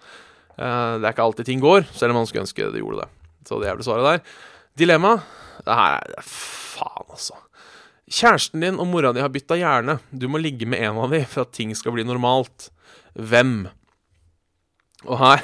det 0.57 1.05
er 1.05 1.11
ikke 1.11 1.25
alltid 1.25 1.49
ting 1.49 1.63
går, 1.63 1.89
selv 1.93 2.13
om 2.13 2.21
man 2.21 2.29
skulle 2.29 2.45
ønske 2.45 2.69
det 2.73 2.83
gjorde 2.83 3.03
det. 3.03 3.09
Så 3.47 3.59
det 3.61 3.69
er 3.69 3.79
vel 3.79 3.87
svaret 3.87 4.07
der. 4.07 4.39
Dilemma. 4.77 5.17
Det 5.65 5.75
her 5.75 6.15
er 6.19 6.25
Faen, 6.27 7.07
altså. 7.09 7.37
Kjæresten 8.07 8.63
din 8.63 8.79
og 8.79 8.87
mora 8.87 9.11
di 9.11 9.19
har 9.19 9.31
bytta 9.33 9.57
hjerne. 9.59 9.97
Du 10.11 10.29
må 10.31 10.39
ligge 10.39 10.67
med 10.69 10.79
en 10.79 10.99
av 11.01 11.11
dem 11.11 11.25
for 11.27 11.43
at 11.43 11.55
ting 11.55 11.73
skal 11.75 11.95
bli 11.95 12.05
normalt. 12.07 12.69
Hvem? 13.17 13.65
Og 15.07 15.19
her 15.19 15.43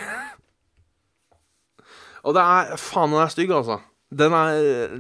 og 2.23 2.36
det 2.36 2.43
er 2.43 2.77
Faen, 2.79 3.12
den 3.12 3.23
er 3.23 3.31
stygg, 3.31 3.51
altså. 3.51 3.79
Den 4.13 4.36
er 4.38 4.99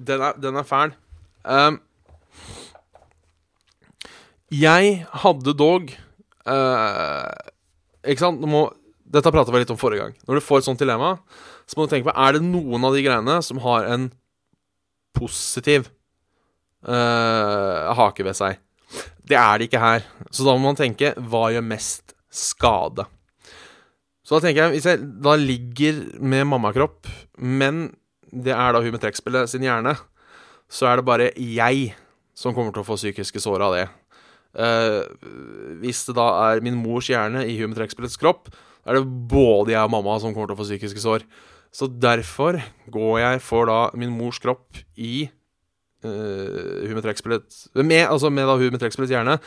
Den 0.00 0.22
er, 0.24 0.36
den 0.40 0.56
er 0.56 0.64
fæl. 0.64 0.92
Um, 1.44 1.80
jeg 4.50 5.06
hadde 5.22 5.54
dog 5.56 5.88
uh, 6.44 7.30
Ikke 8.04 8.20
sant? 8.20 8.40
Må, 8.44 8.66
dette 9.08 9.32
prata 9.32 9.52
vi 9.52 9.62
litt 9.62 9.72
om 9.72 9.78
forrige 9.80 10.04
gang. 10.04 10.16
Når 10.26 10.38
du 10.38 10.44
får 10.44 10.60
et 10.60 10.68
sånt 10.68 10.82
dilemma, 10.82 11.14
så 11.68 11.76
må 11.76 11.86
du 11.86 11.94
tenke 11.94 12.10
på 12.10 12.16
Er 12.16 12.36
det 12.36 12.44
noen 12.44 12.84
av 12.84 12.96
de 12.96 13.04
greiene 13.04 13.38
som 13.44 13.62
har 13.64 13.88
en 13.92 14.10
positiv 15.16 15.88
uh, 16.86 17.90
hake 17.98 18.24
ved 18.26 18.36
seg. 18.38 18.60
Det 19.26 19.38
er 19.38 19.58
det 19.58 19.68
ikke 19.68 19.82
her. 19.82 20.06
Så 20.30 20.46
da 20.46 20.54
må 20.56 20.70
man 20.70 20.78
tenke 20.78 21.12
hva 21.18 21.48
gjør 21.54 21.66
mest 21.66 22.14
skade? 22.30 23.06
Så 24.30 24.38
da 24.38 24.44
tenker 24.44 24.68
jeg, 24.68 24.76
hvis 24.76 24.84
jeg 24.86 24.98
da 25.26 25.32
ligger 25.34 25.96
med 26.22 26.44
mammakropp, 26.46 27.08
men 27.42 27.88
det 28.30 28.52
er 28.54 28.70
da 28.70 28.78
hun 28.78 28.92
med 28.94 29.02
trekkspillet 29.02 29.50
sin 29.50 29.64
hjerne, 29.66 29.96
så 30.70 30.86
er 30.86 31.00
det 31.00 31.06
bare 31.08 31.32
jeg 31.34 31.88
som 32.38 32.54
kommer 32.54 32.70
til 32.70 32.84
å 32.84 32.86
få 32.86 32.94
psykiske 32.94 33.40
sår 33.42 33.64
av 33.66 33.74
det. 33.74 33.88
Uh, 34.54 35.02
hvis 35.82 36.04
det 36.06 36.14
da 36.14 36.28
er 36.44 36.62
min 36.62 36.78
mors 36.78 37.08
hjerne 37.10 37.42
i 37.42 37.56
hun 37.58 37.72
med 37.72 37.80
trekkspillets 37.80 38.14
kropp, 38.22 38.52
er 38.86 39.00
det 39.00 39.32
både 39.32 39.74
jeg 39.74 39.82
og 39.82 39.90
mamma 39.96 40.14
som 40.22 40.30
kommer 40.30 40.52
til 40.52 40.54
å 40.54 40.60
få 40.60 40.68
psykiske 40.68 41.02
sår. 41.02 41.26
Så 41.74 41.88
derfor 41.90 42.60
går 42.86 43.16
jeg 43.24 43.42
for 43.42 43.66
da 43.66 43.80
min 43.98 44.14
mors 44.14 44.38
kropp 44.38 44.78
i 44.94 45.24
uh, 46.06 46.86
hun 46.86 46.94
med 46.94 47.02
trekkspillets 47.02 47.66
med, 47.82 48.06
Altså 48.06 48.30
med 48.30 48.46
da 48.46 48.54
hun 48.62 48.70
med 48.70 48.78
trekkspillets 48.78 49.16
hjerne. 49.16 49.40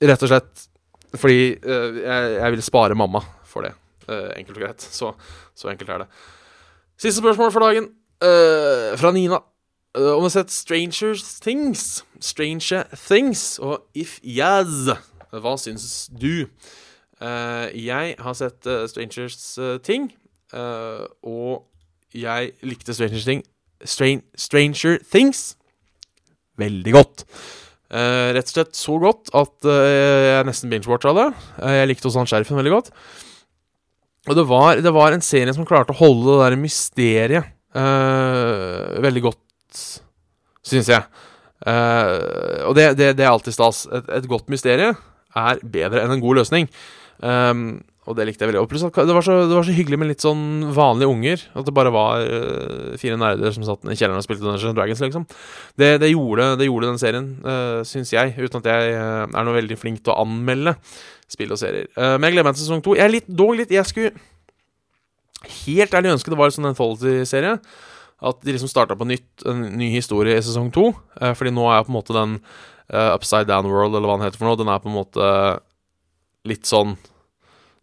Rett 0.00 0.24
og 0.24 0.32
slett 0.32 0.66
fordi 1.14 1.56
uh, 1.62 2.00
jeg, 2.02 2.32
jeg, 2.36 2.52
vil 2.52 2.62
spare 2.62 2.98
mamma 2.98 3.22
for 3.46 3.66
det. 3.66 3.72
Eh, 4.08 4.30
enkelt 4.38 4.56
og 4.56 4.62
greit. 4.62 4.82
Så, 4.82 5.12
så 5.54 5.68
enkelt 5.68 5.90
er 5.90 5.98
det. 5.98 6.06
Siste 6.98 7.18
spørsmål 7.20 7.52
for 7.52 7.60
dagen, 7.60 7.88
eh, 8.22 8.98
fra 8.98 9.10
Nina. 9.12 9.40
Eh, 9.96 10.12
om 10.12 10.20
du 10.20 10.28
har 10.28 10.28
sett 10.28 10.50
Stranger 10.50 11.14
Things. 11.42 12.04
Stranger 12.20 12.84
Things 13.06 13.58
og 13.58 13.82
If 13.94 14.20
Yes. 14.22 14.90
Hva 15.32 15.56
syns 15.58 16.10
du? 16.20 16.46
Eh, 17.20 17.86
jeg 17.86 18.14
har 18.18 18.32
sett 18.32 18.66
eh, 18.66 18.86
Strangers 18.88 19.58
eh, 19.58 19.78
Ting, 19.80 20.12
eh, 20.52 21.04
og 21.22 21.64
jeg 22.14 22.52
likte 22.62 22.94
Stranger, 22.94 23.20
Thing, 23.20 23.42
Strain, 23.84 24.22
Stranger 24.36 24.98
Things 25.12 25.56
veldig 26.56 26.92
godt. 26.92 27.24
Eh, 27.86 28.28
rett 28.34 28.48
og 28.50 28.54
slett 28.56 28.74
så 28.74 28.96
godt 28.98 29.30
at 29.38 29.68
uh, 29.68 30.24
jeg 30.26 30.46
nesten 30.48 30.72
binge-watcha 30.72 31.12
det. 31.14 31.26
Uh, 31.60 31.74
jeg 31.76 31.90
likte 31.92 32.08
også 32.08 32.22
han 32.22 32.30
sheriffen 32.30 32.58
veldig 32.58 32.72
godt. 32.74 32.90
Og 34.26 34.34
det 34.34 34.44
var, 34.50 34.80
det 34.82 34.92
var 34.94 35.14
en 35.14 35.22
serie 35.22 35.54
som 35.54 35.66
klarte 35.68 35.94
å 35.94 36.00
holde 36.00 36.32
det 36.32 36.40
der 36.42 36.58
mysteriet 36.58 37.52
veldig 37.76 39.20
godt, 39.20 39.80
syns 40.64 40.88
jeg. 40.88 41.04
Og 41.68 42.72
det, 42.78 42.86
det, 42.96 43.10
det 43.18 43.26
er 43.26 43.28
alltid 43.28 43.52
stas. 43.52 43.82
Et, 43.92 44.08
et 44.16 44.28
godt 44.30 44.48
mysterium 44.48 44.96
er 45.36 45.60
bedre 45.60 46.00
enn 46.00 46.14
en 46.14 46.22
god 46.22 46.40
løsning. 46.40 46.70
Um, 47.20 47.84
og 48.06 48.14
det 48.14 48.28
likte 48.28 48.44
jeg 48.44 48.52
veldig. 48.52 48.62
Og 48.62 48.70
pluss 48.70 48.84
at 48.86 48.98
det 49.02 49.14
var, 49.14 49.24
så, 49.26 49.34
det 49.50 49.56
var 49.56 49.66
så 49.66 49.74
hyggelig 49.74 49.98
med 49.98 50.10
litt 50.12 50.22
sånn 50.22 50.68
vanlige 50.74 51.10
unger. 51.10 51.40
At 51.58 51.66
det 51.66 51.74
bare 51.74 51.90
var 51.94 52.22
uh, 52.22 52.92
fire 53.00 53.18
nerder 53.18 53.54
som 53.54 53.64
satt 53.66 53.82
i 53.82 53.96
kjelleren 53.98 54.20
og 54.20 54.26
spilte 54.26 54.46
Dungeons 54.46 54.76
Dragons, 54.78 55.02
liksom. 55.02 55.24
Det, 55.74 55.88
det, 56.02 56.12
gjorde, 56.12 56.52
det 56.60 56.68
gjorde 56.68 56.92
den 56.92 57.00
serien, 57.02 57.26
uh, 57.42 57.80
syns 57.88 58.14
jeg. 58.14 58.36
Uten 58.38 58.62
at 58.62 58.68
jeg 58.70 58.94
uh, 58.94 59.24
er 59.26 59.48
noe 59.48 59.56
veldig 59.56 59.78
flink 59.80 60.04
til 60.04 60.14
å 60.14 60.20
anmelde 60.22 60.76
spill 61.26 61.56
og 61.56 61.58
serier. 61.58 61.90
Uh, 61.98 62.14
men 62.14 62.28
jeg 62.28 62.36
gleder 62.36 62.46
meg 62.46 62.60
til 62.60 62.66
sesong 62.68 62.84
to. 62.86 62.94
Jeg 62.94 63.08
er 63.08 63.14
litt, 63.16 63.26
dog 63.42 63.56
litt 63.58 63.74
Jeg 63.74 63.90
skulle 63.90 64.14
helt 65.66 65.98
ærlig 65.98 66.14
ønske 66.14 66.30
det 66.30 66.38
var 66.38 66.52
en 66.52 66.56
sånn 66.60 66.70
Anthology-serie. 66.70 67.58
At 68.30 68.38
de 68.46 68.54
liksom 68.54 68.70
starta 68.70 68.94
på 68.96 69.10
nytt, 69.10 69.28
en 69.50 69.66
ny 69.82 69.90
historie 69.96 70.38
i 70.38 70.46
sesong 70.46 70.70
to. 70.74 70.92
Uh, 71.18 71.34
fordi 71.34 71.50
nå 71.58 71.66
er 71.74 71.82
på 71.82 71.90
en 71.90 71.98
måte 71.98 72.14
den 72.16 72.38
Upside 72.86 73.48
Down 73.50 73.66
World, 73.66 73.96
eller 73.98 74.06
hva 74.06 74.14
den 74.14 74.28
heter 74.28 74.38
for 74.38 74.46
noe, 74.46 74.58
den 74.60 74.68
er 74.70 74.78
på 74.78 74.86
en 74.86 74.94
måte 74.94 75.30
litt 76.46 76.68
sånn 76.70 76.92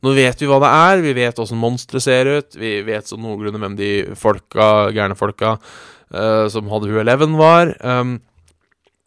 nå 0.03 0.11
vet 0.17 0.41
vi 0.41 0.47
hva 0.49 0.59
det 0.59 0.69
er, 0.69 1.01
vi 1.05 1.13
vet 1.15 1.37
åssen 1.39 1.59
monstre 1.59 2.01
ser 2.03 2.27
ut, 2.27 2.57
vi 2.59 2.75
vet 2.83 3.07
sånn 3.07 3.23
noenlunde 3.23 3.61
hvem 3.61 3.77
de 3.79 3.91
folka, 4.19 4.89
gærne 4.91 5.15
folka 5.15 5.55
uh, 5.55 6.49
som 6.51 6.67
hadde 6.71 6.89
Hun 6.91 6.99
Eleven, 7.05 7.37
var. 7.39 7.71
Um, 7.79 8.17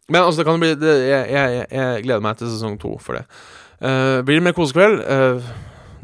men 0.08 0.22
altså, 0.22 0.40
det 0.40 0.46
kan 0.48 0.62
bli 0.62 0.72
det, 0.80 0.94
jeg, 1.04 1.28
jeg, 1.34 1.66
jeg, 1.68 2.06
gleder 2.06 2.24
meg 2.24 2.40
til 2.40 2.48
sesong 2.48 2.78
to 2.80 2.94
for 3.02 3.18
det. 3.18 3.26
Uh, 3.76 4.24
blir 4.24 4.40
det 4.40 4.46
mer 4.46 4.56
kosekveld? 4.56 5.04
Uh, 5.04 5.52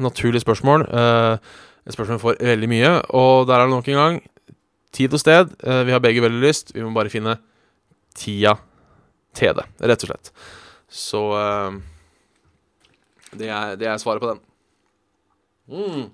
naturlig 0.03 0.43
spørsmål. 0.43 0.85
et 0.89 1.95
spørsmål 1.95 2.19
for 2.19 2.37
veldig 2.41 2.69
mye, 2.69 2.93
og 3.15 3.47
der 3.47 3.57
er 3.57 3.67
det 3.67 3.73
nok 3.73 3.89
en 3.89 3.99
gang 4.01 4.21
tid 4.93 5.13
og 5.13 5.21
sted. 5.21 5.53
vi 5.85 5.93
har 5.93 6.01
begge 6.01 6.21
veldig 6.21 6.41
lyst, 6.41 6.73
vi 6.75 6.83
må 6.83 6.91
bare 6.93 7.09
finne 7.13 7.37
tida 8.17 8.55
til 9.33 9.53
det, 9.57 9.65
rett 9.81 10.05
og 10.05 10.11
slett. 10.11 10.33
Så 10.89 11.21
det 13.37 13.49
er, 13.49 13.77
det 13.79 13.87
er 13.87 14.01
svaret 14.01 14.21
på 14.21 14.33
den. 14.33 14.41
Mm. 15.67 16.09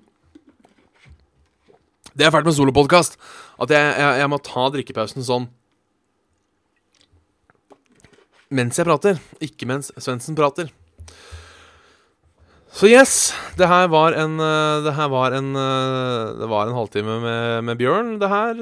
Det 2.14 2.26
er 2.26 2.32
fælt 2.34 2.48
med 2.48 2.56
solopodkast. 2.56 3.16
At 3.60 3.72
jeg, 3.72 3.94
jeg, 4.00 4.20
jeg, 4.22 4.30
må 4.30 4.38
ta 4.44 4.68
drikkepausen 4.74 5.26
sånn 5.26 5.50
mens 8.50 8.80
jeg 8.80 8.86
prater, 8.88 9.18
ikke 9.38 9.66
mens 9.70 9.92
Svendsen 9.94 10.34
prater. 10.34 10.72
Så 12.74 12.88
yes, 12.90 13.30
det 13.58 13.68
her 13.70 13.86
var 13.90 14.14
en 14.18 14.38
Det 14.38 14.94
her 14.94 15.08
var 15.10 15.34
en 15.34 15.52
Det 15.54 16.48
var 16.50 16.66
en 16.66 16.74
halvtime 16.74 17.20
med, 17.22 17.64
med 17.68 17.78
Bjørn, 17.78 18.16
det 18.18 18.30
her, 18.30 18.58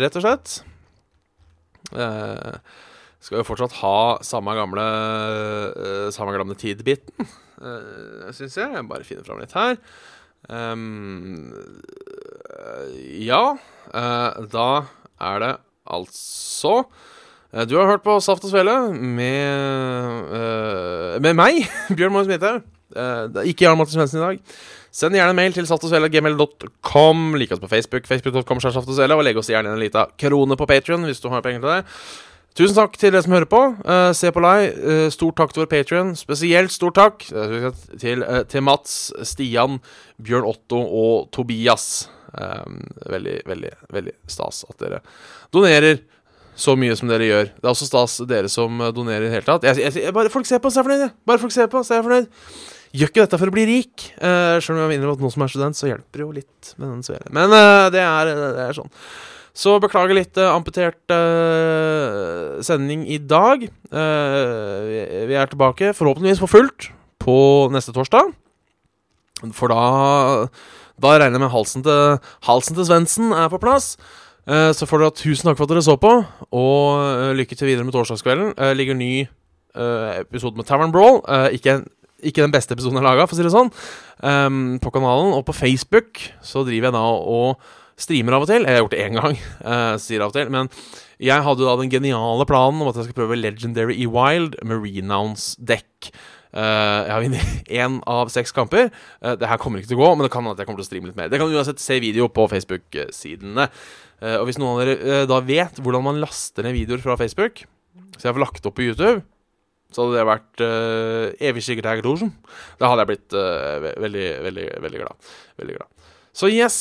rett 0.00 0.16
og 0.16 0.24
slett. 0.24 0.56
Eh, 1.92 2.56
skal 3.20 3.40
jo 3.40 3.46
fortsatt 3.48 3.76
ha 3.82 3.96
samme 4.24 4.56
gamle 4.56 4.84
Samme 6.16 6.36
gamle 6.36 6.56
tid-biten 6.56 7.28
uh, 7.60 8.30
syns 8.36 8.56
jeg. 8.58 8.72
Jeg 8.74 8.88
bare 8.90 9.06
finner 9.06 9.26
fram 9.26 9.40
litt 9.42 9.54
her. 9.56 9.78
Um, 10.48 11.52
ja, 13.20 13.42
uh, 13.92 14.40
da 14.50 14.68
er 15.20 15.42
det 15.42 15.50
altså 15.84 16.72
uh, 16.80 17.64
Du 17.68 17.76
har 17.76 17.90
hørt 17.90 18.06
på 18.06 18.14
Saft 18.24 18.46
og 18.48 18.54
Svele 18.54 18.78
med, 18.96 20.32
med 21.20 21.36
meg, 21.36 21.60
Bjørn 21.96 22.16
Moen 22.16 22.28
Smithaug. 22.28 22.64
ikke 23.44 23.66
Jarl 23.66 23.78
Martin 23.78 24.00
Svendsen 24.00 24.22
i 24.22 24.24
dag. 24.24 24.54
Send 24.90 25.14
gjerne 25.14 25.36
mail 25.38 25.54
til 25.54 25.68
saftogsvele.gmail.com. 25.70 27.36
Lik 27.38 27.52
oss 27.54 27.62
på 27.62 27.70
Facebook, 27.70 28.08
facebook.com, 28.10 28.58
og 28.58 29.22
legg 29.22 29.38
oss 29.38 29.52
gjerne 29.52 29.76
en 29.76 29.78
liten 29.78 30.16
krone 30.18 30.58
på 30.58 30.66
Patrion 30.66 31.06
hvis 31.06 31.22
du 31.22 31.28
har 31.30 31.44
penger 31.46 31.62
til 31.62 31.70
det. 31.76 31.84
Tusen 32.58 32.74
takk 32.74 32.96
til 32.98 33.12
dere 33.14 33.22
som 33.22 33.34
hører 33.36 33.48
på. 33.50 33.60
Uh, 33.86 34.10
se 34.16 34.30
på 34.34 34.42
live. 34.42 34.70
Uh, 34.82 35.08
stort 35.14 35.38
takk 35.38 35.52
til 35.54 35.62
vår 35.62 35.70
Patrion. 35.70 36.14
Spesielt 36.18 36.74
stort 36.74 36.96
takk 36.98 37.26
uh, 37.30 37.68
til, 38.00 38.24
til, 38.50 38.64
Mats, 38.66 39.12
Stian, 39.28 39.78
Bjørn 40.18 40.48
Otto 40.50 40.80
og 40.82 41.30
Tobias. 41.34 42.08
Um, 42.34 42.82
veldig, 43.10 43.40
veldig, 43.46 43.70
veldig 43.90 44.16
stas 44.30 44.62
at 44.68 44.82
dere 44.82 45.00
donerer 45.54 45.96
så 46.60 46.76
mye 46.78 46.94
som 46.98 47.10
dere 47.10 47.26
gjør. 47.26 47.48
Det 47.54 47.64
er 47.64 47.72
også 47.72 47.88
stas 47.88 48.18
dere 48.28 48.50
som 48.52 48.82
donerer 48.94 49.24
i 49.24 49.30
det 49.30 49.38
hele 49.38 49.46
tatt. 49.46 49.64
Jeg, 49.70 49.94
jeg, 49.94 50.12
bare 50.14 50.30
folk 50.30 50.46
ser 50.46 50.60
på, 50.62 50.70
så 50.70 50.82
er 50.82 50.84
jeg 50.84 50.90
fornøyd. 50.90 51.16
Bare 51.30 51.42
folk 51.42 51.54
ser 51.54 51.70
på, 51.72 51.82
så 51.86 51.94
er 51.94 52.00
jeg 52.00 52.08
fornøyd. 52.10 52.30
Gjør 53.00 53.12
ikke 53.12 53.22
dette 53.22 53.38
for 53.38 53.50
å 53.50 53.54
bli 53.54 53.66
rik. 53.70 54.06
Uh, 54.18 54.58
Selv 54.58 54.76
om 54.76 54.82
jeg 54.90 54.98
innrømmer 54.98 55.16
at 55.16 55.24
noen 55.24 55.34
som 55.38 55.46
er 55.46 55.54
student, 55.54 55.78
så 55.78 55.90
hjelper 55.92 56.18
det 56.18 56.26
jo 56.26 56.38
litt 56.42 56.72
med 56.76 56.88
den 56.90 57.04
svelen. 57.06 57.30
Men 57.38 57.54
det 57.94 58.02
er, 58.02 58.34
det 58.34 58.64
er 58.66 58.80
sånn. 58.82 58.90
Så 59.56 59.76
beklager 59.82 60.16
litt 60.16 60.38
uh, 60.38 60.52
amputert 60.54 61.00
uh, 61.12 62.60
sending 62.64 63.04
i 63.10 63.18
dag. 63.18 63.66
Uh, 63.90 65.26
vi 65.28 65.36
er 65.36 65.50
tilbake, 65.50 65.92
forhåpentligvis 65.96 66.42
for 66.42 66.50
fullt, 66.50 66.90
på 67.20 67.36
neste 67.74 67.94
torsdag. 67.96 68.32
For 69.56 69.72
da 69.72 70.46
Da 71.00 71.14
regner 71.16 71.38
jeg 71.38 71.40
med 71.40 71.52
halsen 71.54 71.84
til 71.84 72.18
Halsen 72.44 72.76
til 72.76 72.84
Svendsen 72.84 73.30
er 73.32 73.48
på 73.48 73.60
plass. 73.60 73.96
så 74.46 74.86
får 74.86 74.98
dere 74.98 75.14
tusen 75.16 75.48
takk 75.48 75.56
for 75.56 75.64
at 75.64 75.70
dere 75.70 75.82
så 75.82 75.96
på, 75.96 76.10
og 76.52 77.36
lykke 77.36 77.56
til 77.56 77.68
videre 77.68 77.84
med 77.84 77.92
torsdagskvelden. 77.92 78.52
ligger 78.76 78.94
ny 78.94 79.26
episode 80.20 80.56
med 80.56 80.66
Tavern 80.66 80.92
Brawl. 80.92 81.22
ikke 81.52 81.84
ikke 82.22 82.42
den 82.42 82.52
beste 82.52 82.74
episoden 82.76 82.98
jeg 82.98 83.04
har 83.04 83.14
laga, 83.14 83.26
for 83.26 83.36
å 83.36 83.38
si 83.38 83.46
det 83.46 83.52
sånn, 83.54 83.70
um, 84.22 84.78
på 84.82 84.92
kanalen. 84.94 85.32
Og 85.36 85.44
på 85.48 85.56
Facebook 85.56 86.20
så 86.44 86.64
driver 86.66 86.90
jeg 86.90 86.96
da 86.96 87.04
og 87.06 87.70
streamer 88.00 88.36
av 88.36 88.46
og 88.46 88.50
til. 88.50 88.64
Jeg 88.64 88.76
har 88.76 88.82
gjort 88.84 88.96
det 88.96 89.04
én 89.04 89.20
gang, 89.20 89.38
uh, 89.68 89.94
sier 90.00 90.24
av 90.24 90.32
og 90.32 90.36
til. 90.38 90.50
Men 90.52 90.72
jeg 91.20 91.46
hadde 91.46 91.66
da 91.66 91.76
den 91.80 91.92
geniale 91.92 92.46
planen 92.48 92.82
om 92.82 92.90
at 92.90 92.98
jeg 92.98 93.08
skal 93.10 93.18
prøve 93.22 93.38
Legendary 93.38 93.98
E 94.00 94.08
Wild 94.10 94.56
med 94.66 94.84
Renounce 94.86 95.54
dekk. 95.60 96.12
Uh, 96.50 97.06
jeg 97.06 97.12
har 97.12 97.22
vunnet 97.22 97.66
én 97.82 97.98
av 98.10 98.30
seks 98.34 98.54
kamper. 98.54 98.90
Uh, 99.22 99.34
det 99.38 99.50
her 99.50 99.60
kommer 99.62 99.80
ikke 99.80 99.92
til 99.92 100.00
å 100.00 100.04
gå, 100.04 100.12
men 100.16 100.26
det 100.26 100.32
kan 100.34 100.48
at 100.50 100.58
jeg 100.58 100.68
kommer 100.68 100.82
til 100.82 100.88
å 100.88 100.90
streame 100.90 101.10
litt 101.10 101.18
mer. 101.18 101.30
Det 101.30 101.40
kan 101.40 101.50
du 101.50 101.58
uansett 101.58 101.82
se 101.82 101.98
video 102.02 102.30
på 102.32 102.48
Facebook-sidene. 102.50 103.68
Uh, 104.20 104.38
og 104.40 104.48
hvis 104.48 104.58
noen 104.60 104.74
av 104.74 104.82
dere 104.82 105.20
da 105.30 105.42
vet 105.44 105.78
hvordan 105.80 106.06
man 106.08 106.22
laster 106.22 106.66
ned 106.66 106.76
videoer 106.76 107.04
fra 107.04 107.18
Facebook, 107.20 107.62
så 108.16 108.28
jeg 108.28 108.34
får 108.34 108.44
lagt 108.44 108.66
opp 108.68 108.76
på 108.76 108.88
YouTube, 108.88 109.22
så 109.90 110.04
hadde 110.04 110.20
det 110.20 110.26
vært 110.28 110.62
evig 111.42 111.64
sikkert 111.66 111.88
her 111.90 112.02
Da 112.04 112.90
hadde 112.92 113.02
jeg 113.02 113.08
blitt 113.08 113.34
veldig, 113.34 114.28
veldig, 114.44 114.66
veldig 114.84 115.00
glad. 115.00 115.32
Veldig 115.58 115.78
glad. 115.80 116.12
Så 116.30 116.46
yes. 116.46 116.78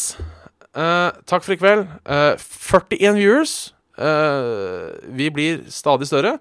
Uh, 0.78 1.10
takk 1.26 1.46
for 1.46 1.56
i 1.56 1.60
kveld. 1.60 1.88
Uh, 2.06 2.36
eh, 2.36 2.44
41 2.44 3.18
viewers. 3.18 3.56
Uh, 4.00 4.94
vi 5.18 5.30
blir 5.34 5.64
stadig 5.74 6.08
større. 6.10 6.38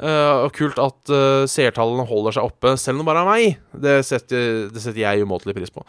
og 0.00 0.54
kult 0.56 0.78
at 0.80 1.10
seertallene 1.52 2.06
holder 2.08 2.32
seg 2.32 2.46
oppe, 2.48 2.70
selv 2.80 2.96
om 2.96 3.02
det 3.02 3.08
bare 3.10 3.20
er 3.20 3.28
meg. 3.28 3.58
Det 3.84 3.98
setter, 4.08 4.70
det 4.72 4.80
setter 4.80 5.02
jeg 5.02 5.26
umåtelig 5.26 5.52
pris 5.58 5.72
på. 5.74 5.82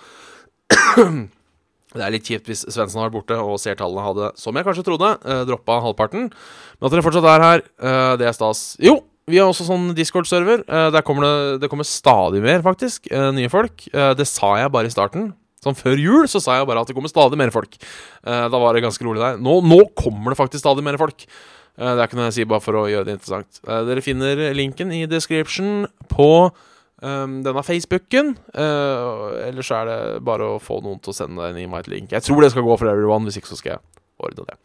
det 1.96 2.04
er 2.04 2.12
litt 2.12 2.28
kjipt 2.28 2.50
hvis 2.52 2.66
Svendsen 2.66 3.00
har 3.00 3.08
vært 3.08 3.16
borte 3.16 3.38
og 3.40 3.56
seertallene 3.64 4.04
hadde, 4.04 4.34
som 4.36 4.60
jeg 4.60 4.68
kanskje 4.68 4.84
trodde, 4.90 5.14
uh, 5.24 5.46
droppa 5.48 5.80
halvparten. 5.86 6.28
Men 6.28 6.90
at 6.90 6.92
dere 6.92 7.06
fortsatt 7.06 7.30
er 7.32 7.46
her, 7.46 7.64
det 8.20 8.28
er 8.28 8.36
stas. 8.36 8.66
Jo, 8.84 8.98
vi 9.32 9.40
har 9.40 9.48
også 9.48 9.70
sånn 9.70 9.94
Discord-server. 9.96 10.66
der 10.68 11.08
kommer 11.08 11.24
det, 11.30 11.62
det 11.64 11.72
kommer 11.72 11.88
stadig 11.88 12.44
mer, 12.44 12.60
faktisk, 12.66 13.08
nye 13.32 13.54
folk. 13.54 13.88
det 14.20 14.28
sa 14.28 14.58
jeg 14.60 14.76
bare 14.76 14.92
i 14.92 14.98
starten. 14.98 15.32
Sånn 15.62 15.78
Før 15.78 16.00
jul 16.02 16.28
så 16.30 16.42
sa 16.42 16.58
jeg 16.58 16.68
bare 16.70 16.82
at 16.82 16.90
det 16.90 16.96
kommer 16.98 17.12
stadig 17.12 17.38
mer 17.38 17.54
folk. 17.54 17.76
Uh, 18.26 18.48
da 18.50 18.62
var 18.62 18.74
det 18.74 18.82
ganske 18.82 19.06
rolig 19.06 19.22
der. 19.22 19.38
Nå, 19.38 19.60
nå, 19.62 19.84
kommer 19.98 20.34
det 20.34 20.40
faktisk 20.40 20.64
stadig 20.64 20.86
mer 20.86 20.98
folk. 20.98 21.28
Uh, 21.78 21.92
det 21.94 22.00
er 22.00 22.08
ikke 22.08 22.18
noe 22.18 22.30
jeg 22.32 22.38
sier 22.40 22.50
bare 22.50 22.66
for 22.66 22.80
å 22.80 22.88
gjøre 22.90 23.06
det 23.10 23.18
interessant. 23.20 23.62
Uh, 23.68 23.84
dere 23.86 24.02
finner 24.06 24.42
linken 24.58 24.94
i 24.96 25.04
description 25.10 25.86
på 26.10 26.32
um, 26.50 27.38
denne 27.46 27.66
Facebooken. 27.68 28.34
Eller 28.58 29.68
så 29.68 29.84
er 29.84 29.92
det 29.92 30.02
bare 30.26 30.50
å 30.56 30.58
få 30.62 30.80
noen 30.82 30.98
til 31.04 31.14
å 31.14 31.20
sende 31.20 31.52
en 31.52 31.62
invite-link. 31.62 32.10
Jeg 32.16 32.26
tror 32.26 32.42
det 32.42 32.50
skal 32.56 32.66
gå 32.66 32.82
for 32.82 32.90
everyone, 32.90 33.30
hvis 33.30 33.38
ikke 33.38 33.54
så 33.54 33.62
skal 33.62 33.76
jeg 33.76 33.86
ordne 34.22 34.50
det. 34.50 34.58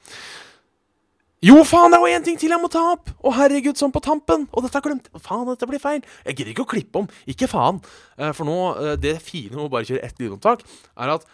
Jo, 1.47 1.61
faen, 1.69 1.93
det 1.93 1.99
er 1.99 2.03
jo 2.03 2.17
én 2.17 2.25
ting 2.27 2.39
til 2.41 2.51
jeg 2.51 2.59
må 2.59 2.69
ta 2.73 2.81
opp! 2.97 3.11
Å, 3.23 3.31
herregud, 3.37 3.77
sånn 3.79 3.93
på 3.95 4.01
tampen! 4.03 4.47
Og 4.51 4.65
dette 4.65 4.75
har 4.75 4.83
jeg 4.83 4.87
glemt. 4.89 5.11
Faen, 5.23 5.45
dette 5.47 5.69
blir 5.71 5.79
feil. 5.83 6.01
Jeg 6.25 6.39
gidder 6.41 6.51
ikke 6.55 6.65
å 6.65 6.71
klippe 6.73 7.03
om. 7.03 7.07
Ikke 7.31 7.47
faen. 7.51 7.79
Eh, 8.17 8.33
For 8.35 8.49
nå, 8.49 8.57
eh, 8.81 8.97
det 8.99 9.13
fine 9.23 9.53
med 9.55 9.67
å 9.67 9.71
bare 9.71 9.87
kjøre 9.87 10.03
ett 10.09 10.19
lydopptak, 10.23 10.65
er 10.97 11.13
at 11.13 11.27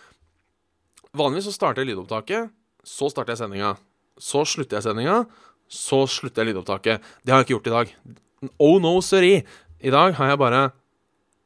vanligvis 1.17 1.49
så 1.49 1.55
starter 1.55 1.81
jeg 1.81 1.93
lydopptaket, 1.93 2.53
så 2.85 3.09
starter 3.13 3.33
jeg 3.33 3.41
sendinga. 3.45 3.73
Så 4.21 4.43
slutter 4.51 4.81
jeg 4.81 4.89
sendinga, 4.91 5.17
så 5.73 6.03
slutter 6.11 6.43
jeg 6.43 6.53
lydopptaket. 6.53 7.09
Det 7.25 7.33
har 7.33 7.41
jeg 7.41 7.49
ikke 7.49 7.57
gjort 7.57 7.71
i 7.71 7.77
dag. 7.79 7.97
Oh 8.61 8.77
no, 8.83 8.99
sorry. 9.01 9.39
I 9.81 9.95
dag 9.95 10.19
har 10.19 10.35
jeg 10.35 10.43
bare 10.45 10.63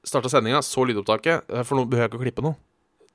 starta 0.07 0.33
sendinga, 0.33 0.65
så 0.65 0.89
lydopptaket, 0.89 1.47
eh, 1.53 1.63
for 1.63 1.79
nå 1.79 1.87
behøver 1.87 2.09
jeg 2.09 2.15
ikke 2.17 2.23
å 2.23 2.27
klippe 2.27 2.49
noe. 2.49 2.59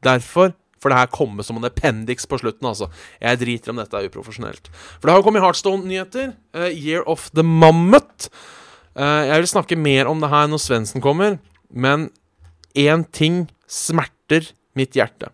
Derfor 0.06 0.54
for 0.82 0.90
det 0.90 0.98
her 0.98 1.12
kommer 1.14 1.46
som 1.46 1.60
en 1.60 1.68
appendix 1.68 2.26
på 2.26 2.40
slutten, 2.42 2.66
altså. 2.68 2.90
Jeg 3.22 3.40
driter 3.44 3.74
om 3.74 3.82
dette 3.82 3.98
er 3.98 4.10
uprofesjonelt. 4.10 4.72
For 4.74 5.06
det 5.06 5.14
har 5.14 5.22
jo 5.22 5.28
kommet 5.28 5.44
Heartstone-nyheter. 5.46 6.34
Uh, 6.58 6.72
Year 6.74 7.06
of 7.10 7.30
the 7.38 7.46
Mammoth. 7.46 8.32
Uh, 8.98 9.30
jeg 9.30 9.44
vil 9.44 9.52
snakke 9.54 9.78
mer 9.78 10.10
om 10.10 10.24
det 10.24 10.32
her 10.34 10.50
når 10.50 10.64
Svendsen 10.64 11.04
kommer, 11.04 11.38
men 11.70 12.10
én 12.74 13.06
ting 13.14 13.46
smerter 13.70 14.52
mitt 14.76 14.98
hjerte. 14.98 15.30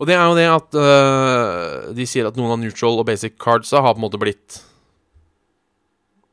Og 0.00 0.08
det 0.08 0.16
er 0.16 0.24
jo 0.26 0.34
det 0.34 0.48
at 0.50 0.78
uh, 0.80 1.92
de 1.94 2.06
sier 2.08 2.26
at 2.26 2.38
noen 2.38 2.56
av 2.56 2.58
neutral 2.58 2.98
og 2.98 3.06
basic 3.06 3.36
cardsa 3.38 3.84
har 3.84 3.94
på 3.94 4.02
en 4.02 4.08
måte 4.08 4.20
blitt 4.22 4.62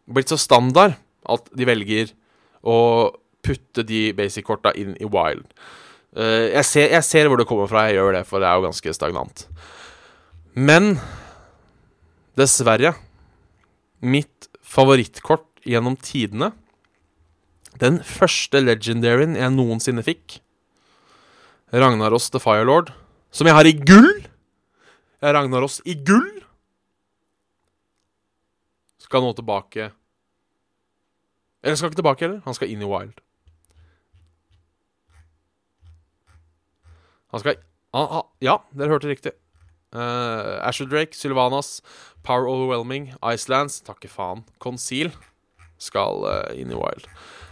Blitt 0.09 0.31
så 0.31 0.39
standard 0.41 0.95
at 1.29 1.51
de 1.53 1.67
velger 1.69 2.09
å 2.65 2.77
putte 3.45 3.83
de 3.85 4.07
basic-korta 4.17 4.71
inn 4.73 4.95
i 4.97 5.05
wild. 5.05 5.45
Eh, 6.17 6.49
jeg, 6.55 6.65
ser, 6.65 6.87
jeg 6.95 7.05
ser 7.05 7.29
hvor 7.29 7.37
det 7.37 7.47
kommer 7.49 7.69
fra, 7.69 7.85
jeg 7.87 7.99
gjør 7.99 8.15
det, 8.17 8.23
for 8.29 8.41
det 8.41 8.49
er 8.49 8.57
jo 8.57 8.65
ganske 8.65 8.93
stagnant. 8.97 9.45
Men 10.57 10.95
dessverre 12.39 12.95
Mitt 13.99 14.47
favorittkort 14.63 15.59
gjennom 15.67 15.97
tidene 15.99 16.53
Den 17.81 17.99
første 18.07 18.61
legendaryen 18.63 19.35
jeg 19.37 19.53
noensinne 19.53 20.03
fikk, 20.05 20.39
Ragnaros 21.69 22.29
the 22.33 22.41
Firelord, 22.41 22.93
som 23.29 23.45
jeg 23.49 23.57
har 23.57 23.67
i 23.69 23.75
gull 23.77 24.09
Jeg 24.23 25.27
har 25.27 25.35
Ragnaros 25.37 25.81
i 25.85 25.97
gull 25.99 26.39
Skal 29.03 29.25
nå 29.25 29.35
tilbake 29.37 29.91
Eller 31.61 31.77
skal 31.77 31.91
ikke 31.91 32.01
tilbake 32.01 32.25
heller, 32.25 32.41
han 32.47 32.55
skal 32.57 32.71
inn 32.71 32.81
i 32.81 32.89
wild. 32.89 33.19
Han 37.33 37.43
skal 37.43 37.59
han, 37.95 38.07
han, 38.13 38.27
Ja, 38.45 38.59
dere 38.77 38.95
hørte 38.95 39.09
riktig. 39.11 39.33
Uh, 39.95 40.61
Asher 40.61 40.85
Drake, 40.85 41.17
Sylvanas, 41.17 41.79
Power 42.25 42.45
Overwhelming, 42.49 43.09
Icelands 43.25 43.79
Takke 43.85 44.11
faen. 44.11 44.43
Conceal 44.61 45.11
skal 45.81 46.25
uh, 46.27 46.49
inn 46.53 46.73
i 46.73 46.77
Wild. 46.77 47.07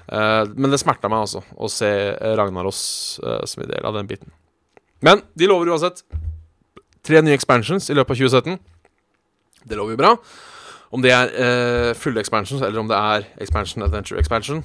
Uh, 0.08 0.46
men 0.56 0.72
det 0.72 0.80
smerta 0.82 1.10
meg 1.12 1.26
altså 1.26 1.42
å 1.58 1.70
se 1.72 1.90
Ragnaros 2.38 2.82
uh, 3.26 3.42
som 3.50 3.66
en 3.66 3.72
del 3.72 3.88
av 3.88 3.98
den 3.98 4.10
biten. 4.10 4.34
Men 5.04 5.22
de 5.38 5.50
lover 5.50 5.74
uansett 5.74 6.04
tre 7.08 7.22
nye 7.24 7.36
expansions 7.38 7.90
i 7.90 7.96
løpet 7.98 8.16
av 8.16 8.22
2017. 8.28 8.60
Det 9.68 9.78
lover 9.78 9.96
jo 9.96 10.02
bra. 10.02 10.14
Om 10.96 11.04
det 11.04 11.12
er 11.12 11.34
eh, 11.36 11.94
fulle 12.00 12.22
expansions, 12.24 12.62
eller 12.64 12.80
om 12.80 12.88
det 12.88 12.98
er 12.98 13.26
expansion 13.44 13.84
adventure 13.84 14.20
expansion, 14.22 14.64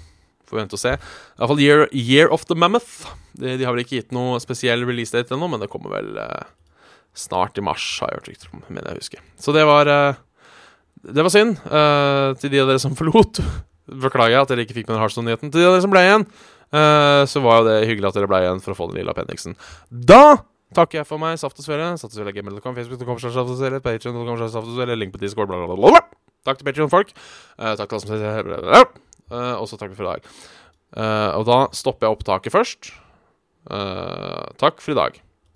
får 0.53 0.61
vente 0.63 0.77
og 0.79 0.83
se. 0.83 0.95
Iallfall 1.41 1.63
Year, 1.65 1.87
Year 1.97 2.33
of 2.33 2.45
the 2.49 2.57
Mammoth. 2.59 3.09
De, 3.35 3.57
de 3.59 3.65
har 3.67 3.73
vel 3.75 3.83
ikke 3.87 3.99
gitt 4.03 4.13
noe 4.15 4.39
spesiell 4.45 4.85
release 4.89 5.15
date 5.17 5.33
ennå, 5.35 5.49
men 5.51 5.63
det 5.65 5.71
kommer 5.73 5.97
vel 5.97 6.13
eh, 6.21 6.45
snart 7.19 7.59
i 7.61 7.65
mars, 7.65 7.85
har 8.01 8.13
jeg 8.13 8.21
hørt 8.21 8.31
rykter 8.31 8.53
om, 8.55 8.63
mener 8.69 8.93
jeg 8.95 9.03
husker. 9.07 9.25
Så 9.41 9.53
det 9.57 9.65
var 9.69 9.89
eh, 9.93 10.21
Det 11.03 11.25
var 11.27 11.33
synd. 11.35 11.57
eh, 11.67 12.29
til 12.41 12.53
de 12.55 12.61
av 12.63 12.71
dere 12.71 12.81
som 12.83 12.95
forlot, 13.01 13.41
beklager 13.91 14.37
jeg 14.37 14.45
at 14.47 14.53
dere 14.55 14.65
ikke 14.69 14.77
fikk 14.79 14.89
med 14.89 14.97
den 14.97 15.03
Hardstone-nyheten. 15.03 15.51
Til 15.53 15.61
de 15.65 15.67
av 15.69 15.75
dere 15.75 15.85
som 15.85 15.93
ble 15.93 16.05
igjen, 16.07 16.25
eh, 16.73 17.25
så 17.29 17.43
var 17.45 17.61
jo 17.61 17.67
det 17.73 17.77
hyggelig 17.91 18.13
at 18.13 18.21
dere 18.21 18.31
ble 18.31 18.41
igjen 18.45 18.63
for 18.65 18.73
å 18.77 18.79
få 18.79 18.89
den 18.93 19.01
lille 19.03 19.13
appendixen. 19.13 19.57
Da 19.91 20.23
takker 20.73 21.03
jeg 21.03 21.09
for 21.11 21.21
meg. 21.21 21.37
Saft 21.43 21.59
og 21.61 21.67
Svele. 21.67 21.91
Saft 22.01 22.15
og 22.15 22.21
Svele, 22.23 22.33
gmail.com, 22.33 22.77
facebook.com, 22.79 23.19
Saft 23.21 23.43
og 23.45 23.59
Svele, 23.61 23.83
patreon.com, 23.85 24.39
Saft 24.47 24.63
og 24.71 24.77
Svele, 24.79 24.97
link 24.97 25.13
på 25.13 25.21
Discord, 25.21 25.51
bla, 25.53 25.67
bla, 25.69 25.77
bla. 25.77 26.01
Takk 26.49 26.59
til 26.63 26.67
Patreon-folk. 26.71 27.13
Uh, 27.61 27.75
takk 27.79 27.93
til 27.93 28.17
alle 28.17 28.87
som 28.87 29.12
Eh, 29.33 29.55
Og 29.57 29.69
så 29.71 29.79
takk 29.81 29.95
for 29.97 30.05
i 30.07 30.11
dag. 30.15 30.31
Eh, 30.97 31.31
og 31.39 31.47
da 31.49 31.59
stopper 31.73 32.07
jeg 32.09 32.19
opptaket 32.19 32.53
først. 32.55 32.93
Eh, 33.73 34.47
takk 34.61 34.81
for 34.85 34.93
i 34.93 34.99
dag. 34.99 35.21